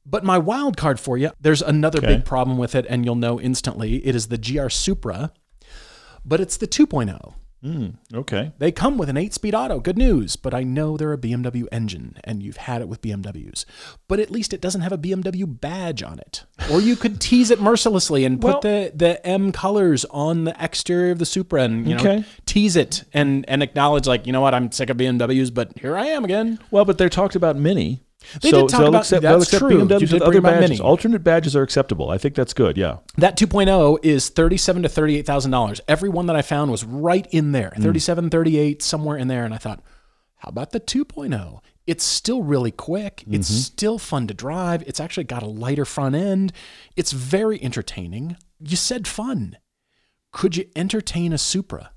But 0.10 0.24
my 0.24 0.38
wild 0.38 0.78
card 0.78 1.00
for 1.00 1.18
you, 1.18 1.32
there's 1.42 1.62
another 1.62 1.98
Okay. 2.00 2.08
big 2.16 2.26
problem 2.26 2.58
with 2.58 2.76
it, 2.76 2.86
and 2.90 3.04
you'll 3.04 3.16
know 3.16 3.40
instantly. 3.42 4.06
It 4.06 4.16
is 4.16 4.28
the 4.28 4.38
GR 4.38 4.70
Supra, 4.70 5.32
but 6.26 6.40
it's 6.40 6.56
the 6.58 6.68
2.0. 6.68 7.34
Hmm, 7.64 7.88
okay. 8.14 8.52
They 8.60 8.72
come 8.72 9.00
with 9.00 9.10
an 9.10 9.18
eight 9.18 9.34
speed 9.34 9.56
auto. 9.56 9.80
Good 9.80 9.98
news. 9.98 10.36
But 10.36 10.54
I 10.54 10.62
know 10.62 10.96
they're 10.96 11.12
a 11.12 11.18
BMW 11.18 11.66
engine 11.72 12.16
and 12.24 12.44
you've 12.44 12.58
had 12.58 12.82
it 12.82 12.88
with 12.88 13.02
BMWs. 13.02 13.66
But 14.08 14.20
at 14.20 14.30
least 14.30 14.54
it 14.54 14.62
doesn't 14.62 14.82
have 14.82 14.92
a 14.92 14.98
BMW 14.98 15.44
badge 15.60 16.04
on 16.04 16.20
it. 16.20 16.44
Or 16.72 16.82
you 16.82 16.96
could 16.96 17.20
tease 17.20 17.50
it 17.50 17.60
mercilessly 17.60 18.26
and 18.26 18.40
put 18.40 18.62
the, 18.62 18.92
the 18.94 19.26
M 19.26 19.52
colors 19.52 20.06
on 20.12 20.44
the 20.44 20.56
exterior 20.64 21.12
of 21.12 21.18
the 21.18 21.26
Supra 21.26 21.64
and 21.64 21.88
you 21.88 21.96
know 21.96 22.00
Okay. 22.02 22.26
tease 22.46 22.76
it 22.76 23.04
and, 23.12 23.44
and 23.50 23.64
acknowledge 23.64 24.06
like, 24.06 24.28
you 24.28 24.34
know 24.34 24.42
what, 24.42 24.54
I'm 24.54 24.72
sick 24.72 24.92
of 24.92 24.98
BMWs, 24.98 25.52
but 25.52 25.72
here 25.80 25.98
I 25.98 26.06
am 26.06 26.24
again. 26.26 26.60
Well, 26.70 26.86
but 26.86 27.00
they're 27.00 27.10
talked 27.10 27.36
about 27.36 27.56
Mini. 27.58 28.04
They 28.42 28.50
so 28.50 28.62
did 28.62 28.70
talk 28.70 28.80
they'll 28.80 28.90
about- 28.90 29.00
accept, 29.02 29.22
that's 29.22 29.52
they'll 29.52 29.60
true. 29.60 29.70
You 29.80 29.86
BMWs 29.86 30.00
did 30.00 30.02
with 30.02 30.10
bring 30.24 30.24
other 30.24 30.42
badges. 30.42 30.70
Mini. 30.72 30.82
Alternate 30.82 31.24
badges 31.24 31.56
are 31.56 31.62
acceptable. 31.64 32.10
I 32.10 32.18
think 32.18 32.36
that's 32.36 32.54
good. 32.54 32.76
Yeah. 32.78 32.98
That 33.18 33.38
2.0 33.38 34.00
is 34.04 34.30
thirty-seven 34.30 34.84
to 34.84 34.90
thirty-eight 34.90 35.26
thousand 35.26 35.52
dollars. 35.52 35.80
Every 35.88 36.10
one 36.10 36.26
that 36.26 36.36
I 36.36 36.42
found 36.42 36.72
was 36.72 36.84
right 36.84 37.26
in 37.32 37.52
there, 37.52 37.72
Mm. 37.78 37.84
37, 37.84 38.30
38, 38.30 38.82
somewhere 38.82 39.18
in 39.18 39.28
there. 39.28 39.46
And 39.46 39.54
I 39.54 39.58
thought, 39.58 39.82
how 40.38 40.50
about 40.50 40.72
the 40.72 40.80
2.0? 40.80 41.60
It's 41.86 42.04
still 42.04 42.44
really 42.44 42.72
quick. 42.72 43.24
It's 43.30 43.50
Mm-hmm. 43.50 43.60
still 43.60 43.98
fun 43.98 44.28
to 44.28 44.34
drive. 44.34 44.84
It's 44.86 45.00
actually 45.00 45.24
got 45.24 45.42
a 45.42 45.48
lighter 45.48 45.86
front 45.86 46.16
end. 46.16 46.52
It's 46.98 47.14
very 47.14 47.64
entertaining. 47.64 48.36
You 48.60 48.76
said 48.76 49.08
fun. 49.08 49.58
Could 50.34 50.58
you 50.58 50.66
entertain 50.76 51.32
a 51.32 51.38
Supra? 51.38 51.92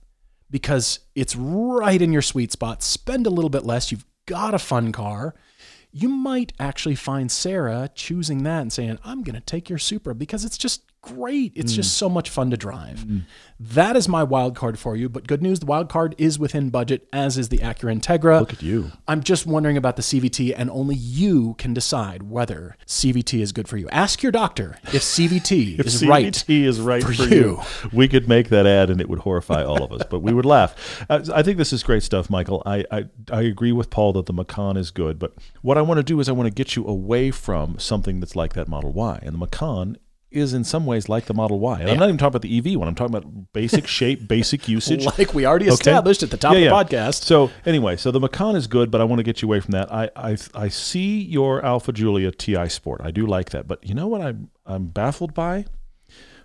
Because 0.48 1.00
it's 1.16 1.34
right 1.34 2.00
in 2.00 2.12
your 2.12 2.22
sweet 2.22 2.52
spot. 2.52 2.82
Spend 2.84 3.26
a 3.26 3.30
little 3.30 3.50
bit 3.50 3.64
less. 3.64 3.90
You've 3.90 4.06
got 4.26 4.54
a 4.54 4.58
fun 4.58 4.92
car. 4.92 5.34
You 5.92 6.08
might 6.08 6.52
actually 6.58 6.94
find 6.94 7.30
Sarah 7.30 7.90
choosing 7.94 8.42
that 8.44 8.60
and 8.62 8.72
saying, 8.72 8.98
I'm 9.04 9.22
going 9.22 9.34
to 9.34 9.40
take 9.40 9.68
your 9.68 9.78
Supra 9.78 10.14
because 10.14 10.44
it's 10.44 10.58
just 10.58 10.82
great. 11.02 11.52
It's 11.54 11.72
Mm. 11.72 11.76
just 11.76 11.94
so 11.96 12.08
much 12.08 12.28
fun 12.30 12.50
to 12.50 12.56
drive. 12.56 13.06
That 13.58 13.94
is 13.96 14.08
my 14.08 14.22
wild 14.22 14.54
card 14.54 14.78
for 14.78 14.96
you. 14.96 15.08
But 15.08 15.26
good 15.26 15.42
news 15.42 15.60
the 15.60 15.66
wild 15.66 15.88
card 15.90 16.14
is 16.18 16.38
within 16.38 16.70
budget, 16.70 17.06
as 17.12 17.36
is 17.36 17.48
the 17.50 17.58
Acura 17.58 17.98
Integra. 17.98 18.40
Look 18.40 18.52
at 18.54 18.62
you. 18.62 18.92
I'm 19.06 19.22
just 19.22 19.46
wondering 19.46 19.76
about 19.76 19.96
the 19.96 20.02
CVT, 20.02 20.54
and 20.54 20.70
only 20.70 20.94
you 20.94 21.54
can 21.58 21.74
decide 21.74 22.24
whether 22.24 22.76
CVT 22.86 23.40
is 23.42 23.52
good 23.52 23.68
for 23.68 23.76
you. 23.76 23.88
Ask 23.90 24.22
your 24.22 24.32
doctor 24.32 24.76
if 24.92 25.02
CVT 25.02 25.76
If 25.78 25.86
is 25.86 26.00
CVT 26.02 26.08
right. 26.08 26.48
is 26.68 26.80
right 26.80 27.02
for 27.02 27.12
for, 27.12 27.24
you. 27.24 27.28
you. 27.40 27.60
we 27.92 28.08
could 28.08 28.28
make 28.28 28.48
that 28.48 28.66
ad 28.66 28.88
and 28.90 29.00
it 29.00 29.08
would 29.08 29.20
horrify 29.20 29.62
all 29.64 29.82
of 29.82 29.92
us, 29.92 30.02
but 30.08 30.20
we 30.20 30.32
would 30.32 30.46
laugh. 30.46 30.74
Uh, 31.10 31.20
I 31.34 31.42
think 31.42 31.56
this 31.58 31.72
is 31.72 31.82
great 31.82 32.02
stuff, 32.02 32.30
Michael. 32.30 32.62
I, 32.64 32.84
I 32.90 33.04
I 33.32 33.40
agree 33.42 33.72
with 33.72 33.90
Paul 33.90 34.12
that 34.14 34.26
the 34.26 34.32
Macan 34.32 34.76
is 34.76 34.90
good, 34.90 35.18
but 35.18 35.34
what 35.62 35.76
I 35.76 35.82
want 35.82 35.98
to 35.98 36.02
do 36.04 36.20
is 36.20 36.28
I 36.28 36.32
want 36.32 36.46
to 36.46 36.54
get 36.54 36.76
you 36.76 36.86
away 36.86 37.30
from 37.32 37.78
something 37.78 38.20
that's 38.20 38.36
like 38.36 38.52
that 38.52 38.68
Model 38.68 38.92
Y, 38.92 39.18
and 39.22 39.34
the 39.34 39.38
Macan 39.38 39.96
is 40.30 40.54
in 40.54 40.62
some 40.64 40.86
ways 40.86 41.08
like 41.08 41.24
the 41.26 41.34
Model 41.34 41.58
Y. 41.58 41.80
And 41.80 41.90
I'm 41.90 41.96
not 41.98 42.04
even 42.06 42.18
talking 42.18 42.28
about 42.36 42.42
the 42.42 42.56
EV 42.58 42.78
one. 42.78 42.86
I'm 42.88 42.94
talking 42.94 43.14
about 43.14 43.52
basic 43.52 43.86
shape, 43.98 44.28
basic 44.28 44.68
usage. 44.68 45.04
Like 45.04 45.34
we 45.34 45.44
already 45.46 45.66
Okay. 45.66 45.74
established 45.74 46.22
at 46.22 46.30
the 46.30 46.36
top 46.36 46.52
Yeah, 46.54 46.58
yeah. 46.60 46.78
of 46.80 46.88
the 46.88 46.96
podcast. 46.96 47.24
So 47.24 47.50
anyway, 47.66 47.96
so 47.96 48.10
the 48.10 48.20
Macan 48.20 48.54
is 48.56 48.66
good, 48.66 48.90
but 48.90 49.00
I 49.00 49.04
want 49.04 49.18
to 49.18 49.24
get 49.24 49.42
you 49.42 49.48
away 49.48 49.60
from 49.60 49.72
that. 49.72 49.92
I 49.92 50.10
I, 50.14 50.36
I 50.54 50.68
see 50.68 51.20
your 51.22 51.64
Alfa 51.64 51.92
Giulia 51.92 52.30
Ti 52.30 52.68
Sport. 52.68 53.00
I 53.04 53.10
do 53.10 53.26
like 53.26 53.50
that, 53.50 53.66
but 53.66 53.84
you 53.86 53.94
know 53.94 54.06
what 54.06 54.20
I'm 54.20 54.50
I'm 54.64 54.86
baffled 54.86 55.34
by? 55.34 55.64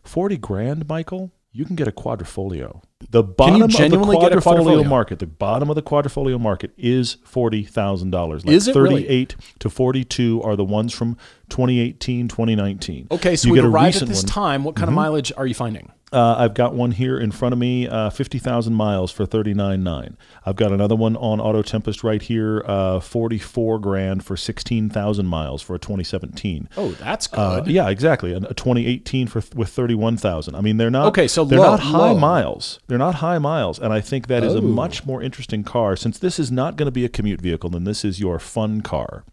Forty 0.04 0.38
grand, 0.38 0.88
Michael. 0.88 1.32
You 1.56 1.64
can 1.64 1.78
get 1.78 1.88
a 1.88 1.92
quadrifoglio. 1.94 2.82
The 3.12 3.24
bottom 3.24 3.62
of 3.62 3.72
the 3.72 3.78
quadrifoglio 3.78 4.86
market, 4.86 5.20
the 5.20 5.26
bottom 5.26 5.70
of 5.70 5.76
the 5.78 5.82
quadrifoglio 5.82 6.38
market 6.38 6.72
is 6.78 7.16
forty 7.24 7.64
thousand 7.64 8.12
dollars. 8.12 8.46
Like 8.46 8.54
Is 8.54 8.68
it 8.68 8.76
really? 8.76 9.04
Thirty-eight 9.04 9.36
to 9.60 9.70
forty-two 9.70 10.42
are 10.44 10.58
the 10.58 10.66
ones 10.66 10.92
from 10.92 11.16
2018, 11.48 12.28
2019. 12.28 13.08
Okay, 13.10 13.38
so 13.38 13.48
you 13.48 13.54
we've 13.54 13.62
get 13.62 13.70
arrived 13.70 14.02
at 14.02 14.10
this 14.10 14.24
one. 14.24 14.30
time. 14.30 14.64
What 14.66 14.76
kind 14.76 14.90
of 14.90 14.90
mm-hmm. 14.90 14.96
mileage 14.96 15.32
are 15.38 15.48
you 15.48 15.54
finding? 15.54 15.94
Uh, 16.16 16.36
I've 16.38 16.54
got 16.54 16.74
one 16.74 16.92
here 16.92 17.20
in 17.20 17.32
front 17.32 17.52
of 17.52 17.60
me, 17.60 17.88
uh, 17.90 18.10
50,000 18.10 18.74
miles 18.74 19.12
for 19.12 19.26
39.9. 19.26 20.16
I've 20.46 20.56
got 20.56 20.72
another 20.72 20.96
one 20.96 21.18
on 21.18 21.42
Auto 21.42 21.62
Tempest 21.62 22.04
right 22.06 22.22
here, 22.22 22.64
uh, 22.66 23.02
44 23.02 23.80
grand 23.80 24.24
for 24.24 24.38
16,000 24.38 25.26
miles 25.26 25.62
for 25.62 25.76
a 25.76 25.80
2017. 25.80 26.70
Oh, 26.78 26.92
that's 26.94 27.28
good. 27.28 27.38
Uh, 27.40 27.64
yeah, 27.68 27.90
exactly. 27.90 28.32
A, 28.32 28.38
a 28.38 28.54
2018 28.54 29.28
for 29.28 29.44
with 29.54 29.70
31,000. 29.70 30.56
I 30.56 30.62
mean, 30.62 30.78
they're 30.78 30.90
not 30.90 31.08
Okay, 31.08 31.28
so 31.28 31.44
they're 31.44 31.60
low, 31.60 31.72
not 31.72 31.80
high 31.82 32.12
low. 32.12 32.18
miles. 32.18 32.80
They're 32.88 32.98
not 32.98 33.16
high 33.16 33.38
miles, 33.40 33.78
and 33.78 33.92
I 33.92 34.00
think 34.00 34.28
that 34.28 34.44
is 34.44 34.54
Oh. 34.56 34.60
a 34.60 34.62
much 34.62 35.06
more 35.06 35.22
interesting 35.22 35.64
car 35.66 35.96
since 35.98 36.18
this 36.18 36.40
is 36.40 36.50
not 36.50 36.78
going 36.78 36.88
to 36.88 36.92
be 36.92 37.04
a 37.04 37.10
commute 37.10 37.42
vehicle. 37.42 37.70
Then 37.72 37.84
this 37.84 38.06
is 38.06 38.22
your 38.22 38.40
fun 38.40 38.80
car. 38.82 39.26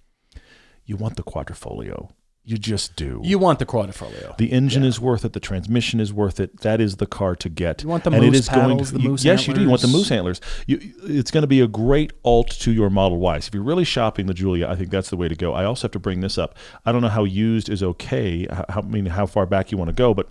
You 0.84 0.96
want 0.96 1.16
the 1.16 1.22
Quadrifoglio. 1.22 2.10
You 2.44 2.58
just 2.58 2.96
do. 2.96 3.20
you 3.22 3.38
want 3.38 3.60
the 3.60 3.66
quadrifoglio. 3.66 4.36
The 4.36 4.50
engine 4.50 4.82
is 4.82 4.98
worth 4.98 5.24
it. 5.24 5.32
The 5.32 5.38
transmission 5.38 6.00
is 6.00 6.12
worth 6.12 6.40
it. 6.40 6.60
That 6.62 6.80
is 6.80 6.96
the 6.96 7.06
car 7.06 7.36
to 7.36 7.48
get. 7.48 7.82
You 7.84 7.88
want 7.88 8.02
the 8.02 8.10
and 8.10 8.24
it 8.24 8.30
moose 8.30 8.38
is 8.40 8.48
going 8.48 8.78
to, 8.78 8.92
the 8.92 9.00
you- 9.00 9.08
moose 9.10 9.24
Yes, 9.24 9.46
you 9.46 9.54
do. 9.54 9.60
You 9.62 9.68
want 9.68 9.82
the 9.82 9.86
moose 9.86 10.10
antlers. 10.10 10.40
You, 10.66 10.80
it's 11.04 11.30
going 11.30 11.42
to 11.42 11.46
be 11.48 11.60
a 11.60 11.68
great 11.68 12.12
alt 12.24 12.50
to 12.50 12.72
your 12.72 12.90
Model 12.90 13.18
Y. 13.18 13.38
So 13.38 13.46
if 13.46 13.54
you're 13.54 13.62
really 13.62 13.84
shopping 13.84 14.26
the 14.26 14.34
Giulia, 14.34 14.68
I 14.68 14.74
think 14.74 14.90
that's 14.90 15.08
the 15.08 15.16
way 15.16 15.28
to 15.28 15.36
go. 15.36 15.52
I 15.52 15.64
also 15.64 15.82
have 15.86 15.92
to 15.92 16.00
bring 16.00 16.20
this 16.20 16.36
up. 16.36 16.56
I 16.84 16.90
don't 16.90 17.00
know 17.00 17.08
how 17.08 17.22
used 17.22 17.68
is 17.68 17.80
okay. 17.80 18.48
How, 18.50 18.64
I 18.68 18.80
mean, 18.80 19.06
how 19.06 19.26
far 19.26 19.46
back 19.46 19.70
you 19.70 19.78
want 19.78 19.90
to 19.90 19.94
go, 19.94 20.12
but 20.12 20.28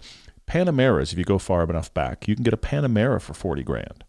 Panameras, 0.48 1.14
if 1.14 1.18
you 1.18 1.24
go 1.24 1.38
far 1.40 1.64
enough 1.64 1.94
back, 1.94 2.28
you 2.28 2.36
can 2.36 2.44
get 2.44 2.54
a 2.54 2.58
Panamera 2.58 3.22
for 3.22 3.34
forty 3.34 3.64
grand. 3.64 4.04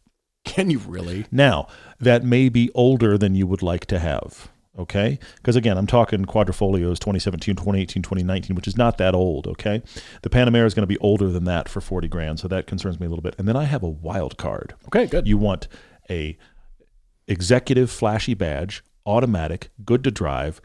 Can 0.45 0.71
you 0.71 0.81
really? 0.81 1.27
Now, 1.31 1.69
that 2.01 2.25
may 2.25 2.49
be 2.49 2.69
older 2.75 3.17
than 3.17 3.37
you 3.37 3.47
would 3.47 3.63
like 3.63 3.87
to 3.87 4.01
have. 4.01 4.49
Okay? 4.79 5.19
Because 5.37 5.57
again, 5.57 5.77
I'm 5.77 5.87
talking 5.87 6.25
quadrifoglios 6.25 6.99
2017, 6.99 7.57
2018, 7.57 8.03
2019, 8.03 8.57
which 8.57 8.67
is 8.67 8.77
not 8.77 8.99
that 8.99 9.15
old. 9.15 9.47
Okay? 9.47 9.83
The 10.23 10.31
Panamera 10.31 10.67
is 10.67 10.75
going 10.75 10.85
to 10.85 10.87
be 10.87 10.99
older 10.99 11.29
than 11.29 11.45
that 11.45 11.69
for 11.69 11.81
40 11.81 12.09
grand. 12.09 12.41
So 12.41 12.49
that 12.49 12.67
concerns 12.67 12.99
me 12.99 13.07
a 13.07 13.09
little 13.09 13.23
bit. 13.23 13.35
And 13.39 13.47
then 13.47 13.57
I 13.57 13.65
have 13.65 13.83
a 13.83 13.89
wild 13.89 14.37
card. 14.39 14.75
Okay, 14.87 15.07
good. 15.07 15.27
You 15.27 15.37
want 15.37 15.69
a 16.11 16.37
executive 17.29 17.91
flashy 17.91 18.35
badge, 18.35 18.83
automatic, 19.07 19.71
good 19.85 20.05
to 20.05 20.11
drive, 20.11 20.61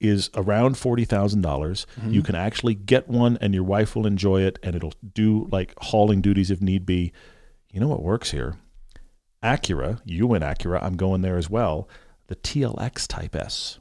is 0.00 0.30
around 0.34 0.78
forty 0.78 1.04
dollars. 1.04 1.86
Mm-hmm. 2.00 2.10
You 2.10 2.22
can 2.22 2.34
actually 2.34 2.74
get 2.74 3.08
one, 3.08 3.36
and 3.40 3.52
your 3.52 3.64
wife 3.64 3.94
will 3.94 4.06
enjoy 4.06 4.42
it, 4.42 4.58
and 4.62 4.74
it'll 4.74 4.94
do 5.12 5.46
like 5.52 5.74
hauling 5.78 6.22
duties 6.22 6.50
if 6.50 6.60
need 6.60 6.86
be. 6.86 7.12
You 7.70 7.80
know 7.80 7.88
what 7.88 8.02
works 8.02 8.30
here? 8.30 8.56
Acura. 9.42 10.00
You 10.04 10.26
went 10.26 10.42
Acura. 10.42 10.82
I'm 10.82 10.96
going 10.96 11.20
there 11.22 11.36
as 11.36 11.48
well. 11.50 11.88
The 12.30 12.36
TLX 12.36 13.08
Type 13.08 13.34
S. 13.34 13.80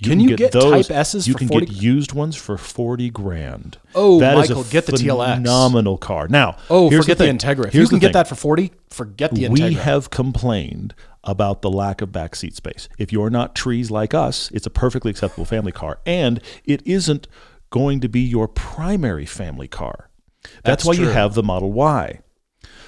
Can 0.00 0.20
you 0.20 0.36
get 0.36 0.52
Type 0.52 0.88
S's 0.88 1.26
You 1.26 1.34
can 1.34 1.48
40 1.48 1.66
get 1.66 1.74
used 1.74 2.12
ones 2.12 2.36
for 2.36 2.56
forty 2.56 3.10
grand. 3.10 3.78
Oh, 3.92 4.20
That 4.20 4.36
Michael, 4.36 4.62
get 4.62 4.86
the 4.86 4.92
TLX. 4.92 5.38
phenomenal 5.38 5.98
car. 5.98 6.28
Now, 6.28 6.58
Oh, 6.70 6.88
forget 6.90 7.18
the, 7.18 7.24
the. 7.24 7.32
Integra. 7.32 7.66
If 7.66 7.74
you 7.74 7.88
can 7.88 7.98
get 7.98 8.08
thing. 8.08 8.12
that 8.12 8.28
for 8.28 8.36
40, 8.36 8.70
forget 8.88 9.34
the 9.34 9.44
Integra. 9.46 9.50
We 9.50 9.72
have 9.74 10.10
complained 10.10 10.94
about 11.24 11.62
the 11.62 11.70
lack 11.72 12.02
of 12.02 12.10
backseat 12.10 12.54
space. 12.54 12.88
If 12.98 13.10
you're 13.12 13.30
not 13.30 13.56
trees 13.56 13.90
like 13.90 14.14
us, 14.14 14.48
it's 14.52 14.66
a 14.66 14.70
perfectly 14.70 15.10
acceptable 15.10 15.44
family 15.44 15.72
car, 15.72 15.98
and 16.06 16.40
it 16.64 16.86
isn't 16.86 17.26
going 17.70 17.98
to 17.98 18.08
be 18.08 18.20
your 18.20 18.46
primary 18.46 19.26
family 19.26 19.66
car. 19.66 20.08
That's, 20.44 20.60
That's 20.62 20.84
why 20.84 20.92
you 20.92 21.08
have 21.08 21.34
the 21.34 21.42
Model 21.42 21.72
Y. 21.72 22.20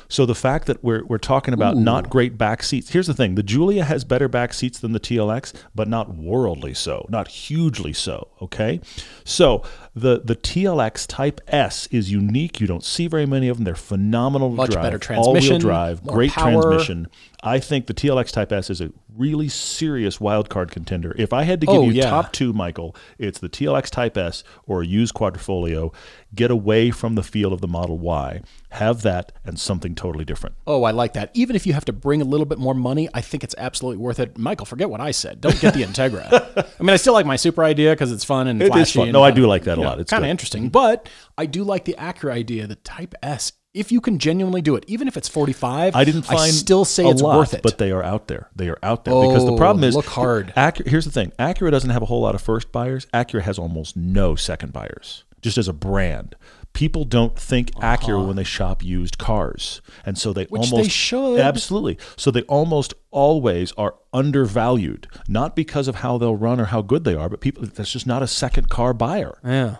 So 0.08 0.24
the 0.24 0.34
fact 0.34 0.66
that 0.66 0.82
we're 0.82 1.04
we're 1.04 1.18
talking 1.18 1.52
about 1.54 1.76
not 1.76 2.08
great 2.08 2.38
back 2.38 2.62
seats. 2.62 2.90
Here's 2.90 3.06
the 3.06 3.14
thing: 3.14 3.34
the 3.34 3.42
Giulia 3.42 3.84
has 3.84 4.04
better 4.04 4.28
back 4.28 4.54
seats 4.54 4.78
than 4.78 4.92
the 4.92 5.00
TLX, 5.00 5.52
but 5.74 5.86
not 5.88 6.14
worldly 6.14 6.74
so, 6.74 7.06
not 7.10 7.28
hugely 7.28 7.92
so. 7.92 8.28
Okay, 8.40 8.80
so 9.24 9.62
the 9.94 10.20
the 10.24 10.36
TLX 10.36 11.06
Type 11.06 11.40
S 11.48 11.86
is 11.88 12.10
unique. 12.10 12.60
You 12.60 12.66
don't 12.66 12.84
see 12.84 13.06
very 13.06 13.26
many 13.26 13.48
of 13.48 13.58
them. 13.58 13.64
They're 13.64 13.74
phenomenal 13.74 14.50
to 14.50 14.56
Much 14.56 14.70
drive. 14.70 14.82
better 14.98 15.14
all-wheel 15.14 15.58
drive, 15.58 16.04
more 16.04 16.14
great 16.14 16.32
power. 16.32 16.62
transmission. 16.62 17.08
I 17.42 17.60
think 17.60 17.86
the 17.86 17.94
TLX 17.94 18.32
Type 18.32 18.50
S 18.50 18.68
is 18.68 18.80
a 18.80 18.90
really 19.16 19.48
serious 19.48 20.20
wild 20.20 20.48
card 20.48 20.72
contender. 20.72 21.14
If 21.16 21.32
I 21.32 21.44
had 21.44 21.60
to 21.60 21.66
give 21.68 21.76
Oh, 21.76 21.84
you 21.84 21.92
yeah. 21.92 22.10
top 22.10 22.32
two, 22.32 22.52
Michael, 22.52 22.96
it's 23.16 23.38
the 23.38 23.48
TLX 23.48 23.90
Type 23.90 24.16
S 24.16 24.42
or 24.66 24.82
a 24.82 24.86
used 24.86 25.14
Quadrifoglio. 25.14 25.94
Get 26.34 26.50
away 26.50 26.90
from 26.90 27.14
the 27.14 27.22
feel 27.22 27.52
of 27.52 27.60
the 27.60 27.68
Model 27.68 27.96
Y. 27.98 28.42
Have 28.70 29.02
that 29.02 29.32
and 29.44 29.58
something 29.58 29.94
totally 29.94 30.24
different. 30.24 30.56
Oh, 30.66 30.82
I 30.82 30.90
like 30.90 31.12
that. 31.14 31.30
Even 31.32 31.54
if 31.56 31.64
you 31.66 31.72
have 31.74 31.84
to 31.86 31.92
bring 31.92 32.20
a 32.20 32.24
little 32.24 32.44
bit 32.44 32.58
more 32.58 32.74
money, 32.74 33.08
I 33.14 33.20
think 33.20 33.44
it's 33.44 33.54
absolutely 33.56 33.98
worth 33.98 34.18
it. 34.18 34.36
Michael, 34.36 34.66
forget 34.66 34.90
what 34.90 35.00
I 35.00 35.12
said. 35.12 35.40
Don't 35.40 35.58
get 35.60 35.74
the 35.74 35.84
Integra. 35.84 36.26
I 36.80 36.82
mean, 36.82 36.90
I 36.90 36.96
still 36.96 37.12
like 37.14 37.24
my 37.24 37.36
Supra 37.36 37.66
idea 37.66 37.92
because 37.92 38.10
it's 38.12 38.24
fun 38.24 38.48
and 38.48 38.60
It 38.60 38.66
is 38.66 38.70
flashy. 38.72 38.98
fun. 38.98 39.12
No, 39.12 39.22
I 39.22 39.30
do 39.30 39.46
like 39.46 39.62
that 39.64 39.78
a 39.78 39.80
lot. 39.80 40.00
It's 40.00 40.10
kind 40.10 40.24
of 40.24 40.30
interesting. 40.30 40.68
But 40.70 41.08
I 41.38 41.46
do 41.46 41.62
like 41.64 41.84
the 41.84 41.94
Acura 41.98 42.32
idea, 42.32 42.66
the 42.66 42.74
Type 42.76 43.14
S. 43.22 43.52
If 43.74 43.92
you 43.92 44.00
can 44.00 44.18
genuinely 44.18 44.62
do 44.62 44.76
it, 44.76 44.84
even 44.88 45.08
if 45.08 45.16
it's 45.16 45.28
45, 45.28 45.94
I 45.94 46.04
didn't 46.04 46.22
find 46.22 46.38
I 46.40 46.48
still 46.48 46.84
say 46.86 47.06
it's 47.06 47.20
lot, 47.22 47.36
worth 47.36 47.54
it. 47.54 47.62
but 47.62 47.78
they 47.78 47.90
are 47.90 48.02
out 48.02 48.26
there. 48.26 48.48
They 48.56 48.68
are 48.68 48.78
out 48.82 49.04
there 49.04 49.14
because 49.14 49.44
the 49.44 49.52
Oh, 49.52 49.56
problem 49.56 49.84
is 49.84 49.94
look 49.94 50.06
hard. 50.06 50.52
Acura, 50.56 50.86
here's 50.88 51.04
the 51.04 51.10
thing: 51.10 51.32
Acura 51.38 51.70
doesn't 51.70 51.90
have 51.90 52.02
a 52.02 52.06
whole 52.06 52.22
lot 52.22 52.34
of 52.34 52.40
first 52.40 52.72
buyers. 52.72 53.06
Acura 53.12 53.42
has 53.42 53.58
almost 53.58 53.96
no 53.96 54.34
second 54.34 54.72
buyers. 54.72 55.24
Just 55.42 55.58
as 55.58 55.68
a 55.68 55.72
brand, 55.72 56.34
people 56.72 57.04
don't 57.04 57.38
think 57.38 57.70
Acura 57.74 58.26
when 58.26 58.36
they 58.36 58.42
shop 58.42 58.82
used 58.82 59.18
cars, 59.18 59.80
and 60.04 60.16
so 60.18 60.32
they 60.32 60.42
Uh-huh. 60.44 60.48
Which 60.58 60.70
they 60.70 60.76
almost 60.76 60.90
should. 60.90 61.38
absolutely. 61.38 61.98
So 62.16 62.30
they 62.30 62.42
almost 62.42 62.94
always 63.10 63.72
are 63.72 63.94
undervalued, 64.14 65.06
not 65.28 65.54
because 65.54 65.88
of 65.88 65.96
how 65.96 66.16
they'll 66.18 66.34
run 66.36 66.58
or 66.58 66.66
how 66.66 66.80
good 66.82 67.04
they 67.04 67.14
are, 67.14 67.28
but 67.28 67.40
people 67.40 67.64
that's 67.66 67.92
just 67.92 68.06
not 68.06 68.22
a 68.22 68.26
second 68.26 68.68
car 68.70 68.94
buyer. 68.94 69.38
Yeah. 69.44 69.76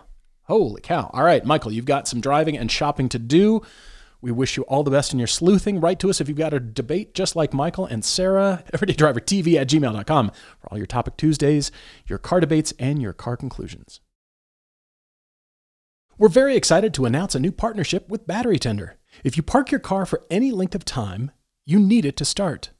Holy 0.49 0.81
cow. 0.81 1.11
All 1.13 1.23
right, 1.23 1.45
Michael, 1.45 1.71
you've 1.71 1.85
got 1.85 2.07
some 2.07 2.21
driving 2.21 2.57
and 2.57 2.71
shopping 2.71 3.07
to 3.09 3.19
do. 3.19 3.61
We 4.19 4.31
wish 4.31 4.57
you 4.57 4.63
all 4.63 4.81
the 4.83 4.89
best 4.89 5.13
in 5.13 5.19
your 5.19 5.27
sleuthing. 5.27 5.79
Write 5.79 5.99
to 5.99 6.09
us 6.09 6.19
if 6.19 6.27
you've 6.27 6.39
got 6.39 6.55
a 6.55 6.59
debate 6.59 7.13
just 7.13 7.35
like 7.35 7.53
Michael 7.53 7.85
and 7.85 8.03
Sarah. 8.03 8.63
EverydayDriverTV 8.73 9.55
at 9.55 9.69
gmail.com 9.69 10.31
for 10.59 10.67
all 10.71 10.77
your 10.79 10.87
Topic 10.87 11.15
Tuesdays, 11.17 11.71
your 12.07 12.17
car 12.17 12.39
debates, 12.39 12.73
and 12.79 12.99
your 12.99 13.13
car 13.13 13.37
conclusions. 13.37 14.01
We're 16.17 16.29
very 16.29 16.55
excited 16.55 16.95
to 16.95 17.05
announce 17.05 17.35
a 17.35 17.39
new 17.39 17.51
partnership 17.51 18.09
with 18.09 18.25
Battery 18.25 18.57
Tender. 18.57 18.97
If 19.23 19.37
you 19.37 19.43
park 19.43 19.69
your 19.69 19.79
car 19.79 20.07
for 20.07 20.25
any 20.31 20.51
length 20.51 20.73
of 20.73 20.83
time, 20.83 21.29
you 21.63 21.79
need 21.79 22.05
it 22.05 22.17
to 22.17 22.25
start. 22.25 22.71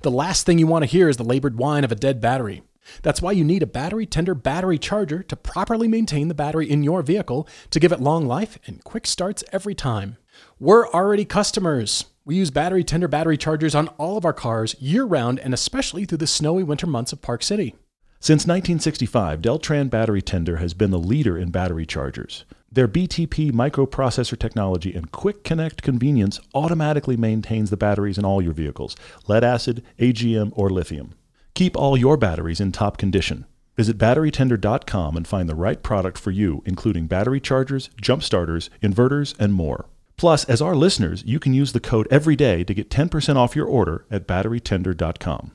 The 0.00 0.10
last 0.10 0.46
thing 0.46 0.58
you 0.58 0.66
want 0.66 0.84
to 0.84 0.90
hear 0.90 1.10
is 1.10 1.18
the 1.18 1.24
labored 1.24 1.58
whine 1.58 1.84
of 1.84 1.92
a 1.92 1.96
dead 1.96 2.20
battery. 2.20 2.62
That's 3.02 3.22
why 3.22 3.32
you 3.32 3.44
need 3.44 3.62
a 3.62 3.66
battery 3.66 4.06
tender 4.06 4.34
battery 4.34 4.78
charger 4.78 5.22
to 5.22 5.36
properly 5.36 5.88
maintain 5.88 6.28
the 6.28 6.34
battery 6.34 6.70
in 6.70 6.82
your 6.82 7.02
vehicle 7.02 7.48
to 7.70 7.80
give 7.80 7.92
it 7.92 8.00
long 8.00 8.26
life 8.26 8.58
and 8.66 8.82
quick 8.84 9.06
starts 9.06 9.44
every 9.52 9.74
time. 9.74 10.16
We're 10.58 10.88
already 10.88 11.24
customers. 11.24 12.06
We 12.24 12.36
use 12.36 12.50
battery 12.50 12.84
tender 12.84 13.08
battery 13.08 13.36
chargers 13.36 13.74
on 13.74 13.88
all 13.98 14.16
of 14.16 14.24
our 14.24 14.32
cars 14.32 14.76
year 14.78 15.04
round 15.04 15.38
and 15.40 15.54
especially 15.54 16.04
through 16.04 16.18
the 16.18 16.26
snowy 16.26 16.62
winter 16.62 16.86
months 16.86 17.12
of 17.12 17.22
Park 17.22 17.42
City. 17.42 17.74
Since 18.22 18.42
1965, 18.42 19.40
Deltran 19.40 19.88
Battery 19.88 20.20
Tender 20.20 20.58
has 20.58 20.74
been 20.74 20.90
the 20.90 20.98
leader 20.98 21.38
in 21.38 21.50
battery 21.50 21.86
chargers. 21.86 22.44
Their 22.70 22.86
BTP 22.86 23.50
microprocessor 23.50 24.38
technology 24.38 24.94
and 24.94 25.10
quick 25.10 25.42
connect 25.42 25.82
convenience 25.82 26.38
automatically 26.54 27.16
maintains 27.16 27.70
the 27.70 27.78
batteries 27.78 28.18
in 28.18 28.24
all 28.26 28.42
your 28.42 28.52
vehicles 28.52 28.94
lead 29.26 29.42
acid, 29.42 29.82
AGM, 29.98 30.52
or 30.54 30.68
lithium. 30.68 31.14
Keep 31.60 31.76
all 31.76 31.94
your 31.94 32.16
batteries 32.16 32.58
in 32.58 32.72
top 32.72 32.96
condition. 32.96 33.44
Visit 33.76 33.98
batterytender.com 33.98 35.14
and 35.14 35.28
find 35.28 35.46
the 35.46 35.54
right 35.54 35.82
product 35.82 36.16
for 36.16 36.30
you, 36.30 36.62
including 36.64 37.06
battery 37.06 37.38
chargers, 37.38 37.90
jump 38.00 38.22
starters, 38.22 38.70
inverters, 38.82 39.38
and 39.38 39.52
more. 39.52 39.84
Plus, 40.16 40.46
as 40.46 40.62
our 40.62 40.74
listeners, 40.74 41.22
you 41.26 41.38
can 41.38 41.52
use 41.52 41.74
the 41.74 41.78
code 41.78 42.08
EVERYDAY 42.10 42.64
to 42.66 42.72
get 42.72 42.88
10% 42.88 43.36
off 43.36 43.54
your 43.54 43.66
order 43.66 44.06
at 44.10 44.26
batterytender.com. 44.26 45.52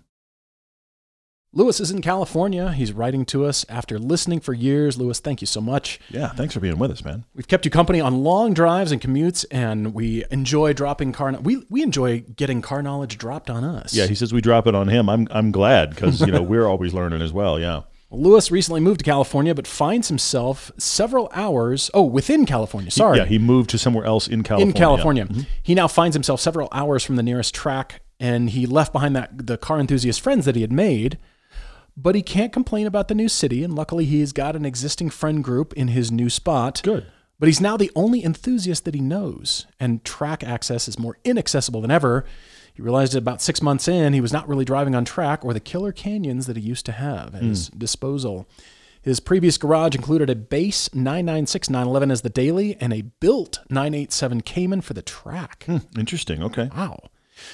Louis 1.57 1.79
is 1.79 1.89
in 1.89 2.01
California. 2.01 2.73
He's 2.73 2.91
writing 2.91 3.23
to 3.27 3.45
us 3.45 3.65
after 3.69 3.97
listening 3.97 4.41
for 4.41 4.53
years. 4.53 4.97
Louis, 4.97 5.17
thank 5.19 5.39
you 5.39 5.47
so 5.47 5.61
much. 5.61 6.01
Yeah, 6.09 6.27
thanks 6.27 6.53
for 6.53 6.59
being 6.59 6.77
with 6.77 6.91
us, 6.91 7.03
man. 7.05 7.23
We've 7.33 7.47
kept 7.47 7.63
you 7.63 7.71
company 7.71 8.01
on 8.01 8.25
long 8.25 8.53
drives 8.53 8.91
and 8.91 8.99
commutes, 8.99 9.45
and 9.49 9.93
we 9.93 10.25
enjoy 10.29 10.73
dropping 10.73 11.13
car. 11.13 11.31
We 11.41 11.65
we 11.69 11.81
enjoy 11.81 12.19
getting 12.35 12.61
car 12.61 12.81
knowledge 12.81 13.17
dropped 13.17 13.49
on 13.49 13.63
us. 13.63 13.95
Yeah, 13.95 14.05
he 14.05 14.15
says 14.15 14.33
we 14.33 14.41
drop 14.41 14.67
it 14.67 14.75
on 14.75 14.89
him. 14.89 15.07
I'm 15.09 15.29
I'm 15.31 15.51
glad 15.51 15.91
because 15.91 16.19
you 16.19 16.27
know 16.27 16.43
we're 16.51 16.67
always 16.67 16.93
learning 16.93 17.21
as 17.21 17.31
well. 17.31 17.57
Yeah. 17.57 17.83
Louis 18.11 18.51
recently 18.51 18.81
moved 18.81 18.99
to 18.99 19.03
California, 19.05 19.55
but 19.55 19.65
finds 19.65 20.09
himself 20.09 20.71
several 20.77 21.29
hours. 21.33 21.89
Oh, 21.93 22.03
within 22.03 22.45
California. 22.45 22.91
Sorry, 22.91 23.17
Yeah, 23.17 23.25
he 23.25 23.39
moved 23.39 23.69
to 23.71 23.77
somewhere 23.77 24.05
else 24.05 24.27
in 24.27 24.43
California. 24.43 24.73
in 24.73 24.77
California. 24.77 25.25
Mm-hmm. 25.25 25.41
He 25.63 25.73
now 25.73 25.87
finds 25.87 26.15
himself 26.15 26.39
several 26.39 26.67
hours 26.71 27.03
from 27.03 27.15
the 27.15 27.23
nearest 27.23 27.55
track, 27.55 28.01
and 28.19 28.49
he 28.51 28.65
left 28.65 28.93
behind 28.93 29.15
that 29.15 29.47
the 29.47 29.57
car 29.57 29.79
enthusiast 29.79 30.21
friends 30.21 30.45
that 30.45 30.55
he 30.55 30.61
had 30.61 30.71
made. 30.71 31.17
But 31.97 32.15
he 32.15 32.21
can't 32.21 32.51
complain 32.51 32.88
about 32.88 33.08
the 33.08 33.15
new 33.15 33.29
city, 33.29 33.63
and 33.63 33.73
luckily 33.73 34.05
he's 34.05 34.34
got 34.34 34.55
an 34.55 34.65
existing 34.65 35.10
friend 35.10 35.43
group 35.43 35.73
in 35.73 35.89
his 35.89 36.12
new 36.12 36.29
spot. 36.29 36.81
Good. 36.84 37.05
But 37.39 37.47
he's 37.47 37.62
now 37.62 37.77
the 37.77 37.91
only 37.95 38.23
enthusiast 38.23 38.86
that 38.86 38.95
he 38.95 39.01
knows, 39.01 39.65
and 39.79 40.03
track 40.03 40.43
access 40.43 40.88
is 40.88 40.99
more 40.99 41.17
inaccessible 41.23 41.81
than 41.81 41.91
ever. 41.91 42.25
He 42.73 42.81
realized 42.81 43.13
that 43.13 43.19
about 43.19 43.41
six 43.41 43.62
months 43.62 43.88
in, 43.88 44.13
he 44.13 44.21
was 44.21 44.34
not 44.34 44.47
really 44.47 44.65
driving 44.65 44.95
on 44.95 45.05
track 45.05 45.43
or 45.43 45.53
the 45.53 45.60
killer 45.60 45.91
canyons 45.91 46.45
that 46.47 46.58
he 46.58 46.63
used 46.63 46.86
to 46.88 46.91
have 46.91 47.34
at 47.36 47.43
his 47.43 47.69
hmm. 47.69 47.77
disposal. 47.77 48.47
His 49.01 49.19
previous 49.19 49.58
garage 49.58 49.95
included 49.95 50.29
a 50.29 50.36
base 50.36 50.93
996 50.93 51.69
911 51.69 52.12
as 52.12 52.21
the 52.21 52.29
daily 52.29 52.75
and 52.81 52.91
a 52.91 53.03
built 53.03 53.60
987 53.69 54.41
Cayman 54.41 54.81
for 54.81 54.93
the 54.93 55.01
track. 55.01 55.63
Hmm, 55.65 55.77
interesting. 55.97 56.41
Okay. 56.41 56.69
Wow. 56.75 56.99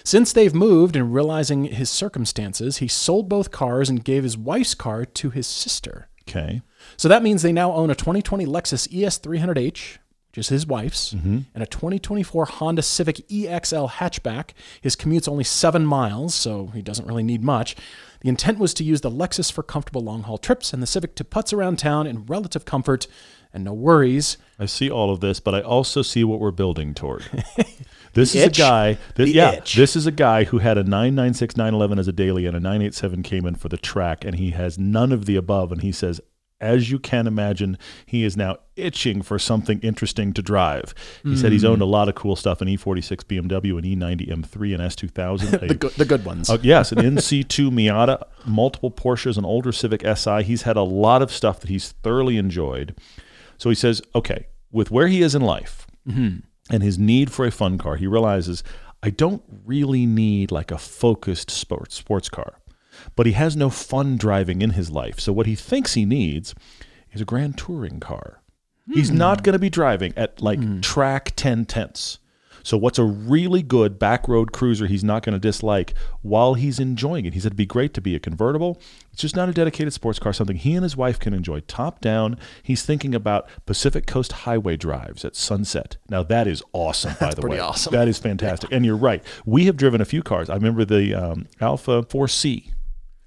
Since 0.04 0.34
they've 0.34 0.54
moved 0.54 0.96
and 0.96 1.13
realizing 1.13 1.65
his 1.65 1.89
circumstances, 1.89 2.78
he 2.78 2.88
sold 2.88 3.30
both 3.30 3.52
cars 3.52 3.89
and 3.89 4.04
gave 4.04 4.24
his 4.24 4.38
wife's 4.38 4.76
car 4.76 5.06
to 5.06 5.30
his 5.30 5.48
sister. 5.48 6.08
Okay. 6.28 6.62
So 6.98 7.08
that 7.08 7.24
means 7.24 7.41
they 7.41 7.52
now 7.52 7.74
own 7.74 7.89
a 7.89 7.96
2020 7.96 8.46
Lexus 8.46 8.88
E 8.91 9.02
ES300H, 9.02 9.98
which 10.30 10.38
is 10.38 10.50
his 10.50 10.65
wife's, 10.65 11.13
mm-hmm. 11.13 11.39
and 11.54 11.63
a 11.63 11.67
2024 11.67 12.46
Honda 12.46 12.82
Civic 12.82 13.17
EXL 13.28 13.89
hatchback. 13.89 14.52
His 14.80 14.96
commute's 14.96 15.28
only 15.28 15.44
seven 15.44 15.86
miles, 15.86 16.34
so 16.34 16.67
he 16.67 16.82
doesn't 16.82 17.08
really 17.08 17.24
need 17.24 17.44
much. 17.44 17.76
The 18.22 18.30
intent 18.30 18.60
was 18.60 18.74
to 18.76 18.84
use 18.84 19.02
the 19.02 19.12
Lexus 19.12 19.52
for 19.52 19.63
comfortable 19.63 20.02
long 20.02 20.24
haul 20.24 20.38
trips 20.38 20.74
and 20.74 20.82
the 20.82 20.88
Civic 20.88 21.15
to 21.15 21.24
putz 21.24 21.52
around 21.54 21.80
town 21.80 22.06
in 22.08 22.26
relative 22.26 22.65
comfort 22.65 23.08
and 23.54 23.63
no 23.63 23.74
worries. 23.74 24.38
I 24.60 24.65
see 24.65 24.89
all 24.89 25.12
of 25.12 25.20
this, 25.20 25.39
but 25.39 25.54
I 25.54 25.62
also 25.62 26.02
see 26.02 26.24
what 26.24 26.39
we're 26.39 26.52
building 26.52 26.94
toward. 26.94 27.24
This 28.13 28.36
is 28.36 28.43
itch? 28.43 28.60
a 28.60 28.62
guy. 28.62 28.97
That, 29.15 29.30
yeah, 29.30 29.52
itch. 29.54 29.76
this 29.76 29.95
is 29.95 30.06
a 30.06 30.12
guy 30.12 30.43
who 30.45 30.58
had 30.60 30.78
a 30.78 30.84
996 30.84 31.56
911 31.58 32.00
as 32.00 32.08
a 32.08 32.12
daily 32.12 32.45
and 32.45 32.56
a 32.56 32.60
987 32.60 33.24
Cayman 33.24 33.56
for 33.56 33.69
the 33.69 33.78
track, 33.78 34.26
and 34.26 34.36
he 34.36 34.52
has 34.52 34.78
none 34.78 35.12
of 35.12 35.26
the 35.26 35.36
above. 35.36 35.71
And 35.71 35.82
he 35.82 35.91
says, 35.91 36.19
as 36.60 36.91
you 36.91 37.00
can 37.00 37.26
imagine, 37.26 37.76
he 38.06 38.24
is 38.24 38.38
now 38.38 38.58
itching 38.76 39.24
for 39.24 39.39
something 39.39 39.80
interesting 39.80 40.32
to 40.34 40.43
drive. 40.43 40.93
He 41.24 41.36
said 41.36 41.47
Hmm. 41.47 41.54
he's 41.54 41.63
owned 41.65 41.82
a 41.82 41.86
lot 41.86 42.08
of 42.08 42.13
cool 42.13 42.36
stuff: 42.36 42.62
an 42.62 42.67
E46 42.67 43.24
BMW, 43.26 43.78
an 43.80 43.84
E90 43.84 44.30
M3, 44.30 44.76
an 44.76 44.82
S2000, 44.82 45.54
a 45.63 45.67
The, 45.69 45.74
good, 45.76 45.91
the 45.93 46.06
good 46.06 46.24
ones. 46.24 46.50
Uh, 46.52 46.60
yes, 46.62 46.91
an 46.91 47.00
NC2 47.00 47.69
Miata, 47.71 48.21
multiple 48.45 48.91
Porsches, 48.91 49.38
an 49.39 49.45
older 49.45 49.71
Civic 49.71 50.04
Si. 50.15 50.43
He's 50.43 50.62
had 50.63 50.78
a 50.78 50.84
lot 50.84 51.24
of 51.24 51.32
stuff 51.32 51.60
that 51.62 51.69
he's 51.69 51.93
thoroughly 52.04 52.38
enjoyed. 52.38 52.95
So 53.58 53.69
he 53.69 53.76
says, 53.76 54.02
okay, 54.13 54.45
with 54.71 54.91
where 54.91 55.08
he 55.08 55.21
is 55.24 55.34
in 55.34 55.41
life 55.41 55.88
and 56.71 56.81
his 56.81 56.97
need 56.97 57.31
for 57.31 57.45
a 57.45 57.51
fun 57.51 57.77
car, 57.77 57.97
he 57.97 58.07
realizes 58.07 58.63
I 59.03 59.10
don't 59.10 59.43
really 59.65 60.05
need 60.05 60.51
like 60.51 60.71
a 60.71 60.77
focused 60.77 61.51
sports 61.51 61.95
sports 61.95 62.29
car. 62.29 62.55
But 63.15 63.25
he 63.25 63.31
has 63.34 63.55
no 63.55 63.69
fun 63.69 64.17
driving 64.17 64.62
in 64.62 64.71
his 64.71 64.89
life. 64.91 65.19
So 65.19 65.34
what 65.34 65.47
he 65.47 65.55
thinks 65.55 65.93
he 65.93 66.05
needs 66.05 66.53
is 67.12 67.21
a 67.21 67.25
grand 67.25 67.57
touring 67.57 67.99
car. 67.99 68.41
He's 68.91 69.10
hmm. 69.10 69.17
not 69.17 69.43
going 69.43 69.53
to 69.53 69.60
be 69.60 69.69
driving 69.69 70.13
at 70.17 70.41
like 70.41 70.60
hmm. 70.60 70.81
track 70.81 71.34
10 71.36 71.65
tenths. 71.65 72.19
So 72.63 72.78
what's 72.78 73.00
a 73.00 73.04
really 73.04 73.62
good 73.62 74.00
back 74.00 74.28
road 74.28 74.52
cruiser 74.52 74.88
he's 74.88 75.04
not 75.04 75.24
going 75.24 75.34
to 75.34 75.39
dislike 75.39 75.93
while 76.21 76.56
he's 76.56 76.80
enjoying 76.80 77.26
it? 77.26 77.34
He 77.34 77.39
said 77.39 77.47
it'd 77.47 77.58
be 77.58 77.65
great 77.65 77.93
to 77.95 78.02
be 78.02 78.15
a 78.15 78.19
convertible. 78.19 78.82
It's 79.12 79.21
just 79.21 79.36
not 79.36 79.50
a 79.50 79.54
dedicated 79.54 79.93
sports 79.93 80.19
car, 80.19 80.34
something 80.34 80.56
he 80.56 80.76
and 80.76 80.84
his 80.84 80.95
wife 80.95 81.19
can 81.19 81.34
enjoy 81.34 81.62
top 81.62 82.02
down. 82.02 82.38
He's 82.63 82.84
thinking 82.84 83.13
about 83.13 83.47
Pacific 83.65 84.06
Coast 84.08 84.32
Highway 84.32 84.78
drives 84.78 85.26
at 85.26 85.36
sunset. 85.36 85.97
Now 86.10 86.24
that 86.24 86.47
is 86.47 86.63
awesome, 86.74 87.15
by 87.19 87.34
the 87.34 87.41
pretty 87.41 87.58
way. 87.58 87.62
awesome. 87.62 87.91
That 87.91 88.08
is 88.08 88.17
fantastic. 88.17 88.71
And 88.71 88.86
you're 88.86 88.97
right. 88.97 89.24
We 89.45 89.65
have 89.65 89.78
driven 89.78 90.02
a 90.02 90.06
few 90.06 90.24
cars. 90.24 90.50
I 90.50 90.56
remember 90.56 90.86
the 90.86 91.13
um, 91.13 91.47
Alfa 91.60 92.04
4C 92.04 92.71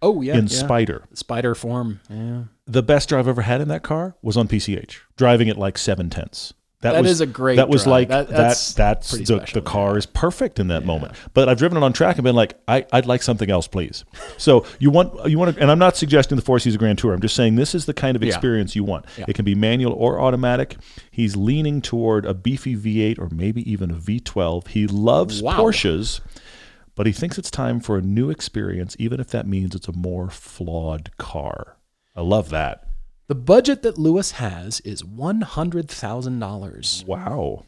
oh, 0.03 0.21
yeah. 0.21 0.37
in 0.37 0.47
yeah. 0.47 0.59
Spider. 0.59 1.05
Spider 1.13 1.55
form. 1.55 2.01
Yeah. 2.09 2.45
The 2.67 2.83
best 2.83 3.09
drive 3.09 3.27
I've 3.27 3.29
ever 3.29 3.43
had 3.43 3.61
in 3.61 3.69
that 3.69 3.83
car 3.83 4.17
was 4.23 4.37
on 4.37 4.49
PCH, 4.49 5.01
driving 5.17 5.49
it 5.49 5.59
like 5.59 5.77
seven 5.77 6.09
tenths. 6.11 6.55
That 6.93 7.03
was 7.03 7.11
is 7.11 7.21
a 7.21 7.27
great 7.27 7.57
That 7.57 7.69
was 7.69 7.83
drive. 7.85 7.91
like 7.93 8.09
That- 8.09 8.29
that. 8.29 8.37
that's 8.37 8.73
that's 8.75 9.11
the, 9.11 9.25
special, 9.27 9.61
the 9.61 9.67
car 9.69 9.99
is 9.99 10.07
perfect 10.07 10.59
in 10.61 10.69
that 10.69 10.85
moment. 10.85 11.15
But 11.35 11.49
I've 11.49 11.59
driven 11.59 11.77
it 11.77 11.83
on 11.83 11.93
track 11.93 12.17
and 12.17 12.25
been 12.25 12.37
like, 12.37 12.55
I, 12.69 12.87
I'd 12.93 13.07
like 13.07 13.23
something 13.23 13.51
else, 13.51 13.67
please. 13.67 14.05
So 14.39 14.65
you 14.79 14.91
want 14.91 15.29
you 15.29 15.39
want 15.39 15.55
to, 15.57 15.61
and 15.63 15.71
I'm 15.71 15.79
not 15.79 15.97
suggesting 15.97 16.37
the 16.37 16.43
4C 16.43 16.77
Grand 16.79 16.99
Tour. 16.99 17.13
I'm 17.13 17.21
just 17.21 17.35
saying 17.37 17.57
this 17.57 17.75
is 17.75 17.87
the 17.87 17.95
kind 17.95 18.17
of 18.17 18.23
Yeah. 18.23 18.29
experience 18.29 18.77
you 18.77 18.85
want. 18.85 19.05
Yeah. 19.19 19.25
It 19.29 19.35
can 19.35 19.45
be 19.45 19.55
manual 19.55 19.93
or 19.93 20.21
automatic. 20.21 20.77
He's 21.11 21.37
leaning 21.37 21.81
toward 21.83 22.25
a 22.27 22.35
beefy 22.35 22.77
V8 22.77 23.19
or 23.19 23.29
maybe 23.31 23.69
even 23.71 23.91
a 23.91 23.95
V12. 23.95 24.69
He 24.69 24.87
loves 24.87 25.43
Wow. 25.43 25.59
Porsches. 25.59 26.21
but 26.97 27.07
he 27.07 27.13
thinks 27.13 27.39
it's 27.39 27.51
time 27.51 27.81
for 27.81 27.97
a 27.99 28.01
new 28.01 28.31
experience, 28.31 28.95
even 29.01 29.19
if 29.19 29.29
that 29.29 29.47
means 29.49 29.75
it's 29.75 29.89
a 29.89 29.93
more 29.93 30.31
flawed 30.31 31.11
car. 31.19 31.77
I 32.15 32.21
love 32.21 32.51
that. 32.51 32.87
The 33.27 33.35
budget 33.35 33.83
that 33.83 33.99
Louis 33.99 34.31
has 34.33 34.81
is 34.81 35.03
$100,000. 35.03 37.07
Wow. 37.07 37.65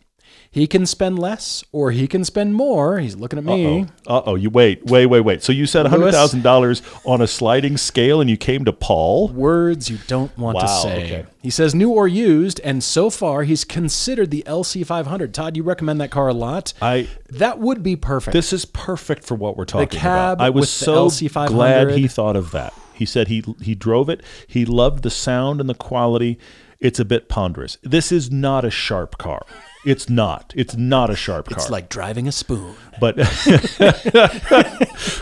He 0.51 0.67
can 0.67 0.87
spend 0.87 1.19
less 1.19 1.65
or 1.73 1.91
he 1.93 2.07
can 2.09 2.25
spend 2.25 2.55
more. 2.55 2.99
He's 2.99 3.17
looking 3.17 3.39
at 3.39 3.45
me. 3.45 3.87
Uh 4.07 4.23
oh. 4.27 4.35
You 4.35 4.51
wait, 4.51 4.85
wait, 4.87 5.07
wait, 5.07 5.21
wait. 5.21 5.43
So 5.43 5.53
you 5.53 5.67
said 5.67 5.87
hundred 5.87 6.13
thousand 6.13 6.43
dollars 6.43 6.83
on 7.05 7.21
a 7.21 7.27
sliding 7.27 7.77
scale, 7.77 8.21
and 8.21 8.29
you 8.31 8.37
came 8.37 8.65
to 8.65 8.73
Paul. 8.73 9.29
Words 9.29 9.91
you 9.91 9.99
don't 10.07 10.37
want 10.39 10.59
to 10.59 10.67
Wow, 10.67 10.83
say. 10.83 11.05
okay. 11.05 11.27
He 11.43 11.51
says 11.51 11.75
new 11.75 11.91
or 11.91 12.09
used, 12.09 12.61
and 12.65 12.83
so 12.83 13.11
far 13.11 13.43
he's 13.45 13.65
considered 13.65 14.31
the 14.31 14.43
LC500. 14.47 15.33
Todd, 15.33 15.57
you 15.57 15.63
recommend 15.63 16.01
that 16.01 16.11
car 16.11 16.29
a 16.29 16.35
lot. 16.35 16.73
I 16.83 17.09
that 17.31 17.59
would 17.59 17.83
be 17.83 17.97
perfect. 17.97 18.33
this 18.33 18.53
is 18.53 18.65
perfect 18.65 19.25
for 19.25 19.35
what 19.37 19.57
we're 19.57 19.65
talking 19.65 19.89
cab 19.89 20.35
about. 20.39 20.45
I 20.45 20.51
was 20.51 20.63
with 20.63 20.79
the 20.81 20.85
so 20.87 21.07
LC500. 21.07 21.49
glad 21.49 21.91
he 21.93 22.09
thought 22.09 22.37
of 22.37 22.51
that. 22.53 22.73
He 22.97 23.07
said 23.07 23.29
he 23.29 23.45
he 23.63 23.75
drove 23.75 24.09
it. 24.09 24.23
He 24.47 24.65
loved 24.65 25.03
the 25.03 25.11
sound 25.11 25.61
and 25.61 25.69
the 25.69 25.75
quality. 25.75 26.39
It's 26.81 27.01
a 27.01 27.05
bit 27.05 27.29
ponderous. 27.29 27.79
This 27.83 28.13
is 28.13 28.31
not 28.31 28.65
a 28.65 28.71
sharp 28.71 29.19
car. 29.19 29.43
It's 29.85 30.09
not. 30.11 30.53
It's 30.57 30.77
not 30.77 31.11
a 31.11 31.17
sharp 31.17 31.49
car. 31.49 31.57
it's 31.59 31.71
like 31.71 31.89
driving 31.89 32.27
a 32.27 32.33
spoon. 32.33 32.75
but 33.01 33.17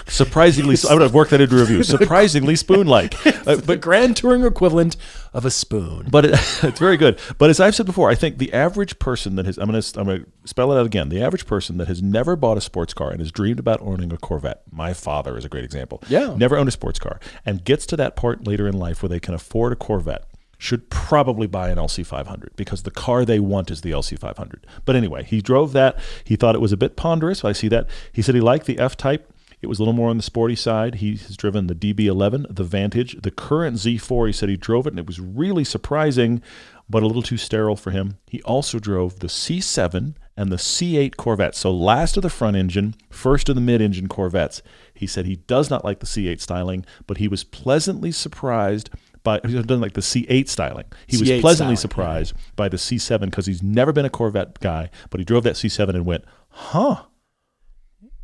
surprisingly, 0.06 0.76
I 0.88 0.92
would 0.94 1.02
have 1.02 1.14
worked 1.14 1.30
that 1.32 1.40
into 1.40 1.56
review. 1.56 1.82
Surprisingly 1.82 2.56
spoon-like, 2.56 3.14
Uh, 3.46 3.56
The 3.56 3.76
grand 3.76 4.16
touring 4.16 4.42
equivalent 4.44 4.96
of 5.34 5.44
a 5.44 5.50
spoon. 5.50 6.06
but 6.10 6.24
it, 6.24 6.30
it's 6.62 6.78
very 6.78 6.96
good. 6.96 7.18
But 7.36 7.50
as 7.50 7.60
I've 7.60 7.74
said 7.74 7.84
before, 7.86 8.08
I 8.10 8.14
think 8.14 8.38
the 8.38 8.52
average 8.54 8.98
person 8.98 9.36
that 9.36 9.44
has 9.46 9.58
I'm 9.58 9.68
going 9.70 9.80
to 9.80 10.00
I'm 10.00 10.06
going 10.06 10.24
to 10.24 10.30
spell 10.48 10.72
it 10.72 10.78
out 10.80 10.86
again. 10.86 11.08
The 11.10 11.22
average 11.22 11.46
person 11.46 11.76
that 11.78 11.88
has 11.88 12.02
never 12.02 12.36
bought 12.36 12.56
a 12.56 12.60
sports 12.62 12.94
car 12.94 13.10
and 13.10 13.20
has 13.20 13.30
dreamed 13.30 13.58
about 13.58 13.80
owning 13.82 14.12
a 14.12 14.16
Corvette. 14.16 14.62
My 14.70 14.94
father 14.94 15.36
is 15.36 15.44
a 15.44 15.48
great 15.48 15.64
example. 15.64 16.02
Yeah. 16.08 16.34
never 16.36 16.56
owned 16.56 16.68
a 16.68 16.72
sports 16.72 16.98
car 16.98 17.20
and 17.44 17.64
gets 17.64 17.84
to 17.86 17.96
that 17.96 18.16
part 18.16 18.46
later 18.46 18.66
in 18.66 18.78
life 18.78 19.02
where 19.02 19.10
they 19.10 19.20
can 19.20 19.34
afford 19.34 19.72
a 19.72 19.76
Corvette. 19.76 20.24
Should 20.64 20.88
probably 20.88 21.46
buy 21.46 21.68
an 21.68 21.76
LC500 21.76 22.56
because 22.56 22.84
the 22.84 22.90
car 22.90 23.26
they 23.26 23.38
want 23.38 23.70
is 23.70 23.82
the 23.82 23.90
LC500. 23.90 24.64
But 24.86 24.96
anyway, 24.96 25.22
he 25.22 25.42
drove 25.42 25.74
that. 25.74 25.98
He 26.24 26.36
thought 26.36 26.54
it 26.54 26.60
was 26.62 26.72
a 26.72 26.78
bit 26.78 26.96
ponderous. 26.96 27.44
I 27.44 27.52
see 27.52 27.68
that. 27.68 27.86
He 28.14 28.22
said 28.22 28.34
he 28.34 28.40
liked 28.40 28.64
the 28.64 28.78
F 28.78 28.96
Type. 28.96 29.30
It 29.60 29.66
was 29.66 29.78
a 29.78 29.82
little 29.82 29.92
more 29.92 30.08
on 30.08 30.16
the 30.16 30.22
sporty 30.22 30.56
side. 30.56 30.94
He 30.96 31.16
has 31.16 31.36
driven 31.36 31.66
the 31.66 31.74
DB11, 31.74 32.46
the 32.48 32.64
Vantage, 32.64 33.20
the 33.20 33.30
current 33.30 33.76
Z4. 33.76 34.28
He 34.28 34.32
said 34.32 34.48
he 34.48 34.56
drove 34.56 34.86
it 34.86 34.94
and 34.94 34.98
it 34.98 35.06
was 35.06 35.20
really 35.20 35.64
surprising, 35.64 36.40
but 36.88 37.02
a 37.02 37.06
little 37.06 37.20
too 37.20 37.36
sterile 37.36 37.76
for 37.76 37.90
him. 37.90 38.16
He 38.26 38.40
also 38.44 38.78
drove 38.78 39.18
the 39.18 39.26
C7 39.26 40.14
and 40.34 40.50
the 40.50 40.56
C8 40.56 41.16
Corvette. 41.16 41.54
So 41.54 41.70
last 41.72 42.16
of 42.16 42.22
the 42.22 42.30
front 42.30 42.56
engine, 42.56 42.94
first 43.10 43.50
of 43.50 43.54
the 43.54 43.60
mid 43.60 43.82
engine 43.82 44.08
Corvettes. 44.08 44.62
He 44.94 45.06
said 45.06 45.26
he 45.26 45.36
does 45.36 45.68
not 45.68 45.84
like 45.84 46.00
the 46.00 46.06
C8 46.06 46.40
styling, 46.40 46.86
but 47.06 47.18
he 47.18 47.28
was 47.28 47.44
pleasantly 47.44 48.12
surprised 48.12 48.88
by 49.24 49.40
he 49.44 49.54
doesn't 49.60 49.80
like 49.80 49.94
the 49.94 50.00
C8 50.00 50.48
styling. 50.48 50.84
He 51.08 51.16
was 51.16 51.28
C8 51.28 51.40
pleasantly 51.40 51.74
styling, 51.74 51.76
surprised 51.76 52.34
by 52.54 52.68
the 52.68 52.76
C7 52.76 53.22
because 53.26 53.46
he's 53.46 53.62
never 53.62 53.92
been 53.92 54.04
a 54.04 54.10
Corvette 54.10 54.60
guy, 54.60 54.90
but 55.10 55.18
he 55.20 55.24
drove 55.24 55.42
that 55.44 55.56
C7 55.56 55.88
and 55.90 56.06
went, 56.06 56.24
"Huh." 56.50 57.02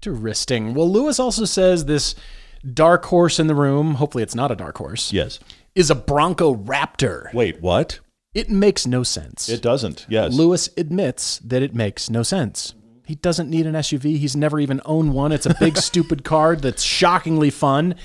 Interesting. 0.04 0.74
Well, 0.74 0.90
Louis 0.90 1.18
also 1.18 1.44
says 1.44 1.84
this 1.84 2.14
dark 2.72 3.04
horse 3.06 3.38
in 3.38 3.46
the 3.48 3.54
room, 3.54 3.94
hopefully 3.94 4.22
it's 4.22 4.34
not 4.34 4.50
a 4.50 4.56
dark 4.56 4.78
horse, 4.78 5.12
Yes. 5.12 5.38
is 5.74 5.90
a 5.90 5.94
Bronco 5.94 6.54
Raptor. 6.54 7.32
Wait, 7.34 7.60
what? 7.60 8.00
It 8.34 8.48
makes 8.48 8.86
no 8.86 9.02
sense. 9.02 9.48
It 9.48 9.60
doesn't. 9.60 10.06
Yes. 10.08 10.32
Louis 10.32 10.68
admits 10.76 11.38
that 11.40 11.62
it 11.62 11.74
makes 11.74 12.08
no 12.08 12.22
sense. 12.22 12.74
He 13.06 13.16
doesn't 13.16 13.50
need 13.50 13.66
an 13.66 13.74
SUV. 13.74 14.18
He's 14.18 14.36
never 14.36 14.60
even 14.60 14.80
owned 14.84 15.12
one. 15.14 15.32
It's 15.32 15.46
a 15.46 15.56
big, 15.58 15.76
stupid 15.88 16.22
car 16.22 16.54
that's 16.54 16.82
shockingly 16.82 17.50
fun. 17.50 17.96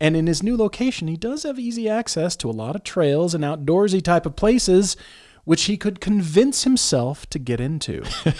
And 0.00 0.16
in 0.16 0.26
his 0.26 0.42
new 0.42 0.56
location, 0.56 1.08
he 1.08 1.16
does 1.16 1.44
have 1.44 1.58
easy 1.58 1.88
access 1.88 2.36
to 2.36 2.50
a 2.50 2.52
lot 2.52 2.76
of 2.76 2.84
trails 2.84 3.34
and 3.34 3.44
outdoorsy 3.44 4.02
type 4.02 4.26
of 4.26 4.36
places, 4.36 4.96
which 5.44 5.64
he 5.64 5.76
could 5.76 6.00
convince 6.00 6.64
himself 6.64 7.28
to 7.30 7.38
get 7.38 7.60
into. 7.60 8.04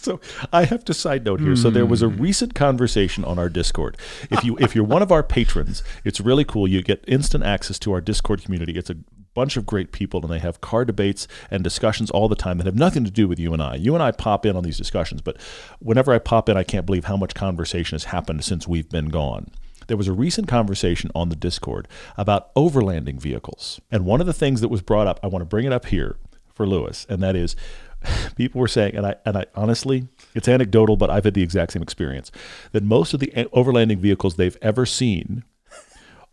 So 0.00 0.18
I 0.52 0.64
have 0.64 0.84
to 0.86 0.94
side 0.94 1.26
note 1.26 1.40
here. 1.40 1.54
So 1.54 1.68
there 1.68 1.84
was 1.84 2.02
a 2.02 2.08
hmm. 2.08 2.22
recent 2.22 2.54
conversation 2.54 3.24
on 3.24 3.38
our 3.38 3.48
Discord. 3.48 3.98
If 4.30 4.44
you 4.44 4.56
if 4.58 4.74
you're 4.74 4.84
one 4.84 5.02
of 5.02 5.12
our 5.12 5.22
patrons, 5.22 5.82
it's 6.04 6.20
really 6.20 6.44
cool. 6.44 6.66
You 6.66 6.82
get 6.82 7.04
instant 7.06 7.44
access 7.44 7.78
to 7.80 7.92
our 7.92 8.00
Discord 8.00 8.42
community. 8.42 8.78
It's 8.78 8.90
a 8.90 8.96
bunch 9.34 9.56
of 9.56 9.66
great 9.66 9.92
people 9.92 10.20
and 10.22 10.30
they 10.30 10.38
have 10.38 10.60
car 10.60 10.84
debates 10.84 11.28
and 11.50 11.62
discussions 11.62 12.10
all 12.10 12.28
the 12.28 12.34
time 12.34 12.58
that 12.58 12.66
have 12.66 12.74
nothing 12.74 13.04
to 13.04 13.10
do 13.10 13.28
with 13.28 13.38
you 13.38 13.52
and 13.52 13.62
I. 13.62 13.76
You 13.76 13.94
and 13.94 14.02
I 14.02 14.10
pop 14.10 14.44
in 14.44 14.56
on 14.56 14.64
these 14.64 14.78
discussions, 14.78 15.20
but 15.20 15.36
whenever 15.78 16.12
I 16.12 16.18
pop 16.18 16.48
in, 16.48 16.56
I 16.56 16.64
can't 16.64 16.86
believe 16.86 17.04
how 17.04 17.16
much 17.16 17.34
conversation 17.34 17.94
has 17.94 18.04
happened 18.04 18.44
since 18.44 18.66
we've 18.66 18.88
been 18.88 19.08
gone. 19.08 19.50
There 19.90 19.96
was 19.96 20.06
a 20.06 20.12
recent 20.12 20.46
conversation 20.46 21.10
on 21.16 21.30
the 21.30 21.34
Discord 21.34 21.88
about 22.16 22.54
overlanding 22.54 23.20
vehicles. 23.20 23.80
And 23.90 24.04
one 24.04 24.20
of 24.20 24.26
the 24.28 24.32
things 24.32 24.60
that 24.60 24.68
was 24.68 24.82
brought 24.82 25.08
up, 25.08 25.18
I 25.20 25.26
want 25.26 25.42
to 25.42 25.46
bring 25.46 25.66
it 25.66 25.72
up 25.72 25.86
here 25.86 26.16
for 26.54 26.64
Louis, 26.64 27.04
and 27.08 27.20
that 27.24 27.34
is 27.34 27.56
people 28.36 28.60
were 28.60 28.68
saying, 28.68 28.94
and 28.94 29.04
I 29.04 29.16
and 29.26 29.36
I 29.36 29.46
honestly, 29.56 30.06
it's 30.32 30.46
anecdotal, 30.46 30.96
but 30.96 31.10
I've 31.10 31.24
had 31.24 31.34
the 31.34 31.42
exact 31.42 31.72
same 31.72 31.82
experience 31.82 32.30
that 32.70 32.84
most 32.84 33.14
of 33.14 33.18
the 33.18 33.34
eh, 33.34 33.46
overlanding 33.52 33.98
vehicles 33.98 34.36
they've 34.36 34.56
ever 34.62 34.86
seen 34.86 35.42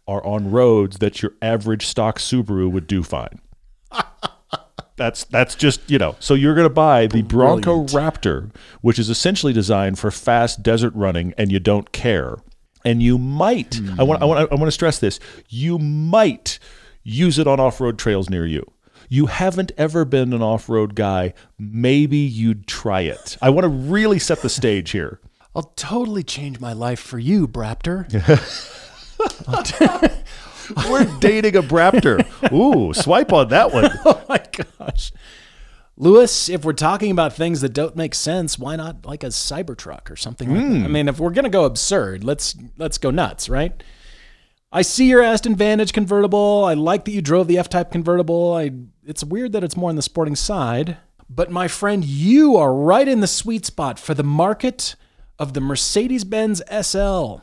are 0.08 0.24
on 0.24 0.52
roads 0.52 1.00
that 1.00 1.24
your 1.24 1.34
average 1.42 1.88
stock 1.88 2.20
Subaru 2.20 2.70
would 2.70 2.86
do 2.86 3.02
fine. 3.02 3.42
That's 4.98 5.24
that's 5.24 5.56
just 5.56 5.90
you 5.90 5.98
know. 5.98 6.16
So 6.20 6.36
you're 6.36 6.54
going 6.54 6.68
to 6.68 6.74
buy 6.74 7.08
the 7.08 7.24
Bronco 7.24 7.86
Raptor, 7.86 8.52
which 8.82 9.00
is 9.00 9.10
essentially 9.10 9.54
designed 9.54 9.98
for 9.98 10.12
fast 10.12 10.62
desert 10.62 10.94
running, 10.96 11.34
and 11.40 11.52
you 11.52 11.60
don't 11.60 11.92
care. 11.92 12.38
And 12.88 13.04
you 13.04 13.18
might. 13.18 13.80
I 14.00 14.04
want. 14.04 14.22
I 14.22 14.26
want. 14.26 14.50
I 14.50 14.56
want 14.56 14.68
to 14.68 14.72
stress 14.72 14.98
this. 14.98 15.20
You 15.50 15.78
might 15.78 16.58
use 17.04 17.38
it 17.38 17.46
on 17.46 17.60
off-road 17.60 18.00
trails 18.00 18.30
near 18.30 18.46
you. 18.46 18.64
You 19.10 19.26
haven't 19.26 19.74
ever 19.78 20.06
been 20.06 20.32
an 20.32 20.42
off-road 20.42 20.96
guy. 20.96 21.34
Maybe 21.60 22.18
you'd 22.18 22.66
try 22.66 23.02
it. 23.02 23.38
I 23.42 23.50
want 23.50 23.66
to 23.66 23.70
really 23.70 24.20
set 24.20 24.42
the 24.42 24.48
stage 24.48 24.92
here. 24.92 25.20
I'll 25.54 25.74
totally 25.76 26.24
change 26.24 26.62
my 26.62 26.72
life 26.72 27.00
for 27.02 27.20
you, 27.20 27.46
Braptor. 27.46 28.08
We're 30.90 31.20
dating 31.20 31.58
a 31.58 31.62
Braptor. 31.62 32.24
Ooh, 32.54 32.94
swipe 32.94 33.34
on 33.34 33.50
that 33.50 33.74
one. 33.74 33.90
oh 34.06 34.22
my 34.30 34.42
gosh. 34.80 35.12
Louis, 36.00 36.50
if 36.50 36.64
we're 36.64 36.74
talking 36.74 37.10
about 37.10 37.34
things 37.34 37.62
that 37.62 37.74
don't 37.74 37.96
make 37.96 38.14
sense, 38.14 38.60
why 38.60 38.76
not 38.76 39.06
like 39.06 39.24
a 39.24 39.28
Cybertruck 39.28 40.12
or 40.12 40.16
something 40.16 40.54
like 40.54 40.64
that? 40.64 40.78
Hmm. 40.78 40.86
I 40.86 40.88
mean, 40.88 41.08
if 41.08 41.20
we're 41.20 41.32
gonna 41.32 41.50
go 41.50 41.66
absurd, 41.66 42.24
let's 42.24 42.56
let's 42.78 43.00
go 43.00 43.10
nuts, 43.10 43.50
right? 43.50 43.82
I 44.72 44.84
see 44.84 45.10
your 45.10 45.24
Aston 45.24 45.56
Vantage 45.56 45.94
convertible. 45.94 46.66
I 46.66 46.76
like 46.76 47.06
that 47.06 47.12
you 47.12 47.22
drove 47.22 47.48
the 47.48 47.58
F-Type 47.58 47.92
convertible. 47.92 48.54
I 48.54 48.72
it's 49.06 49.24
weird 49.24 49.54
that 49.54 49.64
it's 49.64 49.76
more 49.76 49.90
on 49.90 49.96
the 49.96 50.02
sporting 50.04 50.36
side, 50.36 50.98
but 51.30 51.50
my 51.50 51.68
friend, 51.68 52.06
you 52.06 52.58
are 52.58 52.74
right 52.74 53.08
in 53.08 53.22
the 53.22 53.28
sweet 53.28 53.66
spot 53.66 53.98
for 53.98 54.14
the 54.14 54.24
market 54.24 54.96
of 55.40 55.54
the 55.54 55.62
Mercedes-Benz 55.62 56.62
SL. 56.70 57.38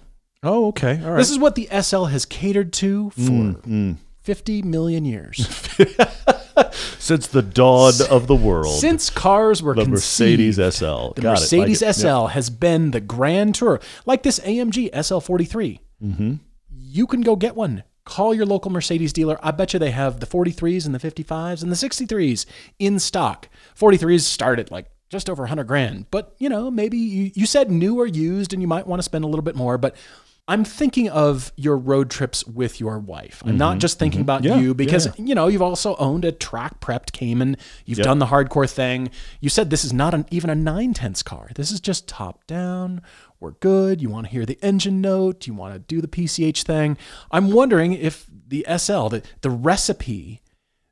Oh, 0.45 0.67
okay. 0.69 1.01
All 1.03 1.13
right. 1.13 1.17
This 1.17 1.31
is 1.31 1.39
what 1.39 1.55
the 1.55 1.69
SL 1.83 2.05
has 2.05 2.25
catered 2.25 2.73
to 2.75 3.11
for 3.11 3.21
hmm, 3.21 3.51
hmm. 3.53 3.93
50 4.21 4.63
million 4.63 5.05
years. 5.05 5.69
Since 6.99 7.29
the 7.29 7.43
dawn 7.43 7.95
of 8.11 8.27
the 8.27 8.35
world. 8.35 8.79
Since 8.79 9.11
cars 9.11 9.63
were 9.63 9.75
the 9.75 9.87
Mercedes 9.87 10.57
conceived, 10.57 10.75
SL. 10.75 11.13
the 11.15 11.23
Got 11.23 11.31
Mercedes 11.41 11.83
it. 11.83 11.87
Like. 11.87 11.95
SL 11.95 12.27
has 12.27 12.51
been 12.51 12.91
the 12.93 13.01
grand 13.01 13.55
tour, 13.55 13.81
like 14.07 14.23
this 14.23 14.39
AMG 14.41 14.91
SL43. 14.93 15.81
Mm-hmm. 16.03 16.35
You 16.71 17.07
can 17.07 17.23
go 17.23 17.37
get 17.37 17.57
one. 17.57 17.85
Call 18.05 18.35
your 18.35 18.47
local 18.47 18.71
Mercedes 18.71 19.13
dealer. 19.13 19.39
I 19.43 19.51
bet 19.51 19.73
you 19.73 19.79
they 19.79 19.91
have 19.91 20.21
the 20.21 20.27
43s 20.27 20.85
and 20.85 20.95
the 20.95 20.99
55s 20.99 21.63
and 21.63 21.73
the 21.73 21.77
63s 21.77 22.45
in 22.79 22.99
stock. 22.99 23.49
43s 23.79 24.21
start 24.21 24.59
at 24.59 24.71
like 24.71 24.91
just 25.09 25.31
over 25.31 25.43
100 25.45 25.65
grand. 25.65 26.07
But, 26.11 26.35
you 26.39 26.49
know, 26.49 26.71
maybe 26.71 26.99
you, 26.99 27.31
you 27.35 27.47
said 27.47 27.71
new 27.71 27.99
or 27.99 28.07
used 28.07 28.53
and 28.53 28.61
you 28.61 28.69
might 28.69 28.87
want 28.87 28.99
to 28.99 29.05
spend 29.05 29.25
a 29.25 29.29
little 29.29 29.43
bit 29.43 29.57
more. 29.57 29.79
But 29.79 29.97
I'm 30.47 30.63
thinking 30.63 31.09
of 31.09 31.53
your 31.57 31.79
road 31.79 32.11
trips 32.11 32.47
with 32.47 32.79
your 32.79 32.99
wife. 32.99 33.43
I'm 33.47 33.57
not 33.57 33.79
just 33.79 33.99
thinking 33.99 34.21
about 34.21 34.43
Mm-hmm. 34.43 34.59
Yeah, 34.59 34.61
you 34.61 34.75
because, 34.75 35.07
yeah. 35.07 35.13
you 35.25 35.35
know, 35.35 35.47
you've 35.49 35.63
also 35.63 35.97
owned 35.97 36.25
a 36.27 36.33
track 36.33 36.81
prepped 36.81 37.13
Cayman. 37.13 37.57
You've 37.87 37.99
done 38.01 38.19
the 38.19 38.27
hardcore 38.27 38.71
thing. 38.71 39.11
You 39.41 39.49
said 39.49 39.71
this 39.71 39.85
is 39.85 39.93
not 39.95 40.13
an, 40.13 40.27
even 40.31 40.51
a 40.51 40.55
nine 40.55 40.93
tenths 40.93 41.23
car. 41.23 41.51
This 41.55 41.71
is 41.71 41.81
just 41.81 42.07
top 42.09 42.47
down. 42.47 43.01
We're 43.41 43.53
good. 43.53 44.03
You 44.03 44.11
want 44.11 44.27
to 44.27 44.33
hear 44.33 44.45
the 44.45 44.59
engine 44.61 45.01
note. 45.01 45.47
You 45.47 45.55
want 45.55 45.73
to 45.75 45.79
do 45.79 46.03
the 46.03 46.09
PCH 46.09 46.65
thing. 46.65 46.99
I'm 47.31 47.51
wondering 47.51 47.95
if 47.95 48.27
the 48.47 48.67
SL, 48.77 49.09
the, 49.09 49.23
the 49.41 49.51
recipe 49.51 50.43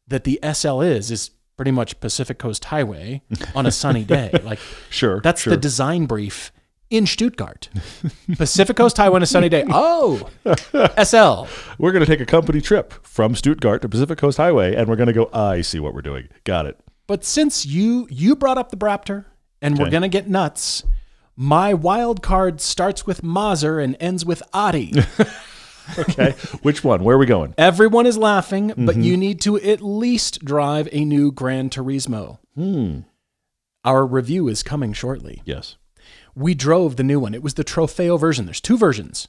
that 0.09 0.25
the 0.25 0.41
SL 0.51 0.81
is, 0.81 1.11
is 1.11 1.31
pretty 1.57 1.71
much 1.73 2.01
Pacific 2.01 2.39
Coast 2.39 2.65
Highway 2.67 3.21
on 3.55 3.67
a 3.67 3.71
sunny 3.71 4.05
day. 4.05 4.31
Like, 4.43 4.61
Sure, 4.89 5.21
that's 5.21 5.43
sure. 5.43 5.51
the 5.51 5.57
design 5.59 6.07
brief 6.07 6.53
in 6.93 7.07
Stuttgart. 7.07 7.69
Pacific 8.37 8.77
Coast 8.77 8.97
Highway 8.97 9.17
on 9.17 9.23
a 9.23 9.27
sunny 9.27 9.49
day. 9.49 9.65
Oh, 9.69 10.29
SL. 11.03 11.47
We're 11.79 11.93
going 11.93 12.05
to 12.05 12.07
take 12.07 12.21
a 12.21 12.27
company 12.27 12.61
trip 12.61 12.93
from 13.05 13.35
Stuttgart 13.35 13.83
to 13.83 13.89
Pacific 13.89 14.19
Coast 14.19 14.37
Highway, 14.37 14.75
and 14.75 14.89
we're 14.89 14.97
going 14.97 15.09
to 15.09 15.13
go. 15.13 15.31
I 15.33 15.63
see 15.63 15.81
what 15.81 15.95
we're 15.95 16.03
doing. 16.03 16.29
Got 16.45 16.67
it. 16.67 16.79
But 17.07 17.25
since 17.25 17.67
you 17.67 18.07
you 18.11 18.37
brought 18.37 18.59
up 18.59 18.71
the 18.71 18.77
Braptor 18.77 19.25
and 19.61 19.79
we're 19.79 19.91
gonna 19.91 20.09
get 20.09 20.29
nuts, 20.29 20.85
My 21.37 21.75
wild 21.75 22.23
card 22.23 22.61
starts 22.61 23.07
with 23.07 23.23
Maser 23.23 23.83
and 23.83 23.97
ends 24.01 24.25
with 24.25 24.43
Adi. 24.53 24.93
Okay, 25.99 26.31
which 26.63 26.85
one? 26.85 27.03
Where 27.03 27.17
are 27.17 27.19
we 27.19 27.27
going? 27.27 27.55
Everyone 27.59 28.07
is 28.07 28.17
laughing, 28.17 28.73
but 28.77 28.97
you 28.97 29.17
need 29.17 29.41
to 29.43 29.59
at 29.59 29.83
least 29.83 30.45
drive 30.45 30.89
a 30.93 31.05
new 31.05 31.33
Gran 31.33 31.71
Turismo. 31.71 32.39
Hmm. 32.55 33.01
Our 33.85 34.07
review 34.07 34.47
is 34.47 34.63
coming 34.63 34.93
shortly. 34.93 35.43
Yes. 35.45 35.77
We 36.35 36.55
drove 36.55 36.97
the 36.97 37.03
new 37.03 37.21
one. 37.21 37.35
It 37.35 37.43
was 37.43 37.55
the 37.55 37.65
Trofeo 37.65 38.19
version. 38.19 38.47
There's 38.47 38.61
two 38.61 38.79
versions 38.79 39.29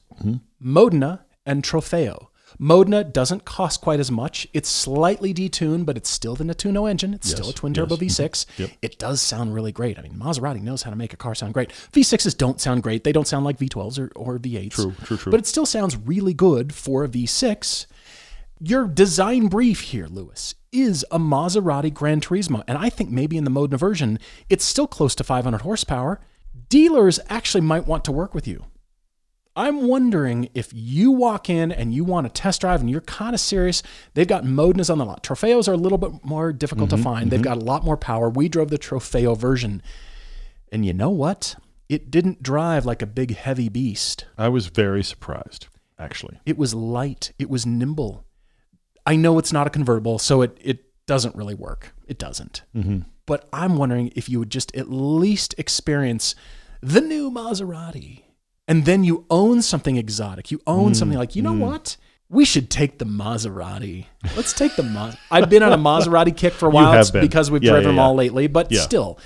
Modena 0.58 1.24
and 1.44 1.62
Trofeo. 1.62 2.28
Modena 2.58 3.02
doesn't 3.02 3.44
cost 3.44 3.80
quite 3.80 4.00
as 4.00 4.10
much. 4.10 4.46
It's 4.52 4.68
slightly 4.68 5.34
detuned, 5.34 5.86
but 5.86 5.96
it's 5.96 6.08
still 6.08 6.36
the 6.36 6.44
Nettuno 6.44 6.88
engine. 6.88 7.14
It's 7.14 7.28
still 7.28 7.50
a 7.50 7.52
twin 7.52 7.74
turbo 7.74 7.96
yes. 7.96 8.18
V6. 8.18 8.28
Mm-hmm. 8.28 8.62
Yep. 8.62 8.70
It 8.82 8.98
does 8.98 9.20
sound 9.20 9.54
really 9.54 9.72
great. 9.72 9.98
I 9.98 10.02
mean, 10.02 10.14
Maserati 10.14 10.62
knows 10.62 10.82
how 10.82 10.90
to 10.90 10.96
make 10.96 11.12
a 11.12 11.16
car 11.16 11.34
sound 11.34 11.54
great. 11.54 11.70
V6s 11.92 12.36
don't 12.36 12.60
sound 12.60 12.82
great. 12.82 13.04
They 13.04 13.12
don't 13.12 13.26
sound 13.26 13.44
like 13.44 13.58
V12s 13.58 13.98
or, 13.98 14.12
or 14.14 14.38
V8s. 14.38 14.70
True, 14.70 14.94
true, 15.04 15.16
true. 15.16 15.30
But 15.30 15.40
it 15.40 15.46
still 15.46 15.66
sounds 15.66 15.96
really 15.96 16.34
good 16.34 16.74
for 16.74 17.04
a 17.04 17.08
V6. 17.08 17.86
Your 18.60 18.86
design 18.86 19.48
brief 19.48 19.80
here, 19.80 20.06
Louis, 20.06 20.54
is 20.70 21.04
a 21.10 21.18
Maserati 21.18 21.92
Gran 21.92 22.20
Turismo. 22.20 22.62
And 22.68 22.78
I 22.78 22.88
think 22.88 23.10
maybe 23.10 23.36
in 23.36 23.44
the 23.44 23.50
Modena 23.50 23.78
version, 23.78 24.18
it's 24.48 24.64
still 24.64 24.86
close 24.86 25.14
to 25.16 25.24
500 25.24 25.62
horsepower. 25.62 26.20
Dealers 26.68 27.20
actually 27.28 27.60
might 27.60 27.86
want 27.86 28.04
to 28.04 28.12
work 28.12 28.34
with 28.34 28.46
you. 28.46 28.64
I'm 29.56 29.86
wondering 29.86 30.48
if 30.52 30.70
you 30.72 31.12
walk 31.12 31.48
in 31.48 31.70
and 31.70 31.94
you 31.94 32.02
want 32.04 32.26
a 32.26 32.30
test 32.30 32.60
drive 32.60 32.80
and 32.80 32.90
you're 32.90 33.00
kind 33.02 33.34
of 33.34 33.40
serious. 33.40 33.82
They've 34.14 34.26
got 34.26 34.44
Modenas 34.44 34.90
on 34.90 34.98
the 34.98 35.04
lot. 35.04 35.22
Trofeos 35.22 35.68
are 35.68 35.72
a 35.72 35.76
little 35.76 35.98
bit 35.98 36.24
more 36.24 36.52
difficult 36.52 36.90
to 36.90 36.96
mm-hmm, 36.96 37.04
find. 37.04 37.30
They've 37.30 37.38
mm-hmm. 37.38 37.44
got 37.44 37.58
a 37.58 37.64
lot 37.64 37.84
more 37.84 37.96
power. 37.96 38.28
We 38.28 38.48
drove 38.48 38.70
the 38.70 38.78
Trofeo 38.78 39.36
version. 39.38 39.80
And 40.72 40.84
you 40.84 40.92
know 40.92 41.10
what? 41.10 41.54
It 41.88 42.10
didn't 42.10 42.42
drive 42.42 42.84
like 42.84 43.00
a 43.00 43.06
big 43.06 43.36
heavy 43.36 43.68
beast. 43.68 44.24
I 44.36 44.48
was 44.48 44.66
very 44.66 45.04
surprised, 45.04 45.68
actually. 46.00 46.40
It 46.44 46.58
was 46.58 46.74
light. 46.74 47.32
It 47.38 47.48
was 47.48 47.64
nimble. 47.64 48.24
I 49.06 49.14
know 49.14 49.38
it's 49.38 49.52
not 49.52 49.68
a 49.68 49.70
convertible, 49.70 50.18
so 50.18 50.42
it, 50.42 50.58
it 50.60 50.84
doesn't 51.06 51.34
really 51.36 51.54
work. 51.54 51.94
It 52.06 52.18
doesn't. 52.18 52.62
But 53.26 53.48
I'm 53.52 53.76
wondering 53.76 54.12
if 54.16 54.28
you 54.28 54.38
would 54.38 54.50
just 54.50 54.74
at 54.76 54.90
least 54.90 55.54
experience 55.58 56.34
the 56.82 57.00
new 57.00 57.30
Maserati. 57.30 58.22
And 58.66 58.84
then 58.86 59.04
you 59.04 59.26
own 59.30 59.60
something 59.62 59.96
exotic. 59.96 60.50
You 60.50 60.60
own 60.66 60.94
something 60.94 61.18
like, 61.18 61.36
you 61.36 61.42
know 61.42 61.52
what? 61.52 61.96
We 62.30 62.44
should 62.46 62.70
take 62.70 62.98
the 62.98 63.04
Maserati. 63.04 64.06
Let's 64.36 64.52
take 64.54 64.74
the 64.76 64.82
Mas. 64.82 65.16
I've 65.30 65.50
been 65.50 65.62
on 65.62 65.72
a 65.72 65.78
Maserati 65.90 66.34
kick 66.34 66.54
for 66.54 66.66
a 66.66 66.70
while 66.70 67.04
because 67.12 67.50
we've 67.50 67.62
Yeah, 67.62 67.72
driven 67.72 67.84
yeah, 67.84 67.88
them 67.90 67.96
yeah. 67.96 68.02
all 68.02 68.14
lately, 68.14 68.46
but 68.46 68.72
still, 68.74 69.18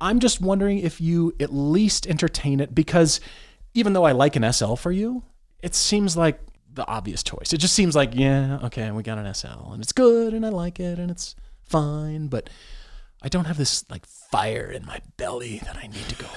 I'm 0.00 0.18
just 0.20 0.40
wondering 0.40 0.78
if 0.78 1.00
you 1.00 1.34
at 1.40 1.52
least 1.52 2.06
entertain 2.06 2.60
it 2.60 2.74
because 2.74 3.20
even 3.74 3.92
though 3.92 4.04
I 4.04 4.12
like 4.12 4.36
an 4.36 4.50
SL 4.52 4.74
for 4.74 4.90
you, 4.92 5.22
it 5.62 5.74
seems 5.74 6.16
like 6.16 6.40
the 6.74 6.86
obvious 6.86 7.22
choice. 7.22 7.52
It 7.52 7.58
just 7.58 7.74
seems 7.74 7.94
like, 7.96 8.10
yeah, 8.14 8.58
okay, 8.64 8.90
we 8.90 9.02
got 9.02 9.18
an 9.18 9.32
SL 9.32 9.72
and 9.72 9.82
it's 9.82 9.92
good 9.92 10.34
and 10.34 10.44
I 10.44 10.48
like 10.50 10.80
it 10.80 10.98
and 10.98 11.10
it's 11.10 11.34
fine, 11.62 12.26
but 12.28 12.50
I 13.22 13.28
don't 13.28 13.46
have 13.46 13.56
this 13.56 13.84
like 13.90 14.04
fire 14.06 14.70
in 14.70 14.84
my 14.86 15.00
belly 15.16 15.60
that 15.64 15.76
I 15.76 15.86
need 15.86 16.08
to 16.08 16.14
go 16.16 16.28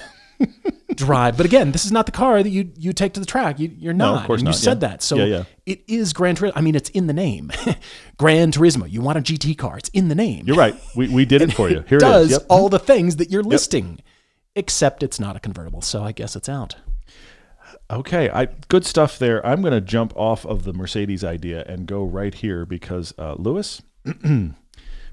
drive. 0.94 1.36
But 1.36 1.46
again, 1.46 1.72
this 1.72 1.84
is 1.84 1.92
not 1.92 2.06
the 2.06 2.12
car 2.12 2.42
that 2.42 2.48
you 2.50 2.70
you 2.76 2.92
take 2.92 3.14
to 3.14 3.20
the 3.20 3.26
track. 3.26 3.58
You, 3.58 3.70
you're 3.76 3.92
No, 3.92 4.14
not. 4.14 4.20
of 4.22 4.26
course 4.26 4.40
and 4.40 4.48
you 4.48 4.54
said 4.54 4.80
yeah. 4.82 4.88
that. 4.88 5.02
So 5.02 5.16
Yeah, 5.16 5.24
yeah. 5.24 5.44
it 5.66 5.82
is 5.88 6.12
Gran 6.12 6.36
Turismo. 6.36 6.52
I 6.54 6.60
mean, 6.60 6.74
it's 6.76 6.90
in 6.90 7.06
the 7.08 7.12
name. 7.12 7.50
Gran 8.16 8.52
Turismo. 8.52 8.90
You 8.90 9.02
want 9.02 9.18
a 9.18 9.20
GT 9.20 9.58
car. 9.58 9.76
It's 9.78 9.88
in 9.90 10.08
the 10.08 10.14
name. 10.14 10.46
You're 10.46 10.56
right. 10.56 10.74
We, 10.96 11.08
we 11.08 11.24
did 11.24 11.42
it 11.42 11.52
for 11.58 11.68
you. 11.68 11.84
Here 11.88 11.98
does 11.98 12.26
it 12.30 12.34
is. 12.34 12.38
Yep. 12.38 12.46
all 12.48 12.68
the 12.68 12.78
things 12.78 13.16
that 13.16 13.30
you're 13.30 13.42
listing, 13.42 14.00
except 14.54 15.02
it's 15.02 15.18
not 15.20 15.36
a 15.36 15.40
convertible. 15.40 15.82
So 15.82 16.02
I 16.02 16.12
guess 16.12 16.36
it's 16.36 16.48
out. 16.48 16.76
Okay, 17.90 18.28
I 18.28 18.46
good 18.68 18.84
stuff 18.84 19.18
there. 19.18 19.44
I'm 19.46 19.62
going 19.62 19.72
to 19.72 19.80
jump 19.80 20.12
off 20.14 20.44
of 20.44 20.64
the 20.64 20.72
Mercedes 20.74 21.24
idea 21.24 21.64
and 21.66 21.86
go 21.86 22.04
right 22.04 22.34
here 22.34 22.66
because 22.66 23.14
uh, 23.18 23.34
Louis, 23.38 23.80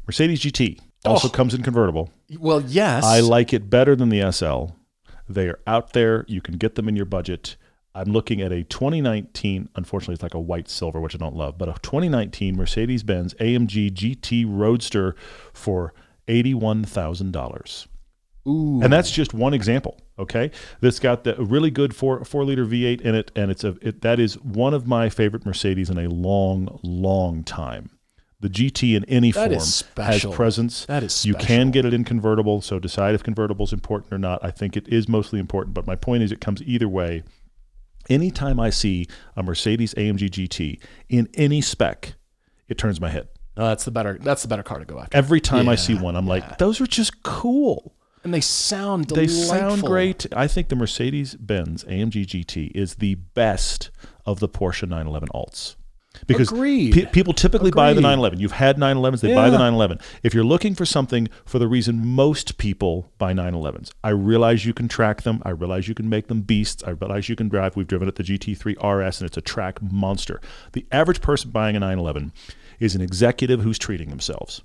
Mercedes 0.08 0.42
GT 0.42 0.80
also 1.06 1.28
Oh. 1.28 1.32
comes 1.32 1.54
in 1.54 1.64
convertible. 1.64 2.10
Well, 2.38 2.62
yes. 2.62 3.04
I 3.06 3.22
like 3.22 3.54
it 3.54 3.70
better 3.70 3.96
than 3.96 4.10
the 4.10 4.30
SL. 4.32 4.74
They 5.30 5.48
are 5.48 5.60
out 5.66 5.94
there. 5.94 6.26
You 6.28 6.42
can 6.42 6.58
get 6.58 6.76
them 6.76 6.90
in 6.90 6.96
your 6.98 7.06
budget. 7.06 7.56
I'm 7.96 8.12
looking 8.12 8.42
at 8.42 8.52
a 8.52 8.64
2019, 8.64 9.70
unfortunately, 9.76 10.16
it's 10.16 10.24
like 10.24 10.34
a 10.34 10.40
white 10.40 10.68
silver, 10.68 11.00
which 11.00 11.16
I 11.16 11.18
don't 11.18 11.36
love, 11.36 11.58
but 11.58 11.70
a 11.70 11.74
2019 11.82 12.58
Mercedes 12.58 13.04
Benz 13.04 13.34
AMG 13.36 13.90
GT 13.94 14.46
Roadster 14.46 15.16
for 15.54 15.94
$81,000. 16.28 17.88
Ooh. 18.48 18.80
And 18.84 18.94
that's 18.94 19.10
just 19.10 19.34
one 19.34 19.54
example. 19.54 19.98
Okay, 20.18 20.52
that's 20.80 21.00
got 21.00 21.24
the 21.24 21.36
really 21.36 21.72
good 21.72 21.96
four 21.96 22.24
four 22.24 22.46
liter 22.46 22.66
V8 22.66 23.02
in 23.02 23.16
it, 23.16 23.32
and 23.36 23.52
it's 23.52 23.64
a 23.64 23.76
it, 23.82 24.02
that 24.02 24.20
is 24.20 24.36
one 24.42 24.74
of 24.74 24.88
my 24.88 25.10
favorite 25.10 25.46
Mercedes 25.46 25.90
in 25.90 25.98
a 25.98 26.08
long, 26.08 26.80
long 26.84 27.44
time. 27.44 27.90
The 28.40 28.50
GT 28.50 28.96
in 28.96 29.04
any 29.06 29.32
That 29.32 29.50
form 29.50 30.06
has 30.06 30.26
presence. 30.26 30.86
That 30.86 31.04
is 31.04 31.14
special. 31.14 31.40
You 31.40 31.46
can 31.46 31.72
get 31.72 31.86
it 31.86 31.94
in 31.94 32.04
convertible, 32.04 32.62
so 32.62 32.80
decide 32.80 33.16
if 33.16 33.24
convertible 33.24 33.66
is 33.66 33.74
important 33.74 34.14
or 34.14 34.20
not. 34.20 34.44
I 34.44 34.52
think 34.52 34.78
it 34.78 34.88
is 34.88 35.10
mostly 35.10 35.40
important, 35.40 35.74
but 35.74 35.88
my 35.88 35.96
point 35.96 36.22
is 36.22 36.32
it 36.32 36.42
comes 36.42 36.62
either 36.62 36.88
way. 36.88 37.24
Anytime 38.08 38.60
I 38.60 38.70
see 38.70 39.08
a 39.36 39.42
Mercedes 39.42 39.96
AMG 39.96 40.30
GT 40.30 40.80
in 41.10 41.28
any 41.34 41.60
spec, 41.60 42.14
it 42.68 42.78
turns 42.78 43.02
my 43.02 43.10
head. 43.10 43.30
No, 43.58 43.68
that's 43.68 43.86
the 43.86 43.92
better. 43.92 44.20
That's 44.22 44.44
the 44.44 44.48
better 44.48 44.64
car 44.64 44.80
to 44.80 44.86
go 44.86 45.00
after. 45.00 45.18
Every 45.18 45.42
time 45.42 45.68
I 45.68 45.76
see 45.76 45.96
one, 45.96 46.16
I'm 46.16 46.28
like, 46.28 46.58
those 46.60 46.80
are 46.82 46.88
just 46.88 47.24
cool. 47.24 47.95
And 48.26 48.34
they 48.34 48.42
sound 48.42 49.06
They 49.06 49.28
delightful. 49.28 49.46
sound 49.58 49.82
great. 49.84 50.26
I 50.36 50.48
think 50.48 50.68
the 50.70 50.76
Mercedes 50.76 51.36
Benz 51.36 51.84
AMG 51.86 52.26
GT 52.26 52.72
is 52.76 52.96
the 52.96 53.16
best 53.16 53.92
of 54.26 54.40
the 54.40 54.50
Porsche 54.50 54.82
911 54.90 55.30
alts. 55.34 55.76
Because 56.28 56.50
Agreed. 56.52 56.94
pe- 56.94 57.06
people 57.08 57.34
typically 57.34 57.72
buy 57.72 57.94
the 57.94 58.02
911. 58.02 58.40
You've 58.40 58.54
had 58.54 58.78
911s, 58.78 59.20
they 59.22 59.36
buy 59.36 59.50
the 59.50 59.58
911. 59.58 60.00
If 60.24 60.34
you're 60.34 60.46
looking 60.46 60.74
for 60.74 60.86
something 60.86 61.28
for 61.46 61.60
the 61.60 61.68
reason 61.68 62.06
most 62.08 62.58
people 62.58 63.12
buy 63.18 63.34
911s, 63.34 63.92
I 64.04 64.10
realize 64.10 64.66
you 64.66 64.74
can 64.74 64.88
track 64.88 65.22
them. 65.24 65.42
I 65.46 65.50
realize 65.50 65.88
you 65.88 65.94
can 65.94 66.08
make 66.10 66.28
them 66.28 66.42
beasts. 66.42 66.84
I 66.86 66.92
realize 66.92 67.28
you 67.30 67.36
can 67.36 67.50
drive. 67.50 67.76
We've 67.76 67.86
driven 67.86 68.08
it 68.08 68.16
the 68.16 68.24
GT3 68.24 68.76
RS 68.82 69.20
and 69.22 69.28
it's 69.28 69.38
a 69.38 69.42
track 69.42 69.82
monster. 69.82 70.40
The 70.72 70.86
average 70.92 71.22
person 71.22 71.52
buying 71.52 71.76
a 71.76 71.80
911 71.80 72.32
is 72.80 72.96
an 72.96 73.02
executive 73.02 73.62
who's 73.62 73.78
treating 73.78 74.10
themselves. 74.10 74.62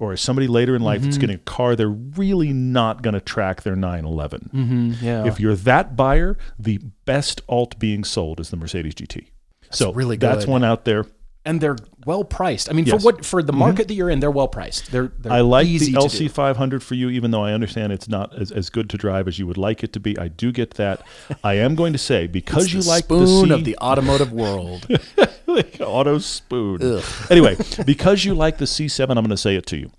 Or 0.00 0.12
is 0.12 0.20
somebody 0.20 0.46
later 0.46 0.76
in 0.76 0.82
life 0.82 0.98
Mm-hmm. 1.00 1.04
that's 1.06 1.18
getting 1.18 1.36
a 1.36 1.40
car 1.40 1.74
they're 1.76 1.88
really 1.88 2.52
not 2.52 3.02
going 3.02 3.14
to 3.14 3.20
track 3.20 3.62
their 3.62 3.74
911. 3.76 4.50
Mm, 4.54 5.02
yeah. 5.02 5.26
If 5.26 5.40
you're 5.40 5.56
that 5.56 5.96
buyer, 5.96 6.38
the 6.58 6.78
best 7.04 7.40
alt 7.48 7.78
being 7.78 8.04
sold 8.04 8.38
is 8.40 8.50
the 8.50 8.56
Mercedes 8.56 8.94
GT. 8.94 9.26
so 9.70 9.92
really 9.92 10.16
that's 10.16 10.46
one 10.46 10.62
out 10.64 10.84
there. 10.84 11.04
And 11.48 11.60
they're 11.60 11.76
well 12.04 12.24
priced. 12.24 12.68
I 12.70 12.74
mean, 12.74 12.84
Yes. 12.84 12.96
Mm-hmm. 12.96 13.00
for 13.02 13.04
what 13.16 13.24
for 13.24 13.42
the 13.42 13.52
market 13.52 13.88
that 13.88 13.94
you're 13.94 14.10
in, 14.10 14.20
they're 14.20 14.30
well 14.30 14.48
priced. 14.48 14.92
They're, 14.92 15.10
they're 15.18 15.32
I 15.32 15.40
like 15.40 15.66
easy 15.66 15.92
the 15.92 15.98
LC 15.98 16.30
500 16.30 16.82
for 16.82 16.94
you, 16.94 17.08
even 17.08 17.30
though 17.30 17.42
I 17.42 17.52
understand 17.52 17.92
it's 17.92 18.08
not 18.08 18.34
as, 18.38 18.52
as 18.52 18.68
good 18.70 18.90
to 18.90 18.96
drive 18.98 19.26
as 19.26 19.38
you 19.38 19.46
would 19.46 19.56
like 19.56 19.82
it 19.82 19.92
to 19.94 20.00
be. 20.00 20.16
I 20.18 20.28
do 20.28 20.52
get 20.52 20.74
that. 20.74 21.02
I 21.42 21.54
am 21.54 21.74
going 21.74 21.92
to 21.94 21.98
say 21.98 22.26
because 22.26 22.66
It's 22.66 22.74
you 22.74 22.82
the 22.82 22.88
like 22.88 23.04
spoon 23.04 23.48
the 23.48 23.54
C, 23.54 23.60
of 23.60 23.64
the 23.64 23.78
automotive 23.78 24.32
world. 24.32 24.86
auto 25.80 26.18
spoon. 26.18 27.02
Anyway, 27.30 27.56
because 27.86 28.24
you 28.24 28.34
like 28.34 28.58
the 28.58 28.66
C7, 28.66 29.08
I'm 29.08 29.14
going 29.16 29.30
to 29.30 29.36
say 29.36 29.56
it 29.56 29.66
to 29.66 29.76
you. 29.78 29.90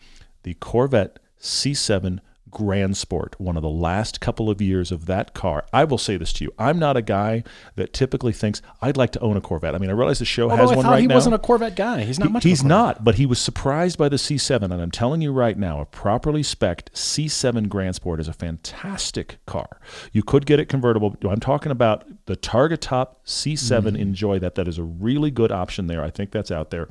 The 0.43 0.53
Corvette 0.55 1.19
C7 1.41 2.19
Grand 2.51 2.97
Sport, 2.97 3.35
one 3.39 3.55
of 3.57 3.61
the 3.63 3.69
last 3.69 4.19
couple 4.21 4.49
of 4.49 4.61
years 4.61 4.91
of 4.91 5.05
that 5.05 5.33
car. 5.33 5.65
I 5.71 5.83
will 5.83 5.97
say 5.97 6.17
this 6.17 6.33
to 6.33 6.43
you. 6.43 6.53
I'm 6.57 6.79
not 6.79 6.97
a 6.97 7.01
guy 7.01 7.43
that 7.75 7.93
typically 7.93 8.33
thinks 8.33 8.61
I'd 8.81 8.97
like 8.97 9.11
to 9.11 9.19
own 9.19 9.37
a 9.37 9.41
Corvette. 9.41 9.75
I 9.75 9.77
mean, 9.77 9.89
I 9.89 9.93
realize 9.93 10.19
the 10.19 10.25
show 10.25 10.49
Although 10.49 10.55
has 10.63 10.71
I 10.71 10.75
one 10.75 10.85
right 10.85 11.01
he 11.01 11.07
now. 11.07 11.13
He 11.13 11.15
wasn't 11.15 11.35
a 11.35 11.39
Corvette 11.39 11.75
guy. 11.75 12.03
He's 12.03 12.19
not 12.19 12.27
He- 12.27 12.33
much. 12.33 12.43
of 12.43 12.47
a 12.47 12.49
He's 12.49 12.63
not, 12.63 13.03
but 13.03 13.15
he 13.15 13.25
was 13.25 13.39
surprised 13.39 13.97
by 13.97 14.09
the 14.09 14.17
C7. 14.17 14.63
And 14.71 14.73
I'm 14.81 14.91
telling 14.91 15.21
you 15.21 15.31
right 15.31 15.57
now, 15.57 15.81
a 15.81 15.85
properly 15.85 16.43
spec'd 16.43 16.91
C7 16.93 17.67
Grand 17.69 17.95
Sport 17.95 18.19
is 18.19 18.27
a 18.27 18.33
fantastic 18.33 19.37
car. 19.45 19.79
You 20.11 20.23
could 20.23 20.45
get 20.45 20.59
it 20.59 20.65
convertible. 20.65 21.15
I'm 21.29 21.39
talking 21.39 21.71
about 21.71 22.05
the 22.25 22.35
Target 22.35 22.81
Top 22.81 23.25
C7. 23.25 23.81
Mm-hmm. 23.83 23.95
Enjoy 23.95 24.39
that. 24.39 24.55
That 24.55 24.67
is 24.67 24.77
a 24.77 24.83
really 24.83 25.31
good 25.31 25.51
option 25.51 25.87
there. 25.87 26.03
I 26.03 26.09
think 26.09 26.31
that's 26.31 26.51
out 26.51 26.69
there. 26.71 26.89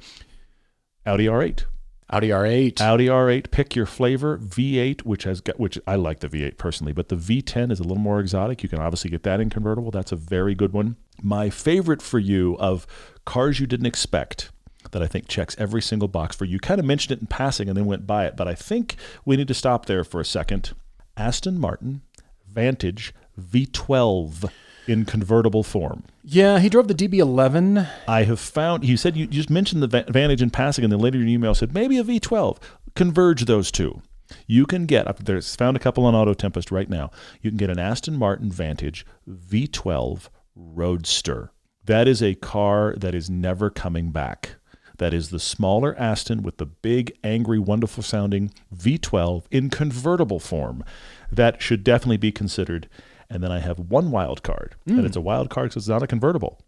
Audi 1.06 1.26
R8. 1.26 1.64
Audi 2.10 2.28
R8. 2.28 2.80
Audi 2.80 3.06
R8. 3.06 3.50
Pick 3.50 3.76
your 3.76 3.84
flavor. 3.84 4.38
V8, 4.38 5.02
which 5.02 5.24
has 5.24 5.40
got, 5.40 5.60
which 5.60 5.78
I 5.86 5.96
like 5.96 6.20
the 6.20 6.28
V8 6.28 6.56
personally, 6.56 6.92
but 6.92 7.08
the 7.08 7.16
V10 7.16 7.70
is 7.70 7.80
a 7.80 7.82
little 7.82 7.98
more 7.98 8.18
exotic. 8.18 8.62
You 8.62 8.68
can 8.68 8.78
obviously 8.78 9.10
get 9.10 9.24
that 9.24 9.40
in 9.40 9.50
convertible. 9.50 9.90
That's 9.90 10.12
a 10.12 10.16
very 10.16 10.54
good 10.54 10.72
one. 10.72 10.96
My 11.22 11.50
favorite 11.50 12.00
for 12.00 12.18
you 12.18 12.56
of 12.58 12.86
cars 13.26 13.60
you 13.60 13.66
didn't 13.66 13.86
expect 13.86 14.50
that 14.92 15.02
I 15.02 15.06
think 15.06 15.28
checks 15.28 15.54
every 15.58 15.82
single 15.82 16.08
box 16.08 16.34
for 16.34 16.46
you. 16.46 16.58
Kind 16.58 16.78
of 16.78 16.86
mentioned 16.86 17.18
it 17.18 17.20
in 17.20 17.26
passing 17.26 17.68
and 17.68 17.76
then 17.76 17.84
went 17.84 18.06
by 18.06 18.24
it, 18.24 18.36
but 18.36 18.48
I 18.48 18.54
think 18.54 18.96
we 19.24 19.36
need 19.36 19.48
to 19.48 19.54
stop 19.54 19.86
there 19.86 20.04
for 20.04 20.20
a 20.20 20.24
second. 20.24 20.72
Aston 21.16 21.58
Martin 21.58 22.02
Vantage 22.50 23.12
V12 23.38 24.50
in 24.88 25.04
convertible 25.04 25.62
form. 25.62 26.04
yeah, 26.24 26.58
he 26.58 26.68
drove 26.68 26.88
the 26.88 26.94
DB11. 26.94 27.88
I 28.06 28.24
have 28.24 28.40
found, 28.40 28.84
you 28.84 28.96
said 28.96 29.16
you 29.16 29.26
just 29.26 29.50
mentioned 29.50 29.82
the 29.82 30.04
Vantage 30.08 30.42
in 30.42 30.50
passing, 30.50 30.84
and 30.84 30.92
then 30.92 31.00
later 31.00 31.18
in 31.18 31.28
your 31.28 31.34
email 31.34 31.54
said 31.54 31.74
maybe 31.74 31.98
a 31.98 32.04
V12. 32.04 32.58
Converge 32.94 33.44
those 33.44 33.70
two. 33.70 34.02
You 34.46 34.66
can 34.66 34.86
get 34.86 35.06
up 35.06 35.24
there's 35.24 35.54
found 35.56 35.76
a 35.76 35.80
couple 35.80 36.04
on 36.04 36.14
Auto 36.14 36.34
Tempest 36.34 36.70
right 36.70 36.88
now. 36.88 37.10
You 37.40 37.50
can 37.50 37.56
get 37.56 37.70
an 37.70 37.78
Aston 37.78 38.16
Martin 38.16 38.50
Vantage 38.50 39.06
V12 39.28 40.28
Roadster. 40.54 41.52
That 41.84 42.06
is 42.06 42.22
a 42.22 42.34
car 42.34 42.94
that 42.98 43.14
is 43.14 43.30
never 43.30 43.70
coming 43.70 44.10
back. 44.10 44.56
That 44.98 45.14
is 45.14 45.30
the 45.30 45.38
smaller 45.38 45.96
Aston 45.96 46.42
with 46.42 46.58
the 46.58 46.66
big, 46.66 47.16
angry, 47.22 47.58
wonderful 47.58 48.02
sounding 48.02 48.52
V12 48.76 49.44
in 49.50 49.70
convertible 49.70 50.40
form. 50.40 50.84
That 51.30 51.62
should 51.62 51.84
definitely 51.84 52.16
be 52.16 52.32
considered. 52.32 52.88
And 53.30 53.42
then 53.42 53.52
I 53.52 53.58
have 53.58 53.78
one 53.78 54.10
wild 54.10 54.42
card, 54.42 54.74
and 54.86 55.00
hmm. 55.00 55.06
it's 55.06 55.16
a 55.16 55.20
wild 55.20 55.50
card 55.50 55.70
because 55.70 55.82
it's 55.84 55.88
not 55.88 56.02
a 56.02 56.06
convertible, 56.06 56.60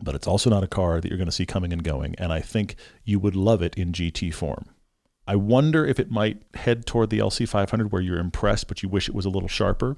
but 0.00 0.14
it's 0.14 0.26
also 0.26 0.48
not 0.48 0.64
a 0.64 0.68
car 0.68 1.00
that 1.00 1.08
you're 1.08 1.18
going 1.18 1.26
to 1.26 1.32
see 1.32 1.44
coming 1.44 1.72
and 1.72 1.84
going. 1.84 2.14
And 2.16 2.32
I 2.32 2.40
think 2.40 2.76
you 3.04 3.18
would 3.18 3.36
love 3.36 3.60
it 3.60 3.74
in 3.76 3.92
GT 3.92 4.32
form. 4.32 4.66
I 5.26 5.36
wonder 5.36 5.86
if 5.86 6.00
it 6.00 6.10
might 6.10 6.42
head 6.54 6.86
toward 6.86 7.10
the 7.10 7.18
LC500 7.18 7.90
where 7.90 8.02
you're 8.02 8.18
impressed, 8.18 8.68
but 8.68 8.82
you 8.82 8.88
wish 8.88 9.08
it 9.08 9.14
was 9.14 9.24
a 9.24 9.30
little 9.30 9.48
sharper. 9.48 9.96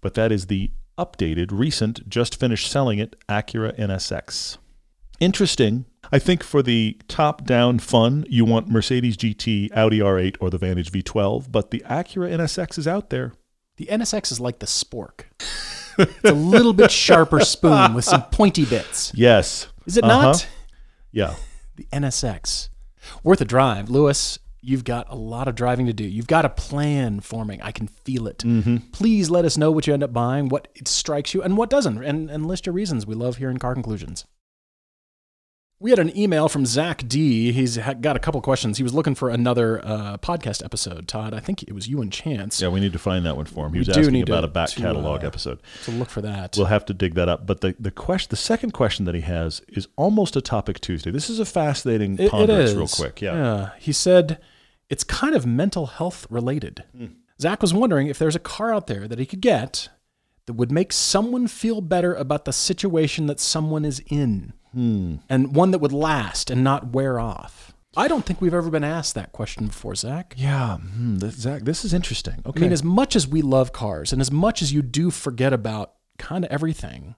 But 0.00 0.14
that 0.14 0.30
is 0.30 0.46
the 0.46 0.70
updated, 0.98 1.48
recent, 1.50 2.08
just 2.08 2.38
finished 2.38 2.70
selling 2.70 2.98
it 2.98 3.16
Acura 3.28 3.78
NSX. 3.78 4.58
Interesting. 5.20 5.86
I 6.12 6.18
think 6.18 6.42
for 6.42 6.62
the 6.62 6.98
top 7.08 7.44
down 7.44 7.78
fun, 7.78 8.24
you 8.28 8.44
want 8.44 8.68
Mercedes 8.68 9.16
GT, 9.16 9.74
Audi 9.74 10.00
R8, 10.00 10.36
or 10.40 10.50
the 10.50 10.58
Vantage 10.58 10.92
V12, 10.92 11.50
but 11.50 11.70
the 11.70 11.82
Acura 11.88 12.30
NSX 12.30 12.78
is 12.78 12.86
out 12.86 13.10
there. 13.10 13.32
The 13.76 13.86
NSX 13.86 14.32
is 14.32 14.40
like 14.40 14.58
the 14.58 14.66
spork. 14.66 15.24
it's 15.98 16.24
a 16.24 16.32
little 16.32 16.72
bit 16.72 16.90
sharper 16.90 17.40
spoon 17.40 17.94
with 17.94 18.04
some 18.04 18.22
pointy 18.24 18.64
bits. 18.64 19.12
Yes. 19.14 19.68
Is 19.86 19.96
it 19.96 20.04
Uh-huh. 20.04 20.22
not? 20.22 20.48
Yeah. 21.12 21.34
The 21.76 21.86
NSX. 21.92 22.68
Worth 23.22 23.40
a 23.40 23.44
drive. 23.44 23.88
Louis, 23.90 24.38
you've 24.60 24.84
got 24.84 25.06
a 25.10 25.14
lot 25.14 25.46
of 25.48 25.54
driving 25.54 25.86
to 25.86 25.92
do. 25.92 26.04
You've 26.04 26.26
got 26.26 26.44
a 26.44 26.48
plan 26.48 27.20
forming. 27.20 27.62
I 27.62 27.70
can 27.70 27.86
feel 27.86 28.26
it. 28.26 28.42
Please 28.92 29.30
let 29.30 29.44
us 29.44 29.56
know 29.56 29.70
what 29.70 29.86
you 29.86 29.92
end 29.94 30.02
up 30.02 30.12
buying, 30.12 30.48
what 30.48 30.68
strikes 30.86 31.34
you, 31.34 31.42
and 31.42 31.56
what 31.56 31.70
doesn't, 31.70 32.02
and, 32.02 32.30
and 32.30 32.46
list 32.46 32.66
your 32.66 32.72
reasons. 32.72 33.06
We 33.06 33.14
love 33.14 33.36
hearing 33.36 33.58
car 33.58 33.74
conclusions. 33.74 34.24
We 35.78 35.90
had 35.90 35.98
an 35.98 36.16
email 36.16 36.48
from 36.48 36.64
Zach 36.64 37.06
D. 37.06 37.52
He's 37.52 37.76
got 37.76 38.16
a 38.16 38.18
couple 38.18 38.40
questions. 38.40 38.78
He 38.78 38.82
was 38.82 38.94
looking 38.94 39.14
for 39.14 39.28
another 39.28 39.84
uh, 39.84 40.16
podcast 40.16 40.64
episode, 40.64 41.06
Todd. 41.06 41.34
I 41.34 41.40
think 41.40 41.62
it 41.64 41.74
was 41.74 41.86
you 41.86 42.00
and 42.00 42.10
Chance. 42.10 42.62
Yeah, 42.62 42.68
we 42.68 42.80
need 42.80 42.94
to 42.94 42.98
find 42.98 43.26
that 43.26 43.36
one 43.36 43.44
for 43.44 43.66
him. 43.66 43.72
He 43.72 43.76
We 43.76 43.80
was 43.80 43.88
do 43.88 44.00
asking 44.00 44.12
need 44.14 44.28
about 44.28 44.40
to- 44.40 44.46
a 44.46 44.50
back 44.50 44.70
to, 44.70 44.80
catalog 44.80 45.22
uh, 45.22 45.26
episode. 45.26 45.60
So 45.82 45.92
look 45.92 46.08
for 46.08 46.22
that. 46.22 46.54
We'll 46.56 46.66
have 46.66 46.86
to 46.86 46.94
dig 46.94 47.14
that 47.16 47.28
up. 47.28 47.46
But 47.46 47.60
the 47.60 47.76
the 47.78 47.90
question, 47.90 48.28
the 48.30 48.36
second 48.36 48.70
question 48.72 49.04
that 49.04 49.14
he 49.14 49.20
has 49.20 49.60
is 49.68 49.86
almost 49.96 50.34
a 50.34 50.40
topic 50.40 50.80
Tuesday. 50.80 51.10
This 51.10 51.28
is 51.28 51.38
a 51.40 51.44
fascinating 51.44 52.16
It- 52.18 52.32
real 52.32 52.88
quick. 52.88 53.20
Yeah. 53.20 53.70
He 53.78 53.92
said 53.92 54.38
it's 54.88 55.04
kind 55.04 55.34
of 55.34 55.44
mental 55.44 55.86
health 55.86 56.26
related. 56.30 56.84
Hmm. 56.96 57.06
Zach 57.38 57.60
was 57.60 57.74
wondering 57.74 58.06
if 58.06 58.18
there's 58.18 58.36
a 58.36 58.38
car 58.40 58.72
out 58.72 58.86
there 58.86 59.06
that 59.06 59.18
he 59.18 59.26
could 59.26 59.42
get 59.42 59.90
that 60.46 60.54
would 60.54 60.72
make 60.72 60.90
someone 60.90 61.48
feel 61.48 61.82
better 61.82 62.14
about 62.14 62.46
the 62.46 62.52
situation 62.54 63.26
that 63.26 63.40
someone 63.40 63.84
is 63.84 64.00
in 64.06 64.54
Hmm. 64.76 65.16
and 65.30 65.54
one 65.56 65.70
that 65.70 65.78
would 65.78 65.92
last 65.92 66.50
and 66.50 66.62
not 66.62 66.92
wear 66.92 67.18
off. 67.18 67.72
I 67.96 68.08
don't 68.08 68.26
think 68.26 68.42
we've 68.42 68.52
ever 68.52 68.68
been 68.68 68.84
asked 68.84 69.14
that 69.14 69.32
question 69.32 69.68
before, 69.68 69.94
Zach. 69.94 70.34
Yeah, 70.36 70.76
hmm, 70.76 71.16
this, 71.16 71.34
Zach, 71.36 71.62
this 71.62 71.82
is 71.82 71.94
interesting. 71.94 72.42
Okay. 72.44 72.60
I 72.60 72.62
mean, 72.64 72.72
as 72.72 72.84
much 72.84 73.16
as 73.16 73.26
we 73.26 73.40
love 73.40 73.72
cars 73.72 74.12
and 74.12 74.20
as 74.20 74.30
much 74.30 74.60
as 74.60 74.74
you 74.74 74.82
do 74.82 75.10
forget 75.10 75.54
about 75.54 75.94
kind 76.18 76.44
of 76.44 76.50
everything, 76.50 77.14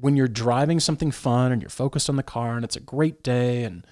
when 0.00 0.16
you're 0.16 0.28
driving 0.28 0.80
something 0.80 1.10
fun 1.10 1.50
and 1.50 1.62
you're 1.62 1.70
focused 1.70 2.10
on 2.10 2.16
the 2.16 2.22
car 2.22 2.56
and 2.56 2.64
it's 2.64 2.76
a 2.76 2.80
great 2.80 3.22
day 3.22 3.64
and 3.64 3.86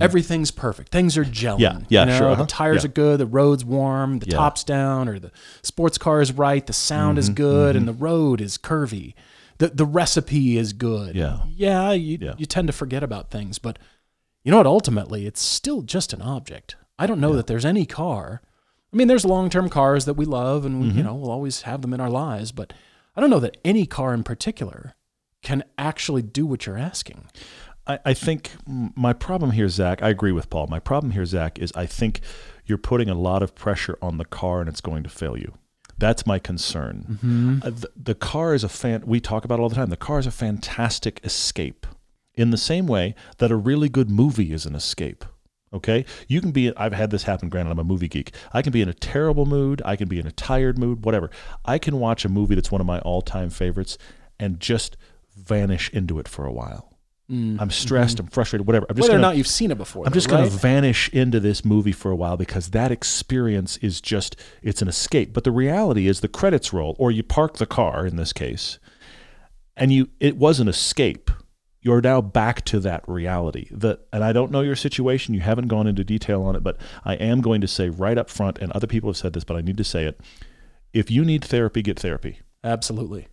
everything's 0.00 0.50
perfect, 0.52 0.90
things 0.92 1.16
are 1.18 1.24
gelling. 1.24 1.58
Mm-hmm, 1.58 1.60
Yeah, 1.60 1.80
yeah, 1.88 2.00
you 2.04 2.06
know, 2.06 2.18
sure, 2.18 2.26
The 2.28 2.32
uh-huh, 2.34 2.46
tires 2.48 2.84
yeah. 2.84 2.88
are 2.88 2.92
good, 2.92 3.18
the 3.20 3.26
road's 3.26 3.64
warm, 3.64 4.20
the 4.20 4.26
Yeah. 4.26 4.36
top's 4.36 4.62
down, 4.64 5.08
or 5.08 5.18
the 5.18 5.32
sports 5.62 5.98
car 5.98 6.20
is 6.20 6.32
right, 6.32 6.64
the 6.66 6.72
sound 6.72 7.18
Mm-hmm, 7.18 7.18
is 7.18 7.28
good, 7.30 7.76
and 7.76 7.88
the 7.88 7.92
road 7.92 8.40
is 8.40 8.56
curvy. 8.56 9.14
The, 9.58 9.68
the 9.68 9.86
recipe 9.86 10.56
is 10.58 10.72
good. 10.72 11.14
Yeah. 11.16 11.40
Yeah, 11.48 11.92
you, 11.92 12.18
Yeah. 12.20 12.34
you 12.36 12.46
tend 12.46 12.66
to 12.68 12.72
forget 12.72 13.02
about 13.02 13.30
things, 13.30 13.58
but 13.58 13.78
you 14.44 14.50
know 14.50 14.58
what? 14.58 14.66
Ultimately, 14.66 15.26
it's 15.26 15.40
still 15.40 15.82
just 15.82 16.12
an 16.12 16.22
object. 16.22 16.76
I 16.98 17.06
don't 17.06 17.20
know 17.20 17.34
that 17.34 17.46
there's 17.46 17.64
any 17.64 17.84
car. 17.86 18.42
I 18.92 18.96
mean, 18.96 19.08
there's 19.08 19.24
long 19.24 19.50
term 19.50 19.68
cars 19.68 20.04
that 20.04 20.14
we 20.14 20.24
love 20.24 20.64
and, 20.64 20.80
we, 20.80 20.88
Mm-hmm. 20.88 20.98
you 20.98 21.04
know, 21.04 21.14
we'll 21.14 21.30
always 21.30 21.62
have 21.62 21.82
them 21.82 21.92
in 21.92 22.00
our 22.00 22.10
lives, 22.10 22.52
but 22.52 22.72
I 23.16 23.20
don't 23.20 23.30
know 23.30 23.40
that 23.40 23.56
any 23.64 23.86
car 23.86 24.14
in 24.14 24.22
particular 24.22 24.94
can 25.42 25.64
actually 25.78 26.22
do 26.22 26.46
what 26.46 26.66
you're 26.66 26.78
asking. 26.78 27.28
I, 27.86 27.98
I 28.04 28.14
think 28.14 28.50
my 28.66 29.12
problem 29.12 29.52
here, 29.52 29.68
Zach, 29.68 30.02
I 30.02 30.08
agree 30.10 30.32
with 30.32 30.50
Paul. 30.50 30.66
My 30.68 30.80
problem 30.80 31.12
here, 31.12 31.24
Zach, 31.24 31.58
is 31.58 31.72
I 31.74 31.86
think 31.86 32.20
you're 32.64 32.78
putting 32.78 33.08
a 33.08 33.14
lot 33.14 33.42
of 33.42 33.54
pressure 33.54 33.96
on 34.02 34.18
the 34.18 34.24
car 34.24 34.60
and 34.60 34.68
it's 34.68 34.80
going 34.80 35.02
to 35.04 35.08
fail 35.10 35.36
you. 35.36 35.54
That's 35.98 36.26
my 36.26 36.38
concern. 36.38 37.60
Uh, 37.64 37.70
the, 37.70 37.90
the 37.96 38.14
car 38.14 38.54
is 38.54 38.62
a 38.64 38.68
fan. 38.68 39.02
We 39.06 39.20
talk 39.20 39.44
about 39.44 39.58
it 39.58 39.62
all 39.62 39.68
the 39.68 39.74
time. 39.74 39.90
The 39.90 39.96
car 39.96 40.18
is 40.18 40.26
a 40.26 40.30
fantastic 40.30 41.20
escape, 41.24 41.86
in 42.34 42.50
the 42.50 42.58
same 42.58 42.86
way 42.86 43.14
that 43.38 43.50
a 43.50 43.56
really 43.56 43.88
good 43.88 44.10
movie 44.10 44.52
is 44.52 44.66
an 44.66 44.74
escape. 44.74 45.24
Okay, 45.72 46.04
you 46.28 46.40
can 46.40 46.52
be. 46.52 46.74
I've 46.76 46.92
had 46.92 47.10
this 47.10 47.24
happen. 47.24 47.48
Granted, 47.48 47.70
I'm 47.72 47.78
a 47.78 47.84
movie 47.84 48.08
geek. 48.08 48.32
I 48.52 48.62
can 48.62 48.72
be 48.72 48.82
in 48.82 48.88
a 48.88 48.94
terrible 48.94 49.46
mood. 49.46 49.82
I 49.84 49.96
can 49.96 50.08
be 50.08 50.18
in 50.18 50.26
a 50.26 50.32
tired 50.32 50.78
mood. 50.78 51.04
Whatever. 51.04 51.30
I 51.64 51.78
can 51.78 51.98
watch 51.98 52.24
a 52.24 52.28
movie 52.28 52.54
that's 52.54 52.70
one 52.70 52.80
of 52.80 52.86
my 52.86 53.00
all-time 53.00 53.50
favorites 53.50 53.98
and 54.38 54.60
just 54.60 54.96
vanish 55.36 55.90
into 55.90 56.18
it 56.18 56.28
for 56.28 56.46
a 56.46 56.52
while. 56.52 56.95
Mm. 57.30 57.60
I'm 57.60 57.70
stressed. 57.70 58.16
Mm-hmm. 58.18 58.26
I'm 58.26 58.30
frustrated. 58.30 58.66
Whatever. 58.66 58.86
I'm 58.88 58.96
just 58.96 59.08
Whether 59.08 59.18
or 59.18 59.22
gonna, 59.22 59.28
not 59.28 59.36
you've 59.36 59.48
seen 59.48 59.70
it 59.70 59.78
before. 59.78 60.06
I'm 60.06 60.10
though, 60.10 60.14
just 60.14 60.28
going 60.28 60.48
to 60.48 60.56
vanish 60.56 61.08
into 61.08 61.40
this 61.40 61.64
movie 61.64 61.92
for 61.92 62.10
a 62.10 62.16
while 62.16 62.36
because 62.36 62.70
that 62.70 62.92
experience 62.92 63.76
is 63.78 64.00
just 64.00 64.36
it's 64.62 64.80
an 64.80 64.88
escape. 64.88 65.32
But 65.32 65.44
the 65.44 65.50
reality 65.50 66.06
is 66.06 66.20
the 66.20 66.28
credits 66.28 66.72
roll 66.72 66.94
or 66.98 67.10
you 67.10 67.22
park 67.22 67.56
the 67.56 67.66
car 67.66 68.06
in 68.06 68.16
this 68.16 68.32
case 68.32 68.78
and 69.76 69.92
you 69.92 70.08
it 70.20 70.36
was 70.36 70.60
an 70.60 70.68
escape. 70.68 71.30
You're 71.80 72.00
now 72.00 72.20
back 72.20 72.64
to 72.66 72.80
that 72.80 73.04
reality. 73.06 73.68
The, 73.70 74.00
and 74.12 74.24
I 74.24 74.32
don't 74.32 74.50
know 74.50 74.60
your 74.60 74.74
situation. 74.74 75.34
You 75.34 75.40
haven't 75.40 75.68
gone 75.68 75.86
into 75.86 76.02
detail 76.02 76.42
on 76.42 76.56
it, 76.56 76.64
but 76.64 76.78
I 77.04 77.14
am 77.14 77.40
going 77.40 77.60
to 77.60 77.68
say 77.68 77.90
right 77.90 78.18
up 78.18 78.28
front, 78.28 78.58
and 78.58 78.72
other 78.72 78.88
people 78.88 79.08
have 79.08 79.16
said 79.16 79.34
this, 79.34 79.44
but 79.44 79.56
I 79.56 79.60
need 79.60 79.76
to 79.76 79.84
say 79.84 80.04
it. 80.04 80.20
If 80.92 81.12
you 81.12 81.24
need 81.24 81.44
therapy, 81.44 81.82
get 81.82 82.00
therapy. 82.00 82.40
Absolutely. 82.64 83.28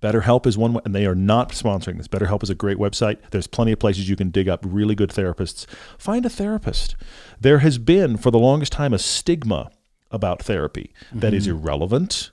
BetterHelp 0.00 0.46
is 0.46 0.56
one, 0.56 0.74
way 0.74 0.80
and 0.84 0.94
they 0.94 1.06
are 1.06 1.14
not 1.14 1.50
sponsoring 1.50 1.96
this. 1.96 2.08
BetterHelp 2.08 2.42
is 2.42 2.50
a 2.50 2.54
great 2.54 2.78
website. 2.78 3.18
There's 3.30 3.46
plenty 3.46 3.72
of 3.72 3.78
places 3.78 4.08
you 4.08 4.16
can 4.16 4.30
dig 4.30 4.48
up 4.48 4.64
really 4.66 4.94
good 4.94 5.10
therapists. 5.10 5.66
Find 5.98 6.24
a 6.24 6.30
therapist. 6.30 6.94
There 7.40 7.58
has 7.58 7.78
been, 7.78 8.16
for 8.16 8.30
the 8.30 8.38
longest 8.38 8.72
time, 8.72 8.94
a 8.94 8.98
stigma 8.98 9.70
about 10.10 10.42
therapy 10.42 10.94
that 11.12 11.34
is 11.34 11.46
irrelevant. 11.46 12.30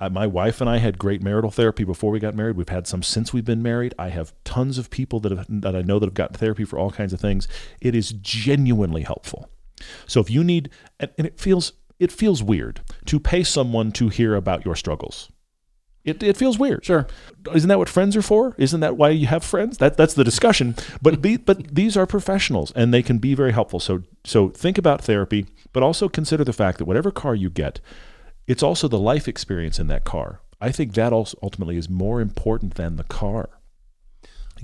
Uh, 0.00 0.08
my 0.10 0.26
wife 0.26 0.60
and 0.60 0.68
I 0.68 0.78
had 0.78 0.98
great 0.98 1.22
marital 1.22 1.52
therapy 1.52 1.84
before 1.84 2.10
we 2.10 2.18
got 2.18 2.34
married. 2.34 2.56
We've 2.56 2.68
had 2.68 2.86
some 2.86 3.02
since 3.02 3.32
we've 3.32 3.44
been 3.44 3.62
married. 3.62 3.94
I 3.98 4.08
have 4.08 4.34
tons 4.42 4.76
of 4.76 4.90
people 4.90 5.20
that 5.20 5.30
have, 5.30 5.46
that 5.48 5.76
I 5.76 5.82
know 5.82 6.00
that 6.00 6.06
have 6.06 6.14
gotten 6.14 6.36
therapy 6.36 6.64
for 6.64 6.78
all 6.78 6.90
kinds 6.90 7.12
of 7.12 7.20
things. 7.20 7.46
It 7.80 7.94
is 7.94 8.10
genuinely 8.10 9.02
helpful. 9.02 9.48
So 10.06 10.20
if 10.20 10.30
you 10.30 10.42
need, 10.42 10.70
and, 10.98 11.10
and 11.16 11.26
it 11.26 11.38
feels 11.38 11.74
it 12.00 12.10
feels 12.10 12.42
weird 12.42 12.80
to 13.06 13.20
pay 13.20 13.44
someone 13.44 13.92
to 13.92 14.08
hear 14.08 14.34
about 14.34 14.64
your 14.64 14.74
struggles. 14.74 15.30
It, 16.04 16.22
it 16.22 16.36
feels 16.36 16.58
weird. 16.58 16.84
Sure. 16.84 17.06
Isn't 17.54 17.68
that 17.68 17.78
what 17.78 17.88
friends 17.88 18.14
are 18.14 18.22
for? 18.22 18.54
Isn't 18.58 18.80
that 18.80 18.96
why 18.96 19.08
you 19.10 19.26
have 19.26 19.42
friends? 19.42 19.78
That 19.78 19.96
that's 19.96 20.14
the 20.14 20.24
discussion. 20.24 20.76
But 21.00 21.22
the, 21.22 21.38
but 21.38 21.74
these 21.74 21.96
are 21.96 22.06
professionals 22.06 22.72
and 22.72 22.92
they 22.92 23.02
can 23.02 23.18
be 23.18 23.34
very 23.34 23.52
helpful. 23.52 23.80
So 23.80 24.02
so 24.22 24.50
think 24.50 24.76
about 24.76 25.02
therapy, 25.02 25.46
but 25.72 25.82
also 25.82 26.08
consider 26.08 26.44
the 26.44 26.52
fact 26.52 26.78
that 26.78 26.84
whatever 26.84 27.10
car 27.10 27.34
you 27.34 27.48
get, 27.48 27.80
it's 28.46 28.62
also 28.62 28.86
the 28.86 28.98
life 28.98 29.26
experience 29.26 29.78
in 29.78 29.86
that 29.86 30.04
car. 30.04 30.40
I 30.60 30.70
think 30.72 30.92
that 30.94 31.12
also 31.12 31.38
ultimately 31.42 31.76
is 31.76 31.88
more 31.88 32.20
important 32.20 32.74
than 32.74 32.96
the 32.96 33.04
car. 33.04 33.48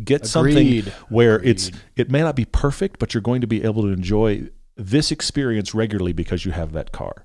Get 0.04 0.26
something 0.26 0.56
Agreed. 0.56 0.92
where 1.08 1.42
it's 1.42 1.70
it 1.96 2.10
may 2.10 2.20
not 2.20 2.36
be 2.36 2.44
perfect, 2.44 2.98
but 2.98 3.14
you're 3.14 3.22
going 3.22 3.40
to 3.40 3.46
be 3.46 3.64
able 3.64 3.82
to 3.82 3.88
enjoy 3.88 4.48
this 4.76 5.10
experience 5.10 5.74
regularly 5.74 6.12
because 6.12 6.44
you 6.44 6.52
have 6.52 6.72
that 6.72 6.92
car. 6.92 7.24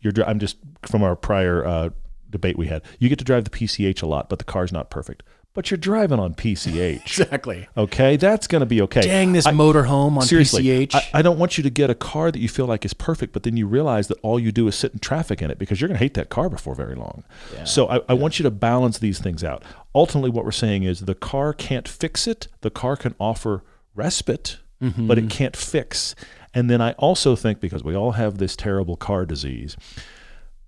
You're 0.00 0.12
I'm 0.24 0.38
just 0.38 0.58
from 0.82 1.02
our 1.02 1.16
prior 1.16 1.64
uh, 1.64 1.90
debate 2.30 2.56
we 2.58 2.66
had. 2.66 2.82
You 2.98 3.08
get 3.08 3.18
to 3.18 3.24
drive 3.24 3.44
the 3.44 3.50
PCH 3.50 4.02
a 4.02 4.06
lot, 4.06 4.28
but 4.28 4.38
the 4.38 4.44
car's 4.44 4.72
not 4.72 4.90
perfect. 4.90 5.22
But 5.54 5.70
you're 5.70 5.78
driving 5.78 6.18
on 6.20 6.34
PCH. 6.34 7.00
Exactly. 7.06 7.66
Okay, 7.78 8.16
that's 8.18 8.46
going 8.46 8.60
to 8.60 8.66
be 8.66 8.82
okay. 8.82 9.00
Dang 9.00 9.32
this 9.32 9.46
I- 9.46 9.52
motorhome 9.52 10.16
on 10.18 10.22
Seriously, 10.22 10.64
PCH. 10.64 10.94
I, 10.94 11.02
I 11.14 11.22
don't 11.22 11.38
want 11.38 11.56
you 11.56 11.62
to 11.64 11.70
get 11.70 11.88
a 11.88 11.94
car 11.94 12.30
that 12.30 12.38
you 12.38 12.48
feel 12.48 12.66
like 12.66 12.84
is 12.84 12.92
perfect, 12.92 13.32
but 13.32 13.42
then 13.42 13.56
you 13.56 13.66
realize 13.66 14.08
that 14.08 14.18
all 14.22 14.38
you 14.38 14.52
do 14.52 14.68
is 14.68 14.74
sit 14.74 14.92
in 14.92 14.98
traffic 14.98 15.40
in 15.40 15.50
it 15.50 15.58
because 15.58 15.80
you're 15.80 15.88
going 15.88 15.96
to 15.96 16.04
hate 16.04 16.12
that 16.12 16.28
car 16.28 16.50
before 16.50 16.74
very 16.74 16.94
long. 16.94 17.24
so 17.64 17.88
I, 17.88 18.00
I 18.06 18.12
want 18.12 18.38
you 18.38 18.42
to 18.42 18.50
balance 18.50 18.98
these 18.98 19.18
things 19.18 19.42
out. 19.42 19.62
Ultimately, 19.94 20.28
what 20.28 20.44
we're 20.44 20.50
saying 20.52 20.82
is 20.82 21.00
the 21.00 21.14
car 21.14 21.54
can't 21.54 21.88
fix 21.88 22.26
it. 22.26 22.48
The 22.60 22.70
car 22.70 22.96
can 22.96 23.14
offer 23.18 23.62
respite, 23.94 24.58
Mm-hmm. 24.82 25.06
but 25.06 25.16
it 25.16 25.30
can't 25.30 25.56
fix. 25.56 26.14
And 26.52 26.68
then 26.68 26.82
I 26.82 26.92
also 26.98 27.34
think 27.34 27.60
because 27.60 27.82
we 27.82 27.96
all 27.96 28.12
have 28.12 28.36
this 28.36 28.54
terrible 28.56 28.94
car 28.98 29.24
disease. 29.24 29.74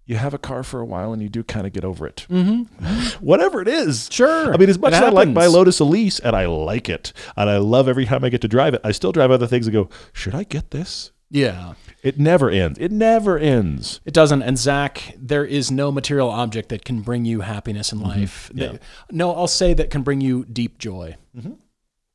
You 0.09 0.16
have 0.16 0.32
a 0.32 0.38
car 0.38 0.62
for 0.62 0.80
a 0.80 0.86
while 0.86 1.12
and 1.12 1.20
you 1.20 1.28
do 1.28 1.44
kind 1.44 1.66
of 1.66 1.74
get 1.74 1.84
over 1.84 2.06
it. 2.06 2.26
Mm-hmm. 2.30 3.24
Whatever 3.24 3.61
it 3.61 3.68
is. 3.68 4.09
Sure. 4.11 4.54
I 4.54 4.56
mean, 4.56 4.70
as 4.70 4.78
much 4.78 4.94
as 4.94 5.02
I 5.02 5.11
like 5.11 5.28
my. 5.28 5.44
Lotus 5.44 5.80
Elise 5.80 6.18
and 6.18 6.34
I 6.34 6.46
like 6.46 6.88
it 6.88 7.12
and 7.36 7.50
I 7.50 7.59
love 7.59 7.88
every 7.88 8.06
time 8.06 8.24
I 8.24 8.30
get 8.30 8.40
to 8.40 8.48
drive 8.48 8.72
it, 8.72 8.80
I 8.82 8.92
still 8.92 9.12
drive 9.12 9.30
other 9.30 9.46
things 9.46 9.66
and 9.66 9.74
go, 9.74 9.90
should 10.14 10.34
I 10.34 10.44
get 10.44 10.70
this? 10.70 11.12
Yeah. 11.30 11.74
It 12.02 12.18
never 12.18 12.48
ends. 12.48 12.78
It 12.78 12.90
never 12.90 13.38
ends. 13.38 14.00
It 14.06 14.14
doesn't. 14.14 14.42
And 14.42 14.56
Zach, 14.56 15.14
there 15.18 15.44
is 15.44 15.70
no 15.70 15.92
material 15.92 16.30
object 16.30 16.70
that 16.70 16.86
can 16.86 17.02
bring 17.02 17.26
you 17.26 17.42
happiness 17.42 17.92
in 17.92 17.98
mm-hmm. 17.98 18.09
life. 18.09 18.50
Yeah. 18.54 18.68
That- 18.68 18.82
no, 19.11 19.34
I'll 19.34 19.46
say 19.46 19.74
that 19.74 19.90
can 19.90 20.00
bring 20.00 20.22
you 20.22 20.46
deep 20.46 20.78
joy. 20.78 21.16
Mm-hmm. 21.36 21.52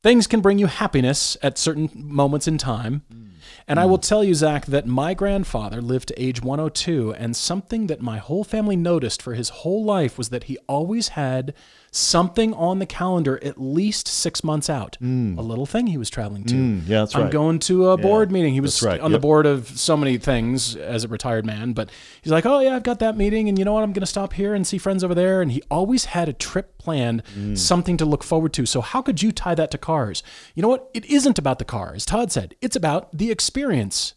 Things 0.02 0.26
can 0.26 0.40
bring 0.40 0.58
you 0.58 0.66
happiness 0.66 1.36
at 1.42 1.58
certain 1.58 1.90
moments 1.94 2.48
in 2.48 2.58
time. 2.58 3.04
Mm. 3.12 3.28
And 3.66 3.80
I 3.80 3.86
will 3.86 3.96
hmm. 3.96 4.02
tell 4.02 4.22
you, 4.22 4.34
Zach, 4.34 4.66
that 4.66 4.86
my 4.86 5.14
grandfather 5.14 5.80
lived 5.80 6.08
to 6.08 6.22
age 6.22 6.42
102, 6.42 7.14
and 7.14 7.34
something 7.34 7.86
that 7.86 8.00
my 8.00 8.18
whole 8.18 8.44
family 8.44 8.76
noticed 8.76 9.22
for 9.22 9.34
his 9.34 9.48
whole 9.48 9.84
life 9.84 10.18
was 10.18 10.28
that 10.28 10.44
he 10.44 10.58
always 10.68 11.08
had 11.08 11.54
something 11.96 12.52
on 12.54 12.80
the 12.80 12.86
calendar 12.86 13.38
at 13.44 13.60
least 13.60 14.08
six 14.08 14.42
months 14.42 14.68
out. 14.68 14.96
A 15.00 15.04
little 15.04 15.64
thing 15.64 15.86
he 15.86 15.96
was 15.96 16.10
traveling 16.10 16.44
to. 16.46 16.54
Mm, 16.54 16.88
yeah, 16.88 17.00
that's 17.00 17.14
I'm 17.14 17.22
right. 17.24 17.30
going 17.32 17.60
to 17.60 17.90
a 17.90 17.96
board 17.96 18.32
meeting. 18.32 18.52
He 18.52 18.60
was 18.60 18.82
right. 18.82 19.00
on 19.00 19.12
the 19.12 19.18
board 19.20 19.46
of 19.46 19.68
so 19.78 19.96
many 19.96 20.18
things 20.18 20.74
as 20.74 21.04
a 21.04 21.08
retired 21.08 21.46
man, 21.46 21.72
but 21.72 21.90
he's 22.20 22.32
like, 22.32 22.44
"Oh 22.46 22.58
yeah, 22.58 22.74
I've 22.74 22.82
got 22.82 22.98
that 22.98 23.16
meeting, 23.16 23.48
and 23.48 23.56
you 23.58 23.64
know 23.64 23.72
what? 23.72 23.84
I'm 23.84 23.92
going 23.92 24.00
to 24.00 24.06
stop 24.06 24.32
here 24.32 24.54
and 24.54 24.66
see 24.66 24.76
friends 24.76 25.04
over 25.04 25.14
there." 25.14 25.40
And 25.40 25.52
he 25.52 25.62
always 25.70 26.06
had 26.06 26.28
a 26.28 26.32
trip 26.32 26.78
planned, 26.78 27.22
Mm. 27.38 27.56
something 27.56 27.96
to 27.98 28.04
look 28.04 28.24
forward 28.24 28.52
to. 28.54 28.66
So 28.66 28.80
how 28.80 29.00
could 29.00 29.22
you 29.22 29.30
tie 29.30 29.54
that 29.54 29.70
to 29.70 29.78
cars? 29.78 30.22
You 30.54 30.62
know 30.62 30.68
what? 30.68 30.90
It 30.94 31.04
isn't 31.06 31.38
about 31.38 31.58
the 31.60 31.64
car, 31.64 31.92
as 31.94 32.04
Todd 32.04 32.32
said. 32.32 32.56
It's 32.60 32.74
about 32.76 33.16
the 33.16 33.30
experience, 33.30 34.14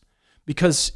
because 0.47 0.93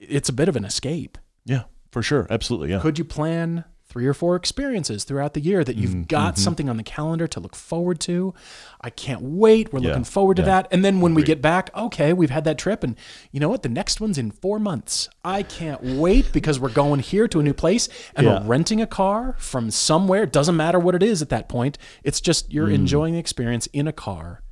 it's 0.00 0.28
a 0.30 0.32
bit 0.32 0.48
of 0.48 0.56
an 0.56 0.64
escape. 0.64 1.18
Yeah, 1.44 1.64
for 1.92 2.02
sure. 2.02 2.26
Absolutely. 2.30 2.70
Yeah. 2.70 2.80
Could 2.80 2.98
you 2.98 3.04
plan 3.04 3.64
three 3.90 4.06
or 4.06 4.14
four 4.14 4.36
experiences 4.36 5.02
throughout 5.04 5.34
the 5.34 5.40
year 5.40 5.64
that 5.64 5.76
you've 5.76 5.90
Mm-hmm. 5.90 6.02
got 6.04 6.38
something 6.38 6.68
on 6.70 6.76
the 6.76 6.82
calendar 6.84 7.26
to 7.26 7.40
look 7.40 7.56
forward 7.56 7.98
to? 8.00 8.32
I 8.80 8.88
can't 8.88 9.20
wait. 9.20 9.72
We're 9.72 9.80
Yeah, 9.80 9.88
looking 9.88 10.04
forward 10.04 10.36
to 10.36 10.42
yeah. 10.42 10.46
that. 10.62 10.68
And 10.70 10.84
then 10.84 11.00
when 11.00 11.12
we 11.14 11.22
get 11.24 11.42
back, 11.42 11.70
okay, 11.76 12.12
we've 12.12 12.30
had 12.30 12.44
that 12.44 12.56
trip. 12.56 12.84
And 12.84 12.96
you 13.32 13.40
know 13.40 13.48
what? 13.48 13.62
The 13.64 13.68
next 13.68 14.00
one's 14.00 14.16
in 14.16 14.30
four 14.30 14.58
months. 14.60 15.08
I 15.24 15.42
can't 15.42 15.82
wait 15.82 16.32
because 16.32 16.60
we're 16.60 16.70
going 16.70 17.00
here 17.00 17.26
to 17.28 17.40
a 17.40 17.42
new 17.42 17.52
place 17.52 17.88
and 18.14 18.26
Yeah. 18.26 18.40
we're 18.40 18.46
renting 18.46 18.80
a 18.80 18.86
car 18.86 19.34
from 19.38 19.70
somewhere. 19.72 20.22
It 20.22 20.32
doesn't 20.32 20.56
matter 20.56 20.78
what 20.78 20.94
it 20.94 21.02
is 21.02 21.20
at 21.20 21.28
that 21.30 21.48
point. 21.48 21.76
It's 22.04 22.20
just 22.20 22.52
you're 22.52 22.68
Mm. 22.68 22.74
enjoying 22.74 23.14
the 23.14 23.20
experience 23.20 23.66
in 23.72 23.88
a 23.88 23.92
car. 23.92 24.42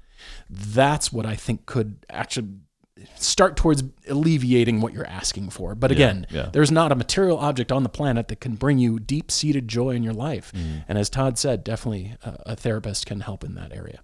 That's 0.51 1.13
what 1.13 1.25
I 1.27 1.37
think 1.37 1.65
could 1.67 2.05
actually 2.11 2.49
start 3.17 3.57
towards 3.57 3.83
alleviating 4.09 4.81
what 4.81 4.93
you're 4.93 5.07
asking 5.07 5.51
for. 5.51 5.75
But 5.75 5.91
again, 5.91 6.27
yeah. 6.31 6.51
there's 6.53 6.71
not 6.71 6.93
a 6.93 6.95
material 6.95 7.39
object 7.39 7.73
on 7.73 7.83
the 7.83 7.89
planet 7.89 8.29
that 8.29 8.41
can 8.41 8.55
bring 8.55 8.79
you 8.79 8.99
deep 8.99 9.31
seated 9.31 9.69
joy 9.69 9.91
in 9.91 10.03
your 10.03 10.13
life. 10.13 10.53
Mm. 10.53 10.85
And 10.89 10.99
as 10.99 11.11
Todd 11.11 11.39
said, 11.39 11.65
definitely 11.65 12.17
a, 12.23 12.37
a 12.47 12.57
therapist 12.57 13.07
can 13.07 13.21
help 13.21 13.45
in 13.45 13.55
that 13.55 13.73
area. 13.73 14.01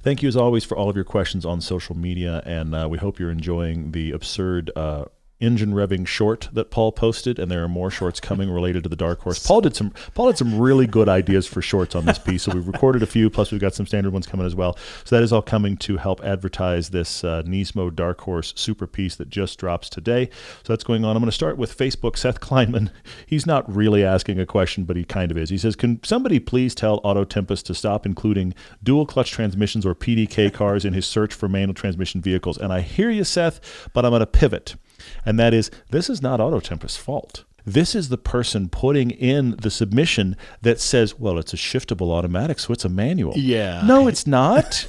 Thank 0.00 0.22
you 0.22 0.28
as 0.28 0.36
always 0.36 0.64
for 0.64 0.76
all 0.76 0.90
of 0.90 0.96
your 0.96 1.04
questions 1.04 1.46
on 1.46 1.62
social 1.62 1.96
media, 1.96 2.42
and 2.44 2.74
uh, 2.74 2.86
we 2.90 2.98
hope 2.98 3.18
you're 3.18 3.30
enjoying 3.30 3.92
the 3.92 4.10
absurd 4.10 4.70
uh, 4.76 5.06
engine 5.40 5.72
revving 5.72 6.06
short 6.06 6.48
that 6.52 6.70
Paul 6.70 6.92
posted. 6.92 7.38
And 7.38 7.50
there 7.50 7.62
are 7.62 7.68
more 7.68 7.90
shorts 7.90 8.20
coming 8.20 8.50
related 8.50 8.82
to 8.84 8.88
the 8.88 8.96
Dark 8.96 9.20
Horse. 9.20 9.44
Paul 9.44 9.60
did 9.60 9.76
some 9.76 9.92
Paul 10.14 10.26
had 10.26 10.38
some 10.38 10.58
really 10.58 10.86
good 10.86 11.08
ideas 11.08 11.46
for 11.46 11.62
shorts 11.62 11.94
on 11.94 12.06
this 12.06 12.18
piece, 12.18 12.44
so 12.44 12.52
we've 12.52 12.66
recorded 12.66 13.02
a 13.02 13.06
few. 13.06 13.30
Plus, 13.30 13.50
we've 13.50 13.60
got 13.60 13.74
some 13.74 13.86
standard 13.86 14.12
ones 14.12 14.26
coming 14.26 14.46
as 14.46 14.54
well. 14.54 14.76
So 15.04 15.16
that 15.16 15.22
is 15.22 15.32
all 15.32 15.42
coming 15.42 15.76
to 15.78 15.96
help 15.96 16.22
advertise 16.24 16.90
this 16.90 17.24
uh, 17.24 17.42
Nismo 17.42 17.94
Dark 17.94 18.20
Horse 18.22 18.52
super 18.56 18.86
piece 18.86 19.16
that 19.16 19.30
just 19.30 19.58
drops 19.58 19.88
today. 19.88 20.30
So 20.62 20.72
that's 20.72 20.84
going 20.84 21.04
on. 21.04 21.16
I'm 21.16 21.22
going 21.22 21.30
to 21.30 21.32
start 21.32 21.56
with 21.56 21.76
Facebook. 21.76 22.16
Seth 22.16 22.40
Kleinman. 22.40 22.90
He's 23.26 23.46
not 23.46 23.70
really 23.74 24.04
asking 24.04 24.38
a 24.38 24.46
question, 24.46 24.84
but 24.84 24.96
he 24.96 25.04
kind 25.04 25.30
of 25.30 25.38
is. 25.38 25.50
He 25.50 25.58
says, 25.58 25.76
"Can 25.76 26.02
somebody 26.02 26.38
please 26.38 26.74
tell 26.74 27.00
Auto 27.04 27.24
Tempest 27.24 27.66
to 27.66 27.74
stop 27.74 28.06
including 28.06 28.54
dual 28.82 29.06
clutch 29.06 29.30
transmissions 29.30 29.84
or 29.84 29.94
PDK 29.94 30.52
cars 30.52 30.84
in 30.84 30.92
his 30.92 31.06
search 31.06 31.34
for 31.34 31.48
manual 31.48 31.74
transmission 31.74 32.20
vehicles?" 32.20 32.58
And 32.58 32.72
I 32.72 32.80
hear 32.80 33.10
you, 33.10 33.24
Seth, 33.24 33.88
but 33.92 34.04
I'm 34.04 34.10
going 34.10 34.20
to 34.20 34.26
pivot, 34.26 34.76
and 35.24 35.38
that 35.38 35.54
is 35.54 35.70
this 35.90 36.10
is 36.10 36.22
not 36.22 36.40
Auto 36.40 36.60
Tempest's 36.60 36.98
fault. 36.98 37.44
This 37.66 37.94
is 37.94 38.10
the 38.10 38.18
person 38.18 38.68
putting 38.68 39.10
in 39.10 39.56
the 39.56 39.70
submission 39.70 40.36
that 40.60 40.80
says, 40.80 41.18
well, 41.18 41.38
it's 41.38 41.54
a 41.54 41.56
shiftable 41.56 42.12
automatic, 42.12 42.58
so 42.58 42.74
it's 42.74 42.84
a 42.84 42.90
manual. 42.90 43.32
Yeah. 43.36 43.82
No, 43.86 44.06
it's 44.06 44.26
not. 44.26 44.86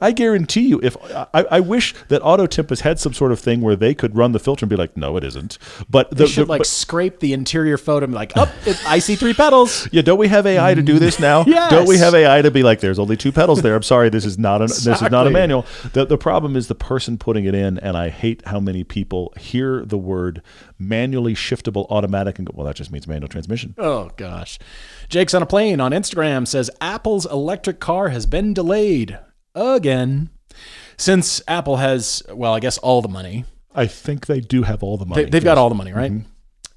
I 0.00 0.12
guarantee 0.12 0.62
you, 0.68 0.80
if 0.82 0.96
I, 1.34 1.44
I 1.50 1.60
wish 1.60 1.94
that 2.08 2.20
Auto 2.22 2.46
Tempest 2.46 2.82
had 2.82 2.98
some 2.98 3.12
sort 3.12 3.32
of 3.32 3.38
thing 3.40 3.60
where 3.60 3.76
they 3.76 3.94
could 3.94 4.16
run 4.16 4.32
the 4.32 4.38
filter 4.38 4.64
and 4.64 4.70
be 4.70 4.76
like, 4.76 4.96
no, 4.96 5.16
it 5.16 5.24
isn't. 5.24 5.58
But 5.88 6.10
the, 6.10 6.16
They 6.16 6.26
should 6.26 6.46
the- 6.46 6.50
like 6.50 6.58
but- 6.60 6.66
scrape 6.66 7.20
the 7.20 7.32
interior 7.32 7.76
photo 7.78 8.04
and 8.04 8.12
be 8.12 8.16
like, 8.16 8.32
oh, 8.36 8.52
it, 8.66 8.76
I 8.86 8.98
see 8.98 9.16
three 9.16 9.34
pedals. 9.34 9.88
yeah, 9.92 10.02
don't 10.02 10.18
we 10.18 10.28
have 10.28 10.46
AI 10.46 10.74
to 10.74 10.82
do 10.82 10.98
this 10.98 11.18
now? 11.20 11.44
Yes. 11.52 11.70
Don't 11.70 11.86
we 11.88 11.98
have 11.98 12.14
AI 12.14 12.40
to 12.40 12.50
be 12.50 12.62
like, 12.62 12.80
there's 12.80 12.98
only 12.98 13.16
two 13.16 13.30
pedals 13.32 13.60
there. 13.62 13.74
I'm 13.76 13.82
sorry, 13.82 14.08
this 14.08 14.24
is 14.24 14.38
not 14.38 14.62
a, 14.62 14.66
this 14.66 14.86
is 14.86 15.02
not 15.10 15.26
a 15.26 15.30
manual. 15.30 15.66
The 15.92 16.06
the 16.06 16.16
problem 16.16 16.56
is 16.56 16.68
the 16.68 16.74
person 16.74 17.18
putting 17.18 17.44
it 17.44 17.54
in, 17.54 17.78
and 17.80 17.94
I 17.96 18.08
hate 18.08 18.42
how 18.46 18.58
many 18.58 18.84
people 18.84 19.32
hear 19.38 19.84
the 19.84 19.98
word 19.98 20.40
manually 20.78 21.34
shiftable 21.34 21.86
automatic 21.90 22.38
and 22.38 22.46
go, 22.46 22.52
well, 22.56 22.66
that 22.66 22.76
just 22.76 22.90
means 22.90 23.06
manual 23.06 23.28
transmission. 23.28 23.74
Oh 23.76 24.10
gosh. 24.16 24.58
Jake's 25.08 25.34
on 25.34 25.42
a 25.42 25.46
plane 25.46 25.78
on 25.80 25.92
Instagram 25.92 26.46
says 26.48 26.70
Apple's 26.80 27.26
electric 27.26 27.80
car 27.80 28.08
has 28.08 28.24
been 28.24 28.54
delayed 28.54 29.18
again. 29.54 30.30
Since 30.96 31.42
Apple 31.48 31.76
has, 31.76 32.22
well, 32.32 32.54
I 32.54 32.60
guess 32.60 32.78
all 32.78 33.02
the 33.02 33.08
money. 33.08 33.44
I 33.74 33.86
think 33.86 34.26
they 34.26 34.40
do 34.40 34.62
have 34.62 34.82
all 34.82 34.96
the 34.96 35.06
money. 35.06 35.24
They, 35.24 35.30
they've 35.30 35.44
got 35.44 35.58
all 35.58 35.68
the 35.68 35.74
money, 35.74 35.92
right? 35.92 36.12
Mm-hmm. 36.12 36.28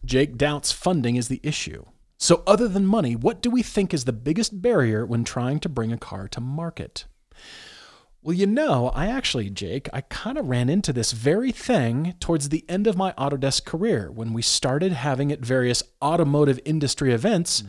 Jake 0.05 0.37
doubts 0.37 0.71
funding 0.71 1.15
is 1.15 1.27
the 1.27 1.41
issue. 1.43 1.85
So, 2.17 2.43
other 2.47 2.67
than 2.67 2.85
money, 2.85 3.15
what 3.15 3.41
do 3.41 3.49
we 3.49 3.61
think 3.61 3.93
is 3.93 4.05
the 4.05 4.13
biggest 4.13 4.61
barrier 4.61 5.05
when 5.05 5.23
trying 5.25 5.59
to 5.59 5.69
bring 5.69 5.91
a 5.91 5.97
car 5.97 6.27
to 6.29 6.39
market? 6.39 7.05
Well, 8.21 8.33
you 8.33 8.47
know, 8.47 8.89
I 8.95 9.07
actually, 9.07 9.49
Jake, 9.51 9.89
I 9.93 10.01
kind 10.01 10.37
of 10.37 10.47
ran 10.47 10.69
into 10.69 10.91
this 10.91 11.11
very 11.11 11.51
thing 11.51 12.15
towards 12.19 12.49
the 12.49 12.65
end 12.67 12.87
of 12.87 12.97
my 12.97 13.11
Autodesk 13.13 13.65
career 13.65 14.09
when 14.11 14.33
we 14.33 14.41
started 14.41 14.93
having 14.93 15.31
at 15.31 15.41
various 15.41 15.83
automotive 16.01 16.59
industry 16.65 17.13
events. 17.13 17.61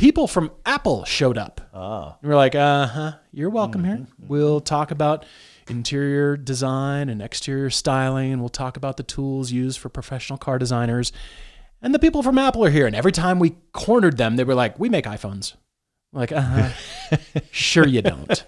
People 0.00 0.26
from 0.26 0.50
Apple 0.64 1.04
showed 1.04 1.36
up. 1.36 1.60
Ah. 1.74 2.16
And 2.22 2.30
we're 2.30 2.34
like, 2.34 2.54
uh 2.54 2.86
huh, 2.86 3.12
you're 3.32 3.50
welcome 3.50 3.84
here. 3.84 4.06
We'll 4.18 4.62
talk 4.62 4.92
about 4.92 5.26
interior 5.68 6.38
design 6.38 7.10
and 7.10 7.20
exterior 7.20 7.68
styling, 7.68 8.32
and 8.32 8.40
we'll 8.40 8.48
talk 8.48 8.78
about 8.78 8.96
the 8.96 9.02
tools 9.02 9.52
used 9.52 9.78
for 9.78 9.90
professional 9.90 10.38
car 10.38 10.58
designers. 10.58 11.12
And 11.82 11.92
the 11.94 11.98
people 11.98 12.22
from 12.22 12.38
Apple 12.38 12.64
are 12.64 12.70
here. 12.70 12.86
And 12.86 12.96
every 12.96 13.12
time 13.12 13.38
we 13.38 13.56
cornered 13.72 14.16
them, 14.16 14.36
they 14.36 14.44
were 14.44 14.54
like, 14.54 14.78
we 14.78 14.88
make 14.88 15.04
iPhones. 15.04 15.52
Like, 16.14 16.32
uh 16.32 16.40
huh. 16.40 17.16
sure, 17.50 17.86
you 17.86 18.00
don't. 18.00 18.42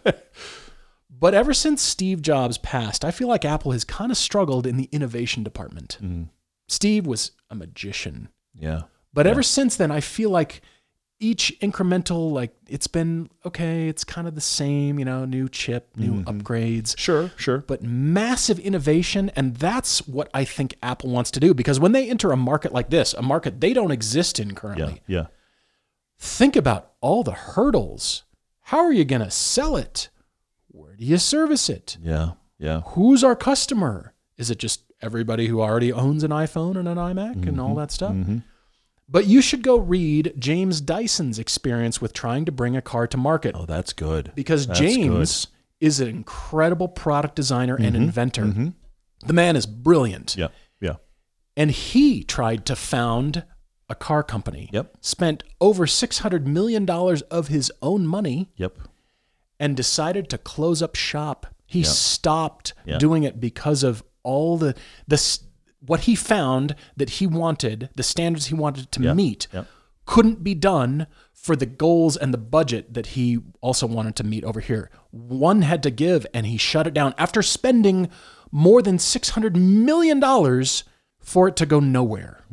But 1.10 1.34
ever 1.34 1.52
since 1.52 1.82
Steve 1.82 2.22
Jobs 2.22 2.56
passed, 2.56 3.04
I 3.04 3.10
feel 3.10 3.28
like 3.28 3.44
Apple 3.44 3.72
has 3.72 3.84
kind 3.84 4.10
of 4.10 4.16
struggled 4.16 4.66
in 4.66 4.78
the 4.78 4.88
innovation 4.90 5.42
department. 5.42 5.98
Steve 6.66 7.06
was 7.06 7.32
a 7.50 7.54
magician. 7.54 8.30
Yeah. 8.54 8.84
But 9.12 9.26
ever 9.26 9.42
since 9.42 9.76
then, 9.76 9.90
I 9.90 10.00
feel 10.00 10.30
like 10.30 10.62
each 11.22 11.56
incremental, 11.60 12.32
like 12.32 12.52
it's 12.68 12.88
been 12.88 13.30
okay, 13.46 13.88
it's 13.88 14.02
kind 14.02 14.26
of 14.26 14.34
the 14.34 14.40
same, 14.40 14.98
you 14.98 15.04
know, 15.04 15.24
new 15.24 15.48
chip, 15.48 15.88
new 15.96 16.14
mm-hmm. 16.14 16.28
upgrades, 16.28 16.98
Sure, 16.98 17.30
sure. 17.36 17.58
but 17.58 17.82
massive 17.82 18.58
innovation. 18.58 19.30
And 19.36 19.54
that's 19.56 20.06
what 20.08 20.28
I 20.34 20.44
think 20.44 20.74
Apple 20.82 21.10
wants 21.10 21.30
to 21.30 21.40
do 21.40 21.54
because 21.54 21.78
when 21.78 21.92
they 21.92 22.10
enter 22.10 22.32
a 22.32 22.36
market 22.36 22.72
like 22.72 22.90
this, 22.90 23.14
a 23.14 23.22
market 23.22 23.60
they 23.60 23.72
don't 23.72 23.92
exist 23.92 24.40
in 24.40 24.54
currently, 24.54 25.00
yeah. 25.06 25.26
think 26.18 26.56
about 26.56 26.90
all 27.00 27.22
the 27.22 27.32
hurdles. 27.32 28.24
How 28.62 28.78
are 28.78 28.92
you 28.92 29.04
going 29.04 29.22
to 29.22 29.30
sell 29.30 29.76
it? 29.76 30.08
Where 30.68 30.96
do 30.96 31.04
you 31.04 31.18
service 31.18 31.68
it? 31.68 31.98
Yeah, 32.02 32.32
yeah. 32.58 32.80
Who's 32.80 33.22
our 33.22 33.36
customer? 33.36 34.14
Is 34.36 34.50
it 34.50 34.58
just 34.58 34.82
everybody 35.00 35.46
who 35.46 35.60
already 35.60 35.92
owns 35.92 36.24
an 36.24 36.32
iPhone 36.32 36.76
and 36.76 36.88
an 36.88 36.96
iMac 36.96 37.46
and 37.46 37.60
all 37.60 37.70
mm-hmm, 37.70 37.78
that 37.78 37.92
stuff? 37.92 38.12
Mm-hmm. 38.12 38.38
But 39.08 39.26
you 39.26 39.42
should 39.42 39.62
go 39.62 39.76
read 39.78 40.34
James 40.38 40.80
Dyson's 40.80 41.38
experience 41.38 42.00
with 42.00 42.12
trying 42.14 42.44
to 42.46 42.52
bring 42.52 42.76
a 42.76 42.82
car 42.82 43.06
to 43.08 43.16
market 43.16 43.54
Oh, 43.58 43.66
that's 43.66 43.92
good. 43.92 44.32
because 44.34 44.66
That's 44.66 44.78
James 44.80 45.46
is 45.80 46.00
an 46.00 46.08
incredible 46.08 46.88
product 46.88 47.34
designer 47.36 47.74
and 47.76 47.94
mm-hmm. 47.94 48.04
inventor. 48.04 48.44
Mm-hmm. 48.44 48.68
The 49.26 49.32
man 49.32 49.56
is 49.56 49.66
brilliant. 49.66 50.36
Yeah, 50.36 50.48
yeah. 50.80 50.96
And 51.56 51.70
he 51.70 52.24
tried 52.24 52.64
to 52.66 52.76
found 52.76 53.44
a 53.88 53.94
car 53.94 54.22
company. 54.22 54.70
Yep. 54.72 54.96
Spent 55.00 55.44
over 55.60 55.84
$600 55.86 56.46
million 56.46 56.88
of 56.88 57.48
his 57.48 57.70
own 57.82 58.06
money 58.06 58.48
Yep. 58.56 58.78
and 59.60 59.76
decided 59.76 60.30
to 60.30 60.38
close 60.38 60.80
up 60.80 60.96
shop. 60.96 61.46
He 61.66 61.82
stopped 61.84 62.72
Yeah. 62.86 62.98
doing 62.98 63.24
it 63.24 63.38
because 63.40 63.82
of 63.82 64.02
all 64.22 64.56
the 64.56 64.74
the 65.06 65.16
what 65.84 66.00
he 66.00 66.14
found 66.14 66.74
that 66.96 67.10
he 67.10 67.26
wanted, 67.26 67.90
the 67.96 68.02
standards 68.02 68.46
he 68.46 68.54
wanted 68.54 68.90
to 68.92 69.02
Yeah. 69.02 69.14
meet, 69.14 69.48
Yeah. 69.52 69.64
couldn't 70.06 70.42
be 70.44 70.54
done 70.54 71.06
for 71.32 71.56
the 71.56 71.66
goals 71.66 72.16
and 72.16 72.32
the 72.32 72.38
budget 72.38 72.94
that 72.94 73.08
he 73.08 73.38
also 73.60 73.86
wanted 73.86 74.14
to 74.16 74.24
meet 74.24 74.44
over 74.44 74.60
here. 74.60 74.90
One 75.10 75.62
had 75.62 75.82
to 75.82 75.90
give, 75.90 76.26
and 76.32 76.46
he 76.46 76.56
shut 76.56 76.86
it 76.86 76.94
down 76.94 77.14
after 77.18 77.42
spending 77.42 78.08
more 78.50 78.80
than 78.82 78.98
six 78.98 79.30
hundred 79.30 79.56
million 79.56 80.20
dollars 80.20 80.84
for 81.20 81.48
it 81.48 81.56
to 81.56 81.66
go 81.66 81.80
nowhere. 81.80 82.44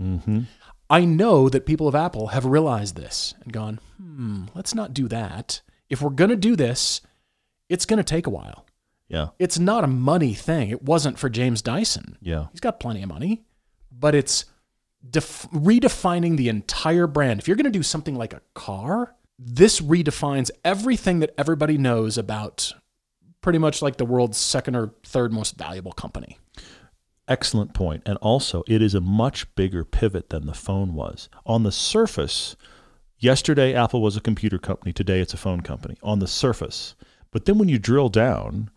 I 0.89 1.05
know 1.05 1.49
that 1.49 1.65
people 1.67 1.87
of 1.87 1.93
Apple 1.95 2.27
have 2.27 2.45
realized 2.45 2.95
this 2.95 3.35
and 3.43 3.53
gone, 3.53 3.79
hmm, 3.97 4.45
let's 4.55 4.73
not 4.73 4.93
do 4.93 5.07
that. 5.09 5.61
If 5.89 6.01
we're 6.01 6.09
going 6.09 6.31
to 6.31 6.35
do 6.35 6.55
this, 6.55 7.01
it's 7.67 7.85
going 7.85 7.97
to 7.97 8.03
take 8.03 8.25
a 8.25 8.31
while. 8.31 8.65
Yeah. 9.09 9.29
It's 9.39 9.59
not 9.59 9.83
a 9.83 9.87
money 9.87 10.33
thing. 10.33 10.69
It 10.69 10.83
wasn't 10.83 11.19
for 11.19 11.29
James 11.29 11.61
Dyson. 11.61 12.17
Yeah. 12.21 12.47
He's 12.51 12.61
got 12.61 12.79
plenty 12.79 13.01
of 13.03 13.09
money, 13.09 13.43
but 13.91 14.15
it's 14.15 14.45
def- 15.07 15.47
redefining 15.51 16.37
the 16.37 16.47
entire 16.47 17.07
brand. 17.07 17.39
If 17.39 17.47
you're 17.47 17.57
going 17.57 17.65
to 17.65 17.71
do 17.71 17.83
something 17.83 18.15
like 18.15 18.33
a 18.33 18.41
car, 18.53 19.15
this 19.37 19.81
redefines 19.81 20.51
everything 20.63 21.19
that 21.19 21.33
everybody 21.37 21.77
knows 21.77 22.17
about 22.17 22.73
pretty 23.41 23.59
much 23.59 23.81
like 23.81 23.97
the 23.97 24.05
world's 24.05 24.37
second 24.37 24.75
or 24.75 24.93
third 25.03 25.33
most 25.33 25.57
valuable 25.57 25.93
company. 25.93 26.37
Excellent 27.27 27.73
point. 27.73 28.03
And 28.05 28.17
also, 28.17 28.63
it 28.67 28.81
is 28.81 28.93
a 28.93 29.01
much 29.01 29.53
bigger 29.55 29.85
pivot 29.85 30.29
than 30.29 30.45
the 30.45 30.53
phone 30.53 30.93
was. 30.93 31.29
On 31.45 31.63
the 31.63 31.71
surface, 31.71 32.55
yesterday 33.17 33.73
Apple 33.73 34.01
was 34.01 34.17
a 34.17 34.21
computer 34.21 34.57
company, 34.57 34.91
today 34.91 35.19
it's 35.19 35.33
a 35.33 35.37
phone 35.37 35.61
company. 35.61 35.97
On 36.03 36.19
the 36.19 36.27
surface. 36.27 36.95
But 37.31 37.45
then 37.45 37.57
when 37.57 37.69
you 37.69 37.79
drill 37.79 38.09
down, 38.09 38.71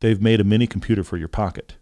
they've 0.00 0.20
made 0.20 0.40
a 0.40 0.44
mini 0.44 0.66
computer 0.66 1.04
for 1.04 1.16
your 1.16 1.28
pocket. 1.28 1.76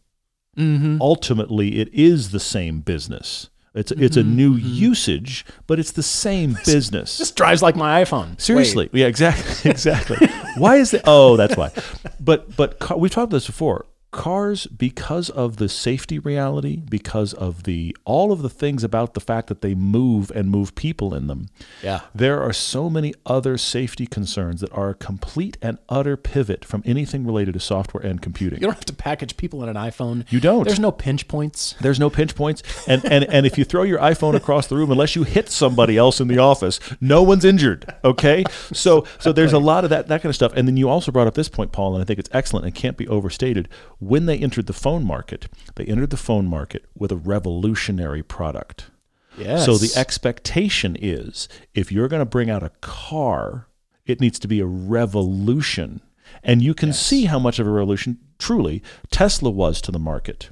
Mm-hmm. 0.57 0.99
Ultimately, 1.01 1.81
it 1.81 1.93
is 1.93 2.31
the 2.31 2.41
same 2.41 2.81
business. 2.81 3.51
It's 3.75 3.91
it's 3.91 4.17
a 4.17 4.23
new 4.23 4.53
usage, 4.55 5.45
but 5.67 5.81
it's 5.81 5.91
the 5.91 6.03
same 6.03 6.57
business. 6.65 7.19
This 7.19 7.33
drives 7.33 7.61
like 7.61 7.75
my 7.75 8.05
iPhone. 8.05 8.41
Seriously, 8.41 8.89
yeah, 8.93 9.07
exactly, 9.07 9.71
exactly. 9.71 10.29
why 10.57 10.77
is 10.77 10.93
that? 10.93 11.03
Oh, 11.07 11.37
that's 11.37 11.57
why. 11.57 11.73
But 12.21 12.57
but 12.57 12.79
car, 12.79 12.97
we've 12.97 13.11
talked 13.11 13.25
about 13.25 13.37
this 13.37 13.47
before. 13.47 13.87
Cars, 14.15 14.67
because 14.67 15.29
of 15.29 15.57
the 15.57 15.69
safety 15.69 16.19
reality, 16.19 16.77
because 16.77 17.33
of 17.35 17.65
the 17.65 17.97
all 18.05 18.33
of 18.33 18.43
the 18.43 18.49
things 18.49 18.83
about 18.85 19.15
the 19.15 19.21
fact 19.21 19.49
that 19.49 19.61
they 19.61 19.75
move 19.75 20.31
and 20.35 20.49
move 20.51 20.75
people 20.77 21.15
in 21.15 21.27
them, 21.27 21.49
Yeah. 21.83 22.01
there 22.15 22.41
are 22.41 22.53
so 22.53 22.89
many 22.89 23.13
other 23.27 23.59
safety 23.59 24.07
concerns 24.07 24.61
that 24.61 24.73
are 24.73 24.91
a 24.91 24.95
complete 24.95 25.59
and 25.61 25.79
utter 25.89 26.17
pivot 26.17 26.65
from 26.65 26.83
anything 26.87 27.27
related 27.27 27.55
to 27.55 27.61
software 27.61 28.03
and 28.05 28.23
computing. 28.23 28.61
You 28.61 28.67
don't 28.69 28.75
have 28.75 28.85
to 28.87 28.95
package 28.95 29.37
people 29.37 29.63
in 29.63 29.69
an 29.69 29.77
iPhone. 29.77 30.25
You 30.31 30.41
don't. 30.41 30.65
There's 30.65 30.79
no 30.79 30.93
pinch 30.93 31.27
points. 31.29 31.75
There's 31.81 31.99
no 31.99 32.09
pinch 32.09 32.35
points, 32.35 32.63
and 32.87 33.05
and 33.05 33.25
and 33.25 33.45
if 33.47 33.59
you 33.59 33.65
throw 33.65 33.83
your 33.83 33.99
iPhone 33.99 34.35
across 34.35 34.69
the 34.69 34.77
room, 34.77 34.91
unless 34.91 35.17
you 35.17 35.25
hit 35.25 35.51
somebody 35.51 35.97
else 35.99 36.21
in 36.21 36.29
the 36.29 36.39
office, 36.39 36.79
no 37.01 37.23
one's 37.23 37.45
injured. 37.45 37.93
Okay, 38.05 38.45
so 38.73 39.05
so 39.19 39.33
there's 39.33 39.53
a 39.53 39.59
lot 39.59 39.83
of 39.85 39.91
that 39.91 40.07
that 40.09 40.23
kind 40.23 40.31
of 40.31 40.37
stuff, 40.37 40.53
and 40.55 40.69
then 40.69 40.77
you 40.77 40.89
also 40.89 41.11
brought 41.11 41.27
up 41.27 41.35
this 41.35 41.49
point, 41.49 41.73
Paul, 41.73 41.95
and 41.95 42.03
I 42.03 42.05
think 42.05 42.19
it's 42.21 42.31
excellent 42.33 42.65
and 42.67 42.75
can't 42.75 42.97
be 42.97 43.09
overstated. 43.09 43.69
When 44.05 44.27
they 44.27 44.37
entered 44.39 44.67
the 44.67 44.73
phone 44.73 45.05
market, 45.05 45.49
they 45.77 45.85
entered 45.85 46.11
the 46.11 46.17
phone 46.17 46.47
market 46.47 46.85
with 46.97 47.11
a 47.13 47.17
revolutionary 47.17 48.23
product. 48.23 48.91
Yes. 49.39 49.65
So 49.65 49.77
the 49.77 49.93
expectation 49.99 50.97
is 51.01 51.49
if 51.75 51.91
you're 51.91 52.09
going 52.09 52.21
to 52.21 52.27
bring 52.27 52.51
out 52.51 52.63
a 52.63 52.71
car, 52.81 53.67
it 54.07 54.21
needs 54.21 54.39
to 54.41 54.49
be 54.49 54.61
a 54.61 54.67
revolution. 54.67 56.01
And 56.43 56.63
you 56.63 56.75
can 56.75 56.93
see 56.93 57.25
how 57.25 57.39
much 57.39 57.59
of 57.59 57.67
a 57.67 57.71
revolution 57.71 58.19
truly 58.39 58.83
Tesla 59.11 59.51
was 59.51 59.81
to 59.83 59.91
the 59.93 59.99
market. 59.99 60.51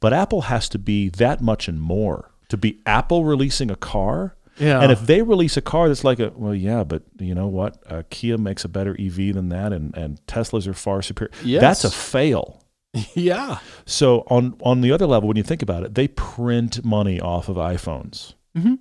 But 0.00 0.12
Apple 0.12 0.42
has 0.42 0.68
to 0.70 0.78
be 0.78 1.08
that 1.10 1.40
much 1.40 1.68
and 1.68 1.80
more. 1.80 2.30
To 2.48 2.56
be 2.56 2.80
Apple 2.86 3.24
releasing 3.24 3.70
a 3.70 3.76
car, 3.76 4.34
Yeah. 4.58 4.80
and 4.80 4.90
if 4.90 5.06
they 5.06 5.22
release 5.22 5.56
a 5.56 5.62
car 5.62 5.88
that's 5.88 6.02
like 6.04 6.18
a 6.18 6.32
well, 6.34 6.54
yeah, 6.54 6.82
but 6.84 7.02
you 7.18 7.34
know 7.34 7.46
what? 7.46 7.80
Uh, 7.88 8.02
Kia 8.10 8.36
makes 8.38 8.64
a 8.64 8.68
better 8.68 8.96
EV 8.98 9.34
than 9.34 9.50
that, 9.50 9.72
and 9.72 9.96
and 9.96 10.20
Teslas 10.26 10.66
are 10.66 10.74
far 10.74 11.00
superior. 11.02 11.30
Yes. 11.44 11.60
That's 11.60 11.84
a 11.84 11.90
fail. 11.90 12.59
yeah. 13.14 13.58
So 13.86 14.24
on 14.28 14.56
on 14.62 14.80
the 14.80 14.92
other 14.92 15.06
level, 15.06 15.28
when 15.28 15.36
you 15.36 15.42
think 15.42 15.62
about 15.62 15.84
it, 15.84 15.94
they 15.94 16.08
print 16.08 16.84
money 16.84 17.20
off 17.20 17.48
of 17.48 17.56
iPhones. 17.56 18.34
Mm-hmm. 18.56 18.74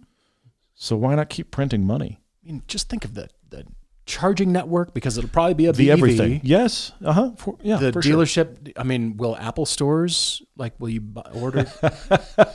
So 0.76 0.96
why 0.96 1.16
not 1.16 1.30
keep 1.30 1.52
printing 1.52 1.86
money? 1.86 2.20
I 2.44 2.48
mean, 2.48 2.64
just 2.68 2.90
think 2.90 3.04
of 3.06 3.14
the, 3.14 3.30
the 3.50 3.66
charging 4.06 4.52
network 4.52 4.94
because 4.94 5.18
it'll 5.18 5.30
probably 5.30 5.54
be 5.54 5.66
a 5.68 5.74
The 5.74 5.88
BEV. 5.90 5.98
everything. 5.98 6.42
Yes. 6.44 6.94
Uh 7.04 7.14
huh. 7.14 7.32
Yeah. 7.62 7.78
The 7.78 7.92
for 7.92 8.02
sure. 8.02 8.16
dealership. 8.16 8.72
I 8.78 8.84
mean, 8.84 9.18
will 9.18 9.36
Apple 9.38 9.66
stores 9.66 10.42
like 10.58 10.74
will 10.80 10.90
you 10.90 11.02
buy, 11.02 11.30
order? 11.34 11.66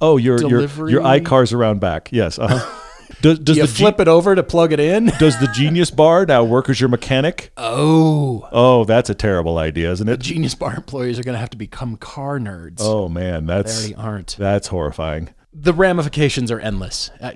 Oh, 0.00 0.16
your 0.16 0.38
your 0.40 0.60
your 0.88 1.02
iCars 1.02 1.54
around 1.54 1.80
back. 1.80 2.10
Yes. 2.12 2.38
Uh 2.38 2.58
huh. 2.58 2.79
Does 3.20 3.38
does 3.38 3.56
you 3.56 3.62
the 3.62 3.68
flip 3.68 4.00
it 4.00 4.08
over 4.08 4.34
to 4.34 4.42
plug 4.42 4.72
it 4.72 4.80
in? 4.80 5.06
does 5.18 5.38
the 5.40 5.48
Genius 5.54 5.90
Bar 5.90 6.26
now 6.26 6.44
work 6.44 6.68
as 6.68 6.80
your 6.80 6.88
mechanic? 6.88 7.52
Oh, 7.56 8.48
Oh, 8.52 8.84
that's 8.84 9.10
a 9.10 9.14
terrible 9.14 9.58
idea, 9.58 9.90
isn't 9.92 10.08
it? 10.08 10.20
Genius 10.20 10.54
Bar 10.54 10.74
employees 10.76 11.18
are 11.18 11.22
going 11.22 11.34
to 11.34 11.38
have 11.40 11.50
to 11.50 11.56
become 11.58 11.96
car 11.96 12.38
nerds. 12.38 12.78
Oh 12.80 13.08
man, 13.08 13.46
they 13.46 13.54
that's 13.54 13.78
already 13.80 13.94
aren't. 13.94 14.36
that's 14.38 14.68
horrifying. 14.68 15.34
The 15.52 15.72
ramifications 15.72 16.50
are 16.50 16.60
endless. 16.60 17.10
Uh, 17.20 17.32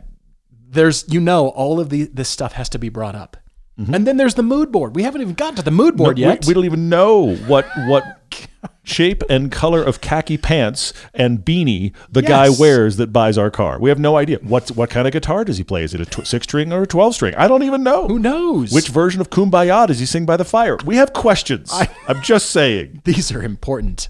There's, 0.51 1.05
you 1.09 1.21
know, 1.21 1.49
all 1.49 1.81
of 1.81 1.91
the 1.91 2.05
this 2.05 2.29
stuff 2.29 2.53
has 2.53 2.69
to 2.71 2.79
be 2.79 2.89
brought 2.89 3.15
up, 3.15 3.37
and 3.77 4.07
then 4.07 4.17
there's 4.17 4.35
the 4.35 4.43
mood 4.43 4.71
board. 4.71 4.95
We 4.95 5.03
haven't 5.03 5.21
even 5.23 5.35
gotten 5.35 5.57
to 5.57 5.63
the 5.63 5.71
mood 5.73 5.97
board 5.97 6.17
Mm-hmm. 6.17 6.27
We- 6.29 6.33
yet. 6.35 6.47
We, 6.47 6.55
don't 6.55 6.65
even 6.65 6.89
know 6.89 7.35
what 7.35 7.67
what 7.87 8.05
shape 8.83 9.23
and 9.29 9.51
color 9.51 9.83
of 9.83 10.01
khaki 10.01 10.37
pants 10.37 10.93
and 11.13 11.45
beanie 11.45 11.93
the 12.11 12.23
guy 12.23 12.49
wears 12.49 12.97
that 12.97 13.13
buys 13.13 13.37
our 13.39 13.51
car. 13.51 13.79
We 13.79 13.89
have 13.89 13.99
no 13.99 14.17
idea. 14.17 14.39
What 14.43 14.69
what 14.71 14.91
kind 14.91 15.07
of 15.07 15.13
guitar 15.13 15.45
does 15.45 15.59
he 15.59 15.65
play? 15.65 15.85
Is 15.85 15.95
it 15.95 16.01
a 16.01 16.07
tw- 16.07 16.27
six 16.27 16.45
string 16.45 16.73
or 16.73 16.83
a 16.83 16.87
twelve 16.87 17.15
string? 17.15 17.35
I 17.37 17.49
don't 17.49 17.63
even 17.63 17.83
know. 17.83 18.09
Who 18.09 18.19
knows? 18.19 18.73
Which 18.73 18.89
version 18.89 19.21
of 19.21 19.31
Kumbaya 19.31 19.87
does 19.87 19.99
he 19.99 20.07
sing 20.07 20.27
by 20.27 20.37
the 20.37 20.45
fire? 20.45 20.77
We 20.85 20.97
have 20.97 21.13
questions. 21.13 21.71
I, 21.73 21.89
am 22.09 22.23
just 22.23 22.51
saying. 22.51 23.03
These 23.05 23.33
are 23.33 23.43
important. 23.43 24.09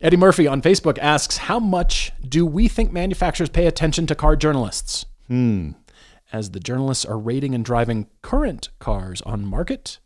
Eddie 0.00 0.16
Murphy 0.16 0.46
on 0.46 0.62
Facebook 0.62 0.98
asks, 0.98 1.38
"How 1.38 1.58
much 1.58 2.12
do 2.26 2.46
we 2.46 2.68
think 2.68 2.92
manufacturers 2.92 3.48
pay 3.48 3.66
attention 3.66 4.06
to 4.06 4.14
car 4.14 4.36
journalists?" 4.36 5.06
Hmm. 5.26 5.72
As 6.32 6.50
the 6.50 6.60
journalists 6.60 7.06
are 7.06 7.18
rating 7.18 7.54
and 7.54 7.64
driving 7.64 8.06
current 8.20 8.68
cars 8.80 9.22
on 9.22 9.46
market, 9.46 9.98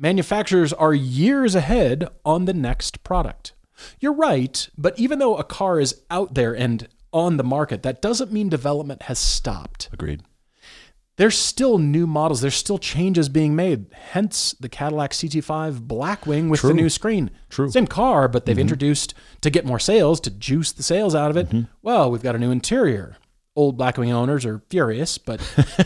manufacturers 0.00 0.72
are 0.72 0.94
years 0.94 1.54
ahead 1.54 2.08
on 2.24 2.46
the 2.46 2.54
next 2.54 3.02
product. 3.04 3.52
You're 4.00 4.12
right, 4.14 4.68
but 4.76 4.98
even 4.98 5.18
though 5.18 5.36
a 5.36 5.44
car 5.44 5.78
is 5.80 6.02
out 6.10 6.34
there 6.34 6.54
and 6.56 6.88
on 7.12 7.36
the 7.36 7.44
market, 7.44 7.82
that 7.82 8.02
doesn't 8.02 8.32
mean 8.32 8.48
development 8.48 9.02
has 9.02 9.18
stopped. 9.18 9.88
Agreed. 9.92 10.22
There's 11.16 11.36
still 11.36 11.76
new 11.76 12.06
models. 12.06 12.40
There's 12.40 12.54
still 12.54 12.78
changes 12.78 13.28
being 13.28 13.54
made. 13.54 13.86
Hence 13.92 14.54
the 14.58 14.70
Cadillac 14.70 15.10
CT5 15.10 15.86
Blackwing 15.86 16.48
with 16.48 16.62
the 16.62 16.72
new 16.72 16.88
screen. 16.88 17.30
True. 17.50 17.66
Mm-hmm. 17.66 17.72
Same 17.72 17.86
car, 17.86 18.26
but 18.26 18.46
they've 18.46 18.58
introduced 18.58 19.12
to 19.42 19.50
get 19.50 19.66
more 19.66 19.78
sales, 19.78 20.18
to 20.20 20.30
juice 20.30 20.72
the 20.72 20.82
sales 20.82 21.14
out 21.14 21.30
of 21.30 21.36
it. 21.36 21.48
Well, 21.82 22.10
we've 22.10 22.22
got 22.22 22.36
a 22.36 22.38
new 22.38 22.50
interior. 22.50 23.16
Old 23.54 23.76
Blackwing 23.78 24.12
owners 24.12 24.46
are 24.46 24.62
furious, 24.70 25.18
but 25.18 25.40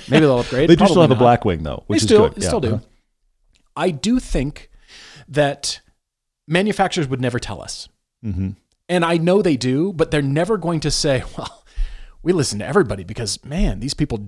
maybe 0.08 0.20
they'll 0.20 0.38
upgrade. 0.40 0.70
They 0.70 0.76
do 0.76 0.86
still 0.86 1.02
have 1.02 1.10
a 1.10 1.14
not. 1.14 1.22
Blackwing 1.42 1.64
though, 1.64 1.82
which 1.88 2.00
They 2.00 2.02
is 2.02 2.08
still, 2.08 2.28
good. 2.28 2.36
they 2.36 2.42
Yeah, 2.42 2.48
still 2.48 2.60
do. 2.60 2.74
uh-huh. 2.74 2.84
I 3.76 3.90
do 3.90 4.20
think 4.20 4.70
that 5.28 5.80
manufacturers 6.46 7.08
would 7.08 7.20
never 7.20 7.38
tell 7.38 7.62
us. 7.62 7.88
Mm-hmm. 8.24 8.50
And 8.88 9.04
I 9.04 9.16
know 9.16 9.40
they 9.42 9.56
do, 9.56 9.92
but 9.92 10.10
they're 10.10 10.22
never 10.22 10.58
going 10.58 10.80
to 10.80 10.90
say, 10.90 11.24
well, 11.38 11.63
we 12.24 12.32
listen 12.32 12.58
to 12.58 12.66
everybody 12.66 13.04
because, 13.04 13.42
man, 13.44 13.80
these 13.80 13.94
people 13.94 14.18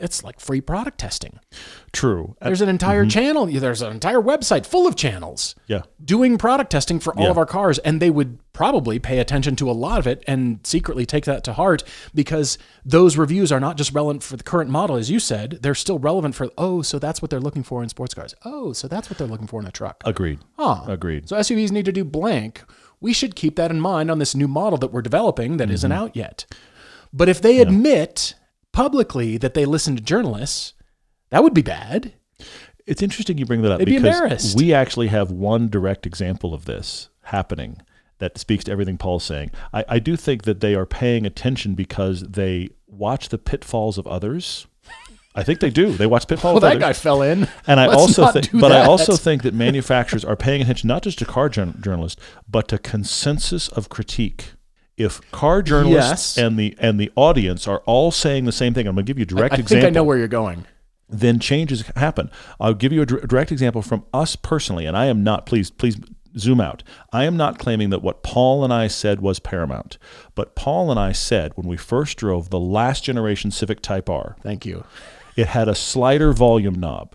it's 0.00 0.24
like 0.24 0.40
free 0.40 0.60
product 0.60 0.98
testing. 0.98 1.38
True. 1.92 2.36
Uh, 2.40 2.46
There's 2.46 2.60
an 2.60 2.68
entire 2.68 3.04
channel, 3.04 3.46
there's 3.46 3.82
an 3.82 3.92
entire 3.92 4.20
website 4.20 4.64
full 4.64 4.86
of 4.86 4.96
channels 4.96 5.54
yeah. 5.66 5.82
doing 6.04 6.38
product 6.38 6.70
testing 6.70 6.98
for 7.00 7.14
all 7.16 7.24
Yeah. 7.24 7.30
of 7.30 7.38
our 7.38 7.46
cars. 7.46 7.78
And 7.80 8.00
they 8.00 8.10
would 8.10 8.38
probably 8.52 8.98
pay 8.98 9.18
attention 9.18 9.56
to 9.56 9.70
a 9.70 9.72
lot 9.72 9.98
of 9.98 10.06
it 10.06 10.22
and 10.26 10.60
secretly 10.64 11.04
take 11.06 11.24
that 11.26 11.42
to 11.44 11.52
heart 11.54 11.82
because 12.14 12.58
those 12.84 13.16
reviews 13.16 13.50
are 13.52 13.60
not 13.60 13.76
just 13.76 13.92
relevant 13.92 14.22
for 14.22 14.36
the 14.36 14.42
current 14.44 14.70
model, 14.70 14.96
as 14.96 15.10
you 15.10 15.18
said, 15.18 15.58
they're 15.62 15.74
still 15.74 15.98
relevant 15.98 16.34
for, 16.34 16.48
oh, 16.56 16.80
so 16.82 16.98
that's 16.98 17.20
what 17.20 17.30
they're 17.30 17.40
looking 17.40 17.62
for 17.62 17.82
in 17.82 17.88
sports 17.88 18.14
cars. 18.14 18.34
Oh, 18.44 18.72
so 18.72 18.88
that's 18.88 19.10
what 19.10 19.18
they're 19.18 19.26
looking 19.26 19.46
for 19.46 19.60
in 19.60 19.66
a 19.66 19.70
truck. 19.72 20.02
Agreed. 20.04 20.38
Huh. 20.58 20.82
Agreed. 20.86 21.28
So 21.28 21.36
SUVs 21.36 21.70
need 21.72 21.84
to 21.86 21.92
do 21.92 22.04
blank. 22.04 22.62
We 23.00 23.12
should 23.12 23.34
keep 23.34 23.56
that 23.56 23.70
in 23.72 23.80
mind 23.80 24.10
on 24.10 24.18
this 24.20 24.34
new 24.34 24.46
model 24.48 24.78
that 24.78 24.92
we're 24.92 25.02
developing 25.02 25.56
that 25.56 25.68
Mm-hmm. 25.68 25.88
not 25.88 25.92
out 25.92 26.16
yet. 26.16 26.46
But 27.12 27.28
if 27.28 27.40
they 27.42 27.58
admit 27.60 28.34
publicly 28.72 29.36
that 29.38 29.54
they 29.54 29.64
listen 29.64 29.96
to 29.96 30.02
journalists, 30.02 30.72
that 31.30 31.42
would 31.42 31.54
be 31.54 31.62
bad. 31.62 32.14
It's 32.86 33.02
interesting 33.02 33.38
you 33.38 33.46
bring 33.46 33.62
that 33.62 33.72
up 33.72 33.78
They'd 33.78 33.84
be 33.84 33.96
because 33.98 34.16
embarrassed. 34.20 34.56
we 34.56 34.72
actually 34.74 35.08
have 35.08 35.30
one 35.30 35.68
direct 35.68 36.06
example 36.06 36.52
of 36.54 36.64
this 36.64 37.10
happening 37.24 37.80
that 38.18 38.38
speaks 38.38 38.64
to 38.64 38.72
everything 38.72 38.98
Paul's 38.98 39.24
saying. 39.24 39.50
I, 39.72 39.84
I 39.88 39.98
do 39.98 40.16
think 40.16 40.42
that 40.44 40.60
they 40.60 40.74
are 40.74 40.86
paying 40.86 41.26
attention 41.26 41.74
because 41.74 42.22
they 42.22 42.70
watch 42.86 43.28
the 43.28 43.38
pitfalls 43.38 43.98
of 43.98 44.06
others. 44.06 44.66
I 45.34 45.42
think 45.42 45.60
they 45.60 45.70
do. 45.70 45.92
They 45.92 46.06
watch 46.06 46.26
pitfalls 46.28 46.54
Well, 46.60 46.60
that 46.62 46.76
others. 46.76 46.80
guy 46.80 46.92
fell 46.92 47.22
in. 47.22 47.48
And 47.66 47.80
I 47.80 47.86
Let's 47.86 48.00
also 48.00 48.26
think, 48.28 48.50
but 48.52 48.70
I 48.72 48.80
that. 48.80 48.88
also 48.88 49.16
think 49.16 49.42
that 49.42 49.54
manufacturers 49.54 50.24
are 50.24 50.36
paying 50.36 50.60
attention 50.62 50.88
not 50.88 51.02
just 51.02 51.18
to 51.20 51.24
car 51.24 51.48
journalists, 51.48 52.20
but 52.48 52.68
to 52.68 52.78
consensus 52.78 53.68
of 53.68 53.88
critique. 53.88 54.52
If 54.96 55.20
car 55.30 55.62
journalists 55.62 56.36
Yes. 56.36 56.38
and 56.38 56.58
the 56.58 56.76
and 56.78 57.00
the 57.00 57.10
audience 57.16 57.66
are 57.66 57.78
all 57.86 58.10
saying 58.10 58.44
the 58.44 58.52
same 58.52 58.74
thing, 58.74 58.86
I'm 58.86 58.94
going 58.94 59.06
to 59.06 59.10
give 59.10 59.18
you 59.18 59.22
a 59.22 59.26
direct 59.26 59.54
I 59.54 59.58
example 59.58 59.76
I 59.78 59.80
think 59.80 59.96
I 59.96 59.98
know 59.98 60.04
where 60.04 60.18
you're 60.18 60.28
going. 60.28 60.66
then 61.08 61.38
changes 61.38 61.82
happen. 61.96 62.30
I'll 62.60 62.74
give 62.74 62.92
you 62.92 63.02
a 63.02 63.06
direct 63.06 63.50
example 63.52 63.82
from 63.82 64.04
us 64.12 64.36
personally, 64.36 64.86
and 64.86 64.96
I 64.96 65.06
am 65.06 65.22
not. 65.24 65.46
Please, 65.46 65.70
please 65.70 65.96
zoom 66.38 66.60
out. 66.60 66.82
I 67.12 67.24
am 67.24 67.36
not 67.36 67.58
claiming 67.58 67.90
that 67.90 68.02
what 68.02 68.22
Paul 68.22 68.64
and 68.64 68.72
I 68.72 68.86
said 68.86 69.20
was 69.20 69.38
paramount, 69.38 69.98
but 70.34 70.54
Paul 70.54 70.90
and 70.90 70.98
I 70.98 71.12
said 71.12 71.52
when 71.56 71.66
we 71.66 71.76
first 71.76 72.16
drove 72.18 72.48
the 72.50 72.60
last 72.60 73.04
generation 73.04 73.50
Civic 73.50 73.82
Type 73.82 74.08
R, 74.08 74.36
Thank 74.42 74.64
you. 74.64 74.84
it 75.36 75.48
had 75.48 75.68
a 75.68 75.74
slider 75.74 76.32
volume 76.32 76.74
knob. 76.80 77.14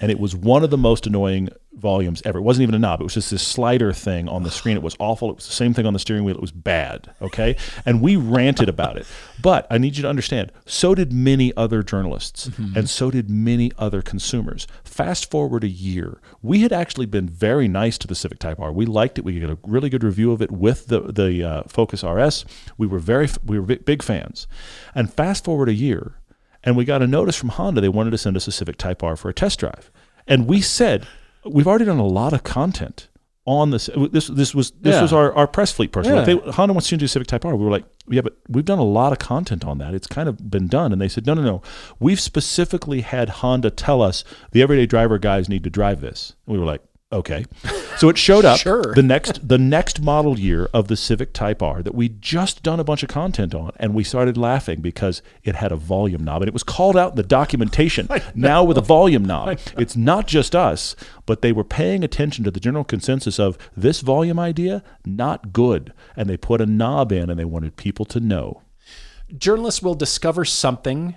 And 0.00 0.10
it 0.10 0.18
was 0.18 0.34
one 0.34 0.62
of 0.64 0.70
the 0.70 0.78
most 0.78 1.06
annoying 1.06 1.48
volumes 1.72 2.20
ever. 2.24 2.38
It 2.38 2.42
wasn't 2.42 2.64
even 2.64 2.74
a 2.74 2.78
knob; 2.78 3.00
it 3.00 3.04
was 3.04 3.14
just 3.14 3.30
this 3.30 3.46
slider 3.46 3.92
thing 3.92 4.28
on 4.28 4.42
the 4.42 4.50
screen. 4.50 4.76
It 4.76 4.82
was 4.82 4.96
awful. 4.98 5.30
It 5.30 5.36
was 5.36 5.46
the 5.46 5.52
same 5.52 5.74
thing 5.74 5.86
on 5.86 5.92
the 5.92 5.98
steering 5.98 6.24
wheel. 6.24 6.34
It 6.34 6.40
was 6.40 6.52
bad. 6.52 7.12
Okay, 7.22 7.56
and 7.86 8.00
we 8.00 8.16
ranted 8.16 8.68
about 8.68 8.96
it. 8.96 9.06
But 9.40 9.66
I 9.70 9.78
need 9.78 9.96
you 9.96 10.02
to 10.02 10.08
understand. 10.08 10.52
So 10.66 10.94
did 10.94 11.12
many 11.12 11.54
other 11.56 11.82
journalists, 11.82 12.50
and 12.74 12.88
so 12.88 13.10
did 13.10 13.30
many 13.30 13.72
other 13.78 14.02
consumers. 14.02 14.66
Fast 14.84 15.30
forward 15.30 15.64
a 15.64 15.68
year, 15.68 16.20
we 16.42 16.60
had 16.60 16.72
actually 16.72 17.06
been 17.06 17.28
very 17.28 17.68
nice 17.68 17.98
to 17.98 18.06
the 18.06 18.14
Civic 18.14 18.38
Type 18.38 18.60
R. 18.60 18.72
We 18.72 18.86
liked 18.86 19.18
it. 19.18 19.24
We 19.24 19.38
got 19.38 19.50
a 19.50 19.58
really 19.62 19.88
good 19.88 20.04
review 20.04 20.32
of 20.32 20.42
it 20.42 20.50
with 20.50 20.86
the 20.86 21.00
the 21.00 21.42
uh, 21.44 21.62
Focus 21.68 22.02
RS. 22.02 22.44
We 22.76 22.86
were 22.86 22.98
very 22.98 23.28
we 23.44 23.58
were 23.58 23.66
big, 23.66 23.84
big 23.84 24.02
fans. 24.02 24.46
And 24.94 25.12
fast 25.12 25.44
forward 25.44 25.68
a 25.68 25.74
year, 25.74 26.17
and 26.64 26.76
we 26.76 26.84
got 26.84 27.02
a 27.02 27.06
notice 27.06 27.36
from 27.36 27.50
Honda. 27.50 27.80
They 27.80 27.88
wanted 27.88 28.10
to 28.10 28.18
send 28.18 28.36
us 28.36 28.46
a 28.48 28.52
Civic 28.52 28.76
Type 28.76 29.02
R 29.02 29.16
for 29.16 29.28
a 29.28 29.34
test 29.34 29.58
drive, 29.60 29.90
and 30.26 30.46
we 30.46 30.60
said 30.60 31.06
we've 31.44 31.66
already 31.68 31.84
done 31.84 31.98
a 31.98 32.06
lot 32.06 32.32
of 32.32 32.42
content 32.42 33.08
on 33.46 33.70
this. 33.70 33.88
This 34.12 34.26
this 34.26 34.54
was 34.54 34.72
this 34.72 34.96
Yeah. 34.96 35.02
was 35.02 35.12
our, 35.12 35.32
our 35.34 35.46
press 35.46 35.72
fleet 35.72 35.90
person. 35.92 36.14
Like 36.14 36.26
they, 36.26 36.36
Honda 36.50 36.74
wants 36.74 36.90
you 36.92 36.98
to 36.98 37.00
do 37.00 37.04
a 37.06 37.08
Civic 37.08 37.28
Type 37.28 37.44
R. 37.46 37.56
We 37.56 37.64
were 37.64 37.70
like, 37.70 37.84
yeah, 38.08 38.20
but 38.20 38.36
we've 38.48 38.64
done 38.64 38.78
a 38.78 38.84
lot 38.84 39.12
of 39.12 39.18
content 39.18 39.64
on 39.64 39.78
that. 39.78 39.94
It's 39.94 40.06
kind 40.06 40.28
of 40.28 40.50
been 40.50 40.66
done. 40.66 40.92
And 40.92 41.00
they 41.00 41.08
said, 41.08 41.26
no, 41.26 41.32
no, 41.32 41.42
no. 41.42 41.62
We've 41.98 42.20
specifically 42.20 43.00
had 43.00 43.28
Honda 43.30 43.70
tell 43.70 44.02
us 44.02 44.22
the 44.52 44.60
everyday 44.60 44.84
driver 44.84 45.18
guys 45.18 45.48
need 45.48 45.64
to 45.64 45.70
drive 45.70 46.02
this. 46.02 46.34
And 46.46 46.52
we 46.54 46.58
were 46.60 46.66
like, 46.66 46.82
okay. 47.12 47.44
So 47.96 48.08
it 48.08 48.18
showed 48.18 48.44
up 48.44 48.58
Sure. 48.60 48.92
the 48.94 49.02
next 49.02 49.46
the 49.48 49.58
next 49.58 50.00
model 50.00 50.38
year 50.38 50.68
of 50.72 50.88
the 50.88 50.96
Civic 50.96 51.32
Type 51.32 51.62
R 51.62 51.82
that 51.82 51.94
we'd 51.94 52.20
just 52.22 52.62
done 52.62 52.78
a 52.78 52.84
bunch 52.84 53.02
of 53.02 53.08
content 53.08 53.54
on, 53.54 53.72
and 53.76 53.94
we 53.94 54.04
started 54.04 54.36
laughing 54.36 54.80
because 54.80 55.20
it 55.42 55.54
had 55.56 55.72
a 55.72 55.76
volume 55.76 56.22
knob, 56.24 56.42
and 56.42 56.48
it 56.48 56.52
was 56.52 56.62
called 56.62 56.96
out 56.96 57.10
in 57.10 57.16
the 57.16 57.22
documentation. 57.22 58.08
Now 58.34 58.62
with 58.62 58.78
a 58.78 58.82
volume 58.82 59.24
knob, 59.24 59.58
it's 59.76 59.96
not 59.96 60.26
just 60.26 60.54
us, 60.54 60.94
but 61.26 61.42
they 61.42 61.52
were 61.52 61.64
paying 61.64 62.04
attention 62.04 62.44
to 62.44 62.50
the 62.50 62.60
general 62.60 62.84
consensus 62.84 63.38
of 63.40 63.58
this 63.76 64.00
volume 64.00 64.38
idea 64.38 64.82
not 65.04 65.52
good, 65.52 65.92
and 66.16 66.28
they 66.28 66.36
put 66.36 66.60
a 66.60 66.66
knob 66.66 67.10
in, 67.12 67.30
and 67.30 67.38
they 67.38 67.44
wanted 67.44 67.76
people 67.76 68.04
to 68.06 68.20
know. 68.20 68.62
journalists 69.36 69.82
will 69.82 69.94
discover 69.94 70.44
something 70.44 71.14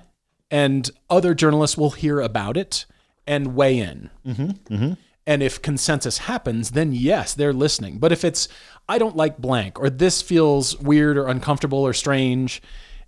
and 0.49 0.89
other 1.09 1.33
journalists 1.33 1.77
will 1.77 1.91
hear 1.91 2.19
about 2.19 2.57
it 2.57 2.85
and 3.25 3.55
weigh 3.55 3.77
in. 3.79 4.09
Mm-hmm, 4.25 4.93
And 5.27 5.43
if 5.43 5.61
consensus 5.61 6.19
happens, 6.19 6.71
then 6.71 6.93
yes, 6.93 7.33
they're 7.33 7.53
listening. 7.53 7.99
But 7.99 8.11
if 8.11 8.23
it's, 8.23 8.47
I 8.89 8.97
don't 8.97 9.15
like 9.15 9.37
blank, 9.37 9.79
or 9.79 9.89
this 9.89 10.21
feels 10.21 10.77
weird 10.79 11.17
or 11.17 11.27
uncomfortable 11.27 11.79
or 11.79 11.93
strange, 11.93 12.61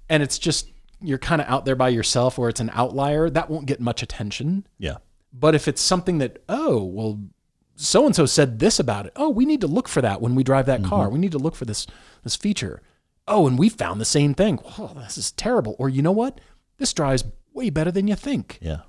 and 0.10 0.22
it's 0.22 0.38
just, 0.38 0.70
you're 1.02 1.18
kind 1.18 1.42
of 1.42 1.48
out 1.48 1.66
there 1.66 1.76
by 1.76 1.90
yourself 1.90 2.38
or 2.38 2.50
it's 2.50 2.60
an 2.60 2.70
outlier, 2.74 3.30
that 3.30 3.50
won't 3.50 3.66
get 3.66 3.80
much 3.80 4.04
attention. 4.04 4.68
Yeah. 4.78 4.98
But 5.34 5.56
if 5.56 5.68
it's 5.68 5.82
something 5.82 6.20
that, 6.20 6.44
oh, 6.48 6.84
well, 6.84 7.20
so 7.76 8.06
and 8.06 8.16
so 8.16 8.26
said 8.26 8.60
this 8.60 8.80
about 8.80 9.08
it. 9.08 9.14
Oh, 9.16 9.30
we 9.30 9.46
need 9.46 9.62
to 9.62 9.68
look 9.68 9.88
for 9.88 10.02
that 10.02 10.22
when 10.22 10.36
we 10.36 10.44
drive 10.44 10.68
that 10.68 10.84
car. 10.84 11.06
Mm-hmm. 11.06 11.14
We 11.14 11.20
need 11.20 11.32
to 11.32 11.40
look 11.40 11.56
for 11.56 11.66
this 11.66 11.88
this 12.24 12.36
feature. 12.36 12.82
Oh, 13.28 13.48
and 13.48 13.58
we 13.58 13.70
found 13.70 14.00
the 14.00 14.06
same 14.06 14.34
thing. 14.34 14.60
Oh, 14.78 14.92
this 14.96 15.18
is 15.18 15.32
terrible. 15.32 15.76
Or 15.80 15.90
you 15.90 16.02
know 16.02 16.12
what? 16.12 16.40
This 16.78 16.94
drives 16.94 17.24
way 17.54 17.70
better 17.70 17.92
than 17.92 18.08
you 18.08 18.16
think. 18.16 18.60
Yeah. 18.62 18.82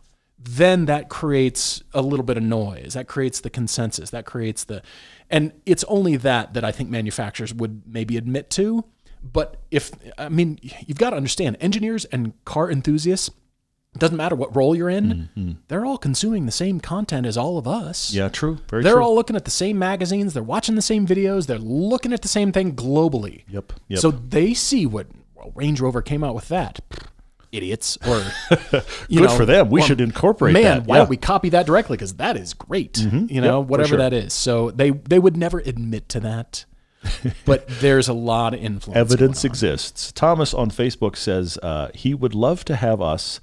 Then 0.44 0.84
that 0.86 1.08
creates 1.08 1.82
a 1.92 2.02
little 2.02 2.24
bit 2.24 2.36
of 2.36 2.42
noise. 2.42 2.94
That 2.94 3.08
creates 3.08 3.40
the 3.40 3.50
consensus. 3.50 4.10
That 4.10 4.26
creates 4.26 4.64
the 4.64 4.82
and 5.30 5.52
it's 5.64 5.84
only 5.84 6.16
that 6.16 6.54
that 6.54 6.64
I 6.64 6.70
think 6.70 6.90
manufacturers 6.90 7.54
would 7.54 7.82
maybe 7.86 8.16
admit 8.16 8.50
to. 8.50 8.84
But 9.22 9.56
if 9.70 9.90
I 10.18 10.28
mean, 10.28 10.58
you've 10.86 10.98
got 10.98 11.10
to 11.10 11.16
understand 11.16 11.56
engineers 11.60 12.04
and 12.06 12.32
car 12.44 12.70
enthusiasts 12.70 13.30
doesn't 13.96 14.16
matter 14.16 14.34
what 14.34 14.54
role 14.54 14.74
you're 14.74 14.90
in, 14.90 15.30
mm-hmm. 15.36 15.52
they're 15.68 15.86
all 15.86 15.98
consuming 15.98 16.46
the 16.46 16.52
same 16.52 16.80
content 16.80 17.26
as 17.26 17.36
all 17.36 17.58
of 17.58 17.68
us. 17.68 18.12
Yeah. 18.12 18.28
True. 18.28 18.58
Very 18.68 18.82
They're 18.82 18.94
true. 18.94 19.02
all 19.02 19.14
looking 19.14 19.36
at 19.36 19.44
the 19.44 19.50
same 19.50 19.78
magazines, 19.78 20.34
they're 20.34 20.42
watching 20.42 20.74
the 20.74 20.82
same 20.82 21.06
videos, 21.06 21.46
they're 21.46 21.58
looking 21.58 22.12
at 22.12 22.22
the 22.22 22.28
same 22.28 22.50
thing 22.50 22.74
globally. 22.74 23.44
Yep. 23.48 23.72
Yep. 23.88 24.00
So 24.00 24.10
they 24.10 24.52
see 24.52 24.84
what 24.84 25.06
well, 25.34 25.52
Range 25.54 25.80
Rover 25.80 26.02
came 26.02 26.24
out 26.24 26.34
with 26.34 26.48
that. 26.48 26.80
Idiots. 27.54 27.96
Or 28.06 28.18
you 29.08 29.20
Good 29.20 29.28
know, 29.30 29.36
for 29.36 29.46
them. 29.46 29.70
We 29.70 29.80
well, 29.80 29.86
should 29.88 30.00
incorporate 30.00 30.52
Man, 30.54 30.62
that. 30.64 30.86
why 30.86 30.96
Yeah. 30.96 31.00
don't 31.02 31.10
we 31.10 31.16
copy 31.16 31.48
that 31.50 31.66
directly? 31.66 31.96
Because 31.96 32.14
that 32.14 32.36
is 32.36 32.54
great. 32.54 32.98
You 32.98 33.40
know, 33.40 33.60
Yep, 33.60 33.68
whatever 33.68 33.88
sure. 33.88 33.98
that 33.98 34.12
is. 34.12 34.32
So 34.32 34.70
they 34.70 34.90
they 34.90 35.18
would 35.18 35.36
never 35.36 35.60
admit 35.60 36.08
to 36.10 36.20
that. 36.20 36.64
but 37.44 37.68
there's 37.68 38.08
a 38.08 38.14
lot 38.14 38.54
of 38.54 38.60
influence. 38.60 38.96
Evidence 38.98 39.44
exists. 39.44 40.10
Thomas 40.12 40.54
on 40.54 40.70
Facebook 40.70 41.16
says 41.16 41.58
uh, 41.62 41.90
he 41.94 42.14
would 42.14 42.34
love 42.34 42.64
to 42.64 42.76
have 42.76 43.02
us 43.02 43.40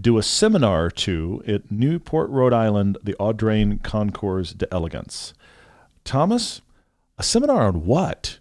do 0.00 0.16
a 0.16 0.22
seminar 0.22 0.86
or 0.86 0.90
two 0.90 1.42
at 1.46 1.70
Newport, 1.70 2.30
Rhode 2.30 2.54
Island, 2.54 2.96
the 3.02 3.14
Audrain 3.20 3.82
Concours 3.82 4.54
d'Elegance. 4.54 5.34
Thomas, 6.04 6.62
a 7.18 7.22
seminar 7.22 7.64
on 7.64 7.84
what? 7.84 8.38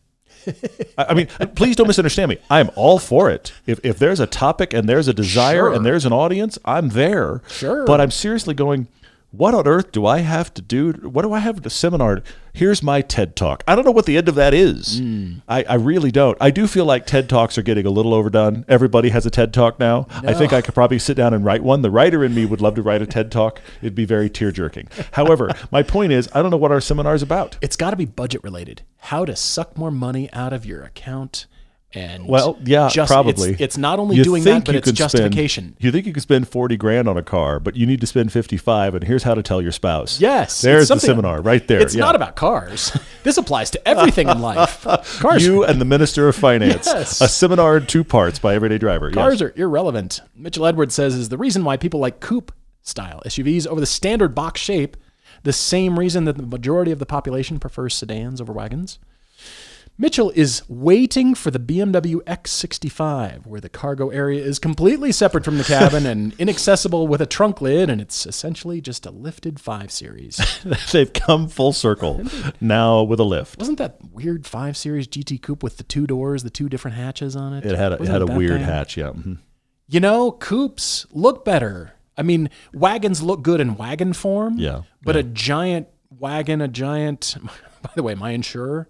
I 0.97 1.13
mean, 1.13 1.27
please 1.55 1.75
don't 1.75 1.87
misunderstand 1.87 2.29
me. 2.29 2.37
I 2.49 2.59
am 2.59 2.69
all 2.75 2.99
for 2.99 3.29
it. 3.29 3.53
If, 3.65 3.79
if 3.83 3.99
there's 3.99 4.19
a 4.19 4.27
topic 4.27 4.73
and 4.73 4.87
there's 4.87 5.07
a 5.07 5.13
desire 5.13 5.51
Sure. 5.67 5.73
and 5.73 5.85
there's 5.85 6.05
an 6.05 6.13
audience, 6.13 6.57
I'm 6.65 6.89
there. 6.89 7.41
Sure. 7.49 7.85
But 7.85 8.01
I'm 8.01 8.11
seriously 8.11 8.53
going, 8.53 8.87
what 9.31 9.53
on 9.53 9.65
earth 9.65 9.93
do 9.93 10.05
I 10.05 10.19
have 10.19 10.53
to 10.55 10.61
do? 10.61 10.91
What 10.91 11.21
do 11.21 11.31
I 11.31 11.39
have 11.39 11.61
to 11.61 11.69
seminar? 11.69 12.21
Here's 12.53 12.83
my 12.83 13.01
TED 13.01 13.37
Talk. 13.37 13.63
I 13.65 13.75
don't 13.75 13.85
know 13.85 13.91
what 13.91 14.05
the 14.05 14.17
end 14.17 14.27
of 14.27 14.35
that 14.35 14.53
is. 14.53 14.99
Hmm. 14.99 15.35
I, 15.47 15.63
I 15.63 15.75
really 15.75 16.11
don't. 16.11 16.37
I 16.41 16.51
do 16.51 16.67
feel 16.67 16.83
like 16.83 17.05
TED 17.07 17.29
Talks 17.29 17.57
are 17.57 17.61
getting 17.61 17.85
a 17.85 17.89
little 17.89 18.13
overdone. 18.13 18.65
Everybody 18.67 19.07
has 19.09 19.25
a 19.25 19.29
TED 19.29 19.53
Talk 19.53 19.79
now. 19.79 20.05
I 20.09 20.33
think 20.33 20.51
I 20.51 20.61
could 20.61 20.73
probably 20.73 20.99
sit 20.99 21.15
down 21.15 21.33
and 21.33 21.45
write 21.45 21.63
one. 21.63 21.81
The 21.81 21.89
writer 21.89 22.25
in 22.25 22.35
me 22.35 22.45
would 22.45 22.59
love 22.59 22.75
to 22.75 22.81
write 22.81 23.01
a 23.01 23.05
TED 23.05 23.31
Talk. 23.31 23.61
It'd 23.81 23.95
be 23.95 24.05
very 24.05 24.29
tear 24.29 24.51
jerking. 24.51 24.89
However, 25.13 25.49
my 25.71 25.81
point 25.81 26.11
is, 26.11 26.27
I 26.33 26.41
don't 26.41 26.51
know 26.51 26.57
what 26.57 26.73
our 26.73 26.81
seminar 26.81 27.15
is 27.15 27.23
about. 27.23 27.57
It's 27.61 27.77
got 27.77 27.91
to 27.91 27.95
be 27.95 28.05
budget 28.05 28.43
related. 28.43 28.81
How 28.97 29.23
to 29.23 29.37
suck 29.37 29.77
more 29.77 29.91
money 29.91 30.29
out 30.33 30.51
of 30.51 30.65
your 30.65 30.83
account. 30.83 31.45
And 31.93 32.25
Well, 32.25 32.57
yeah, 32.63 32.87
just, 32.87 33.09
probably. 33.11 33.51
It's, 33.51 33.61
it's 33.61 33.77
not 33.77 33.99
only 33.99 34.15
You 34.15 34.23
doing 34.23 34.43
that, 34.45 34.63
but 34.63 34.75
it's 34.75 34.91
justification. 34.93 35.71
Spend, 35.73 35.75
you 35.83 35.91
think 35.91 36.05
you 36.05 36.13
could 36.13 36.23
spend 36.23 36.47
forty 36.47 36.77
grand 36.77 37.09
on 37.09 37.17
a 37.17 37.21
car, 37.21 37.59
but 37.59 37.75
you 37.75 37.85
need 37.85 37.99
to 37.99 38.07
spend 38.07 38.31
fifty 38.31 38.55
five, 38.55 38.95
and 38.95 39.03
here's 39.03 39.23
how 39.23 39.33
to 39.33 39.43
tell 39.43 39.61
your 39.61 39.73
spouse. 39.73 40.19
Yes, 40.21 40.61
there's 40.61 40.87
the 40.87 40.99
seminar 40.99 41.41
right 41.41 41.67
there. 41.67 41.81
It's 41.81 41.93
Yeah. 41.93 42.05
not 42.05 42.15
about 42.15 42.37
cars. 42.37 42.97
this 43.23 43.35
applies 43.37 43.71
to 43.71 43.87
everything 43.87 44.29
in 44.29 44.39
life. 44.41 44.83
Cars, 45.19 45.45
you 45.45 45.65
and 45.65 45.81
the 45.81 45.85
Minister 45.85 46.29
of 46.29 46.35
Finance. 46.35 46.85
Yes. 46.87 47.19
A 47.19 47.27
seminar 47.27 47.77
in 47.77 47.87
two 47.87 48.03
parts 48.05 48.39
by 48.39 48.55
Everyday 48.55 48.77
Driver. 48.77 49.07
Yes. 49.09 49.15
cars 49.15 49.41
are 49.41 49.53
irrelevant. 49.57 50.21
Mitchell 50.35 50.65
Edwards 50.65 50.95
says 50.95 51.13
is 51.15 51.27
the 51.29 51.37
reason 51.37 51.63
why 51.65 51.75
people 51.75 51.99
like 51.99 52.19
coupe 52.21 52.53
style 52.81 53.21
SUVs 53.25 53.67
over 53.67 53.79
the 53.81 53.85
standard 53.85 54.33
box 54.33 54.61
shape, 54.61 54.95
the 55.43 55.53
same 55.53 55.99
reason 55.99 56.23
that 56.25 56.37
the 56.37 56.43
majority 56.43 56.91
of 56.91 56.99
the 56.99 57.05
population 57.05 57.59
prefers 57.59 57.93
sedans 57.95 58.39
over 58.39 58.53
wagons. 58.53 58.97
Mitchell 60.01 60.31
is 60.33 60.63
waiting 60.67 61.35
for 61.35 61.51
the 61.51 61.59
BMW 61.59 62.15
X65, 62.23 63.45
where 63.45 63.61
the 63.61 63.69
cargo 63.69 64.09
area 64.09 64.43
is 64.43 64.57
completely 64.57 65.11
separate 65.11 65.45
from 65.45 65.59
the 65.59 65.63
cabin 65.63 66.07
and 66.07 66.33
inaccessible 66.39 67.07
with 67.07 67.21
a 67.21 67.27
trunk 67.27 67.61
lid, 67.61 67.87
and 67.87 68.01
it's 68.01 68.25
essentially 68.25 68.81
just 68.81 69.05
a 69.05 69.11
lifted 69.11 69.59
5 69.59 69.91
Series. 69.91 70.41
They've 70.91 71.13
come 71.13 71.47
full 71.47 71.71
circle 71.71 72.23
now 72.59 73.03
with 73.03 73.19
a 73.19 73.23
lift. 73.23 73.59
Wasn't 73.59 73.77
that 73.77 73.99
weird 74.11 74.47
5 74.47 74.75
Series 74.75 75.07
GT 75.07 75.39
Coupe 75.39 75.61
with 75.61 75.77
the 75.77 75.83
two 75.83 76.07
doors, 76.07 76.41
the 76.41 76.49
two 76.49 76.67
different 76.67 76.97
hatches 76.97 77.35
on 77.35 77.53
it? 77.53 77.63
It 77.63 77.77
had 77.77 77.91
a, 77.93 78.01
it 78.01 78.07
had 78.07 78.23
a 78.23 78.25
weird 78.25 78.53
thing? 78.53 78.63
hatch. 78.63 78.97
Yeah. 78.97 79.11
mhm. 79.11 79.37
You 79.87 79.99
know, 79.99 80.31
coupes 80.31 81.05
look 81.11 81.45
better. 81.45 81.93
I 82.17 82.23
mean, 82.23 82.49
wagons 82.73 83.21
look 83.21 83.43
good 83.43 83.61
in 83.61 83.75
wagon 83.75 84.13
form. 84.13 84.57
Yeah, 84.57 84.81
But 85.03 85.15
a 85.15 85.21
giant 85.21 85.89
wagon, 86.09 86.59
a 86.59 86.67
giant. 86.67 87.35
By 87.83 87.91
the 87.93 88.01
way, 88.01 88.15
my 88.15 88.31
insurer 88.31 88.89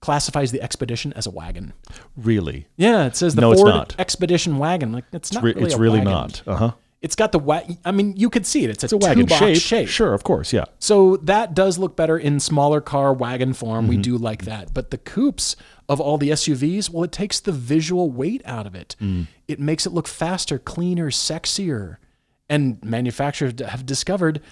classifies 0.00 0.50
the 0.52 0.62
Expedition 0.62 1.12
as 1.14 1.26
a 1.26 1.30
wagon. 1.30 1.72
Really, 2.16 2.66
Yeah, 2.76 3.04
it 3.06 3.16
says 3.16 3.34
the 3.34 3.40
No, 3.42 3.52
it's 3.52 3.60
Ford. 3.60 3.94
Expedition 3.98 4.58
wagon. 4.58 4.92
Like 4.92 5.04
it's 5.12 5.32
not 5.32 5.42
Re- 5.42 5.52
really. 5.52 5.66
it's 5.66 5.76
really 5.76 5.98
wagon. 5.98 6.12
not. 6.12 6.42
Uh 6.46 6.56
huh. 6.56 6.72
It's 7.02 7.16
got 7.16 7.32
the 7.32 7.38
wa- 7.38 7.62
I 7.84 7.92
mean, 7.92 8.14
you 8.16 8.28
could 8.28 8.44
see 8.44 8.62
it. 8.64 8.68
It's 8.70 8.82
a, 8.82 8.86
It's 8.86 8.92
a 8.92 8.98
wagon 8.98 9.26
shape. 9.26 9.56
shape. 9.56 9.88
Sure, 9.88 10.12
of 10.12 10.22
course. 10.22 10.52
Yeah. 10.52 10.66
So 10.78 11.16
that 11.18 11.54
does 11.54 11.78
look 11.78 11.96
better 11.96 12.18
in 12.18 12.40
smaller 12.40 12.82
car 12.82 13.14
wagon 13.14 13.54
form. 13.54 13.84
Mm-hmm. 13.86 13.88
We 13.88 13.96
do 14.02 14.18
like 14.18 14.44
that. 14.44 14.74
But 14.74 14.90
the 14.90 14.98
coupes 14.98 15.56
of 15.88 15.98
all 15.98 16.18
the 16.18 16.28
SUVs, 16.30 16.90
well, 16.90 17.04
it 17.04 17.12
takes 17.12 17.40
the 17.40 17.52
visual 17.52 18.10
weight 18.10 18.42
out 18.44 18.66
of 18.66 18.74
it. 18.74 18.96
Mm. 19.00 19.28
It 19.48 19.58
makes 19.58 19.86
it 19.86 19.92
look 19.94 20.06
faster, 20.06 20.58
cleaner, 20.58 21.10
sexier. 21.10 21.96
And 22.50 22.82
manufacturers 22.84 23.54
have 23.66 23.86
discovered, 23.86 24.42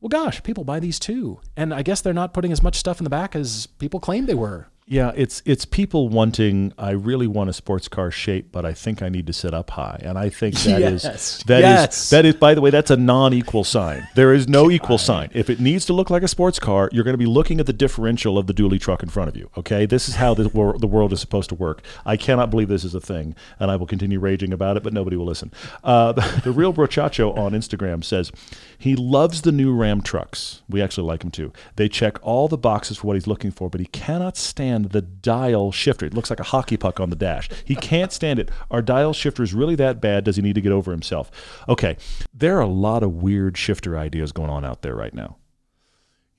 well, 0.00 0.08
gosh, 0.08 0.40
people 0.44 0.62
buy 0.64 0.78
these 0.80 1.00
too. 1.00 1.40
And 1.56 1.74
I 1.74 1.82
guess 1.82 2.00
they're 2.00 2.12
not 2.14 2.32
putting 2.32 2.52
as 2.52 2.62
much 2.62 2.76
stuff 2.76 3.00
in 3.00 3.04
the 3.04 3.10
back 3.10 3.34
as 3.34 3.66
people 3.66 3.98
claim 3.98 4.26
they 4.26 4.34
were. 4.34 4.68
Yeah, 4.90 5.12
it's 5.14 5.42
it's 5.44 5.66
people 5.66 6.08
wanting. 6.08 6.72
I 6.78 6.92
really 6.92 7.26
want 7.26 7.50
a 7.50 7.52
sports 7.52 7.88
car 7.88 8.10
shape, 8.10 8.50
but 8.50 8.64
I 8.64 8.72
think 8.72 9.02
I 9.02 9.10
need 9.10 9.26
to 9.26 9.34
sit 9.34 9.52
up 9.52 9.68
high, 9.68 10.00
and 10.02 10.16
I 10.16 10.30
think 10.30 10.54
that 10.60 10.80
is 10.80 11.04
Yes. 11.04 11.42
that 11.46 11.58
is 11.58 11.62
Yes. 11.62 12.10
that 12.10 12.24
is. 12.24 12.34
By 12.36 12.54
the 12.54 12.62
way, 12.62 12.70
that's 12.70 12.90
a 12.90 12.96
non-equal 12.96 13.64
sign. 13.64 14.08
There 14.14 14.32
is 14.32 14.48
no 14.48 14.70
equal 14.70 14.96
sign. 14.96 15.28
If 15.34 15.50
it 15.50 15.60
needs 15.60 15.84
to 15.86 15.92
look 15.92 16.08
like 16.08 16.22
a 16.22 16.28
sports 16.28 16.58
car, 16.58 16.88
you're 16.90 17.04
going 17.04 17.12
to 17.12 17.18
be 17.18 17.26
looking 17.26 17.60
at 17.60 17.66
the 17.66 17.72
differential 17.74 18.38
of 18.38 18.46
the 18.46 18.54
dually 18.54 18.80
truck 18.80 19.02
in 19.02 19.10
front 19.10 19.28
of 19.28 19.36
you. 19.36 19.50
Okay, 19.58 19.84
this 19.84 20.08
is 20.08 20.14
how 20.14 20.32
the, 20.32 20.48
wor- 20.48 20.78
the 20.78 20.86
world 20.86 21.12
is 21.12 21.20
supposed 21.20 21.50
to 21.50 21.54
work. 21.54 21.82
I 22.06 22.16
cannot 22.16 22.48
believe 22.50 22.68
this 22.68 22.84
is 22.84 22.94
a 22.94 23.00
thing, 23.00 23.34
and 23.60 23.70
I 23.70 23.76
will 23.76 23.86
continue 23.86 24.18
raging 24.18 24.54
about 24.54 24.78
it, 24.78 24.82
but 24.82 24.94
nobody 24.94 25.16
will 25.16 25.26
listen. 25.26 25.52
Uh, 25.84 26.12
the, 26.12 26.40
the 26.44 26.50
real 26.52 26.72
brochacho 26.72 27.36
on 27.36 27.52
Instagram 27.52 28.02
says 28.02 28.32
he 28.78 28.96
loves 28.96 29.42
the 29.42 29.52
new 29.52 29.74
Ram 29.74 30.00
trucks. 30.00 30.62
We 30.66 30.80
actually 30.80 31.08
like 31.08 31.20
them 31.20 31.30
too. 31.30 31.52
They 31.76 31.90
check 31.90 32.18
all 32.22 32.48
the 32.48 32.56
boxes 32.56 32.96
for 32.96 33.08
what 33.08 33.16
he's 33.16 33.26
looking 33.26 33.50
for, 33.50 33.68
but 33.68 33.80
he 33.80 33.86
cannot 33.86 34.38
stand 34.38 34.77
the 34.86 35.02
dial 35.02 35.72
shifter. 35.72 36.06
It 36.06 36.14
looks 36.14 36.30
like 36.30 36.40
a 36.40 36.44
hockey 36.44 36.76
puck 36.76 37.00
on 37.00 37.10
the 37.10 37.16
dash. 37.16 37.48
He 37.64 37.74
can't 37.74 38.12
stand 38.12 38.38
it. 38.38 38.50
Our 38.70 38.82
dial 38.82 39.12
shifter 39.12 39.42
is 39.42 39.54
really 39.54 39.74
that 39.76 40.00
bad? 40.00 40.24
Does 40.24 40.36
he 40.36 40.42
need 40.42 40.54
to 40.54 40.60
get 40.60 40.72
over 40.72 40.90
himself? 40.90 41.30
Okay, 41.68 41.96
there 42.34 42.56
are 42.56 42.62
a 42.62 42.66
lot 42.66 43.02
of 43.02 43.22
weird 43.22 43.56
shifter 43.56 43.98
ideas 43.98 44.32
going 44.32 44.50
on 44.50 44.64
out 44.64 44.82
there 44.82 44.94
right 44.94 45.14
now. 45.14 45.36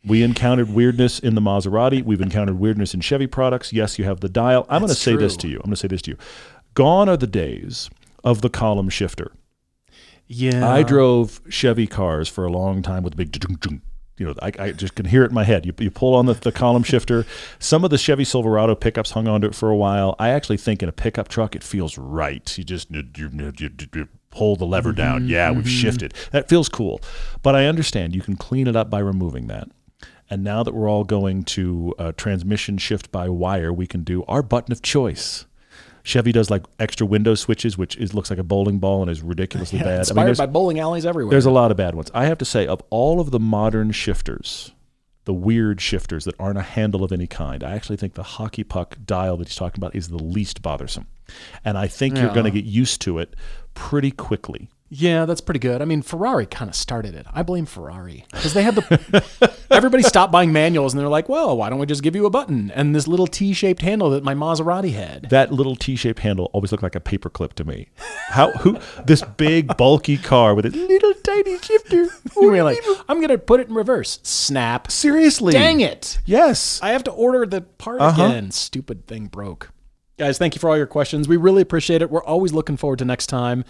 We 0.05 0.23
encountered 0.23 0.69
weirdness 0.69 1.19
in 1.19 1.35
the 1.35 1.41
Maserati. 1.41 2.03
We've 2.03 2.21
encountered 2.21 2.57
weirdness 2.57 2.93
in 2.93 3.01
Chevy 3.01 3.27
products. 3.27 3.73
Yes, 3.73 3.99
you 3.99 4.05
have 4.05 4.21
the 4.21 4.29
dial. 4.29 4.65
I'm 4.69 4.79
going 4.79 4.89
to 4.89 4.95
say 4.95 5.15
this 5.17 5.35
to 5.37 5.47
you. 5.47 5.57
I'm 5.57 5.63
going 5.63 5.71
to 5.71 5.75
say 5.75 5.89
this 5.89 6.01
to 6.03 6.11
you. 6.11 6.17
Gone 6.73 7.09
are 7.09 7.17
the 7.17 7.27
days 7.27 7.89
of 8.23 8.41
the 8.41 8.49
column 8.49 8.89
shifter. 8.89 9.33
Yeah. 10.25 10.69
I 10.69 10.83
drove 10.83 11.41
Chevy 11.49 11.87
cars 11.87 12.29
for 12.29 12.45
a 12.45 12.51
long 12.51 12.81
time 12.81 13.03
with 13.03 13.13
a 13.13 13.17
big. 13.17 13.31
You 14.19 14.27
know, 14.27 14.35
I, 14.41 14.51
I 14.59 14.71
just 14.71 14.95
can 14.95 15.05
hear 15.05 15.23
it 15.23 15.29
in 15.29 15.33
my 15.33 15.43
head. 15.43 15.65
You, 15.65 15.73
you 15.79 15.89
pull 15.89 16.13
on 16.15 16.25
the, 16.25 16.33
the 16.33 16.51
column 16.51 16.83
shifter. 16.83 17.25
Some 17.57 17.83
of 17.83 17.89
the 17.89 17.97
Chevy 17.97 18.23
Silverado 18.23 18.75
pickups 18.75 19.11
hung 19.11 19.27
onto 19.27 19.47
it 19.47 19.55
for 19.55 19.69
a 19.69 19.75
while. 19.75 20.15
I 20.19 20.29
actually 20.29 20.57
think 20.57 20.83
in 20.83 20.89
a 20.89 20.91
pickup 20.93 21.27
truck 21.27 21.55
it 21.55 21.63
feels 21.63 21.97
right. 21.97 22.57
You 22.57 22.63
just 22.63 22.91
you, 22.91 23.03
you, 23.15 23.53
you, 23.93 24.07
pull 24.31 24.55
the 24.55 24.65
lever 24.65 24.91
down. 24.91 25.27
Yeah, 25.27 25.51
we've 25.51 25.69
shifted. 25.69 26.13
That 26.31 26.49
feels 26.49 26.69
cool. 26.69 27.01
But 27.41 27.55
I 27.55 27.65
understand 27.65 28.15
you 28.15 28.21
can 28.21 28.35
clean 28.35 28.67
it 28.67 28.75
up 28.75 28.89
by 28.89 28.99
removing 28.99 29.47
that. 29.47 29.69
And 30.29 30.43
now 30.43 30.61
that 30.61 30.75
we're 30.75 30.89
all 30.89 31.03
going 31.03 31.43
to 31.43 31.95
uh, 31.97 32.11
transmission 32.15 32.77
shift 32.77 33.11
by 33.11 33.29
wire, 33.29 33.73
we 33.73 33.87
can 33.87 34.03
do 34.03 34.23
our 34.27 34.43
button 34.43 34.71
of 34.71 34.81
choice. 34.83 35.45
Chevy 36.09 36.31
does 36.31 36.49
like 36.49 36.65
extra 36.79 37.05
window 37.05 37.35
switches, 37.35 37.77
which 37.77 37.95
is 37.97 38.15
looks 38.15 38.31
like 38.31 38.39
a 38.39 38.43
bowling 38.43 38.79
ball 38.79 39.03
and 39.03 39.11
is 39.11 39.21
ridiculously 39.21 39.77
Yeah, 39.77 39.85
bad. 39.85 39.91
I 39.91 40.13
mean, 40.13 40.27
inspired 40.27 40.37
by 40.37 40.51
bowling 40.51 40.79
alleys 40.79 41.05
everywhere. 41.05 41.29
there's 41.29 41.45
a 41.45 41.51
lot 41.51 41.69
of 41.69 41.77
bad 41.77 41.93
ones. 41.93 42.09
I 42.15 42.25
have 42.25 42.39
to 42.39 42.45
say, 42.45 42.65
of 42.65 42.81
all 42.89 43.19
of 43.19 43.29
the 43.29 43.39
modern 43.39 43.91
shifters, 43.91 44.71
the 45.25 45.33
weird 45.35 45.79
shifters 45.79 46.25
that 46.25 46.33
aren't 46.39 46.57
a 46.57 46.63
handle 46.63 47.03
of 47.03 47.11
any 47.11 47.27
kind, 47.27 47.63
I 47.63 47.73
actually 47.73 47.97
think 47.97 48.15
the 48.15 48.23
hockey 48.23 48.63
puck 48.63 48.97
dial 49.05 49.37
that 49.37 49.47
he's 49.47 49.55
talking 49.55 49.79
about 49.79 49.95
is 49.95 50.07
the 50.07 50.17
least 50.17 50.63
bothersome. 50.63 51.05
And 51.63 51.77
I 51.77 51.85
think 51.87 52.17
you're 52.17 52.33
going 52.33 52.45
to 52.45 52.51
get 52.51 52.65
used 52.65 53.01
to 53.01 53.19
it 53.19 53.35
pretty 53.75 54.09
quickly. 54.09 54.67
Yeah, 54.91 55.25
that's 55.25 55.41
pretty 55.41 55.59
good. 55.59 55.83
I 55.83 55.85
mean, 55.85 56.01
Ferrari 56.01 56.47
kind 56.47 56.67
of 56.67 56.75
started 56.75 57.13
it. 57.13 57.27
I 57.31 57.43
blame 57.43 57.67
Ferrari 57.67 58.25
because 58.31 58.53
they 58.55 58.63
had 58.63 58.73
the. 58.73 59.53
everybody 59.71 60.01
stopped 60.01 60.31
buying 60.31 60.51
manuals 60.51 60.93
and 60.93 60.99
they're 60.99 61.07
like, 61.07 61.29
well, 61.29 61.55
why 61.55 61.69
don't 61.69 61.77
we 61.77 61.85
just 61.85 62.01
give 62.01 62.15
you 62.15 62.25
a 62.25 62.29
button 62.31 62.71
and 62.71 62.95
this 62.95 63.07
little 63.07 63.27
T 63.27 63.53
shaped 63.53 63.83
handle 63.83 64.09
that 64.09 64.23
my 64.23 64.33
Maserati 64.33 64.93
had? 64.93 65.29
That 65.29 65.51
little 65.51 65.75
T-shaped 65.75 66.19
handle 66.19 66.49
always 66.53 66.71
looked 66.71 66.81
like 66.83 66.95
a 66.95 66.99
paperclip 66.99 67.53
to 67.53 67.63
me. 67.63 67.89
How 68.29 68.51
who 68.53 68.79
this 69.05 69.21
big 69.37 69.77
bulky 69.77 70.17
car 70.17 70.55
with 70.55 70.65
a 70.65 70.69
little 70.69 71.13
tiny 71.23 71.59
shifter? 71.59 72.07
Were 72.35 72.63
like, 72.63 72.79
I'm 73.07 73.17
going 73.17 73.29
to 73.29 73.37
put 73.37 73.59
it 73.59 73.67
in 73.69 73.75
reverse. 73.75 74.19
Snap. 74.23 74.89
Seriously? 74.89 75.53
Dang 75.53 75.81
it. 75.81 76.19
Yes. 76.25 76.79
I 76.81 76.89
have 76.93 77.03
to 77.03 77.11
order 77.11 77.45
the 77.45 77.61
part 77.61 78.01
Uh-huh. 78.01 78.23
again. 78.25 78.49
Stupid 78.49 79.05
thing 79.05 79.27
broke. 79.27 79.69
Guys, 80.17 80.37
thank 80.39 80.55
you 80.55 80.59
for 80.59 80.69
all 80.69 80.75
your 80.77 80.87
questions. 80.87 81.27
We 81.27 81.37
really 81.37 81.61
appreciate 81.61 82.01
it. 82.01 82.09
We're 82.09 82.23
always 82.23 82.53
looking 82.53 82.75
forward 82.75 82.99
to 82.99 83.05
next 83.05 83.27
time. 83.27 83.63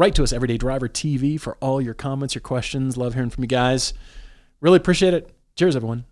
Write 0.00 0.14
to 0.14 0.22
us, 0.22 0.32
Everyday 0.32 0.56
Driver 0.56 0.88
TV, 0.88 1.38
for 1.38 1.58
all 1.60 1.78
your 1.78 1.92
comments, 1.92 2.34
your 2.34 2.40
questions. 2.40 2.96
Love 2.96 3.12
hearing 3.12 3.28
from 3.28 3.44
you 3.44 3.48
guys. 3.48 3.92
Really 4.62 4.78
appreciate 4.78 5.12
it. 5.12 5.30
Cheers, 5.56 5.76
everyone. 5.76 6.06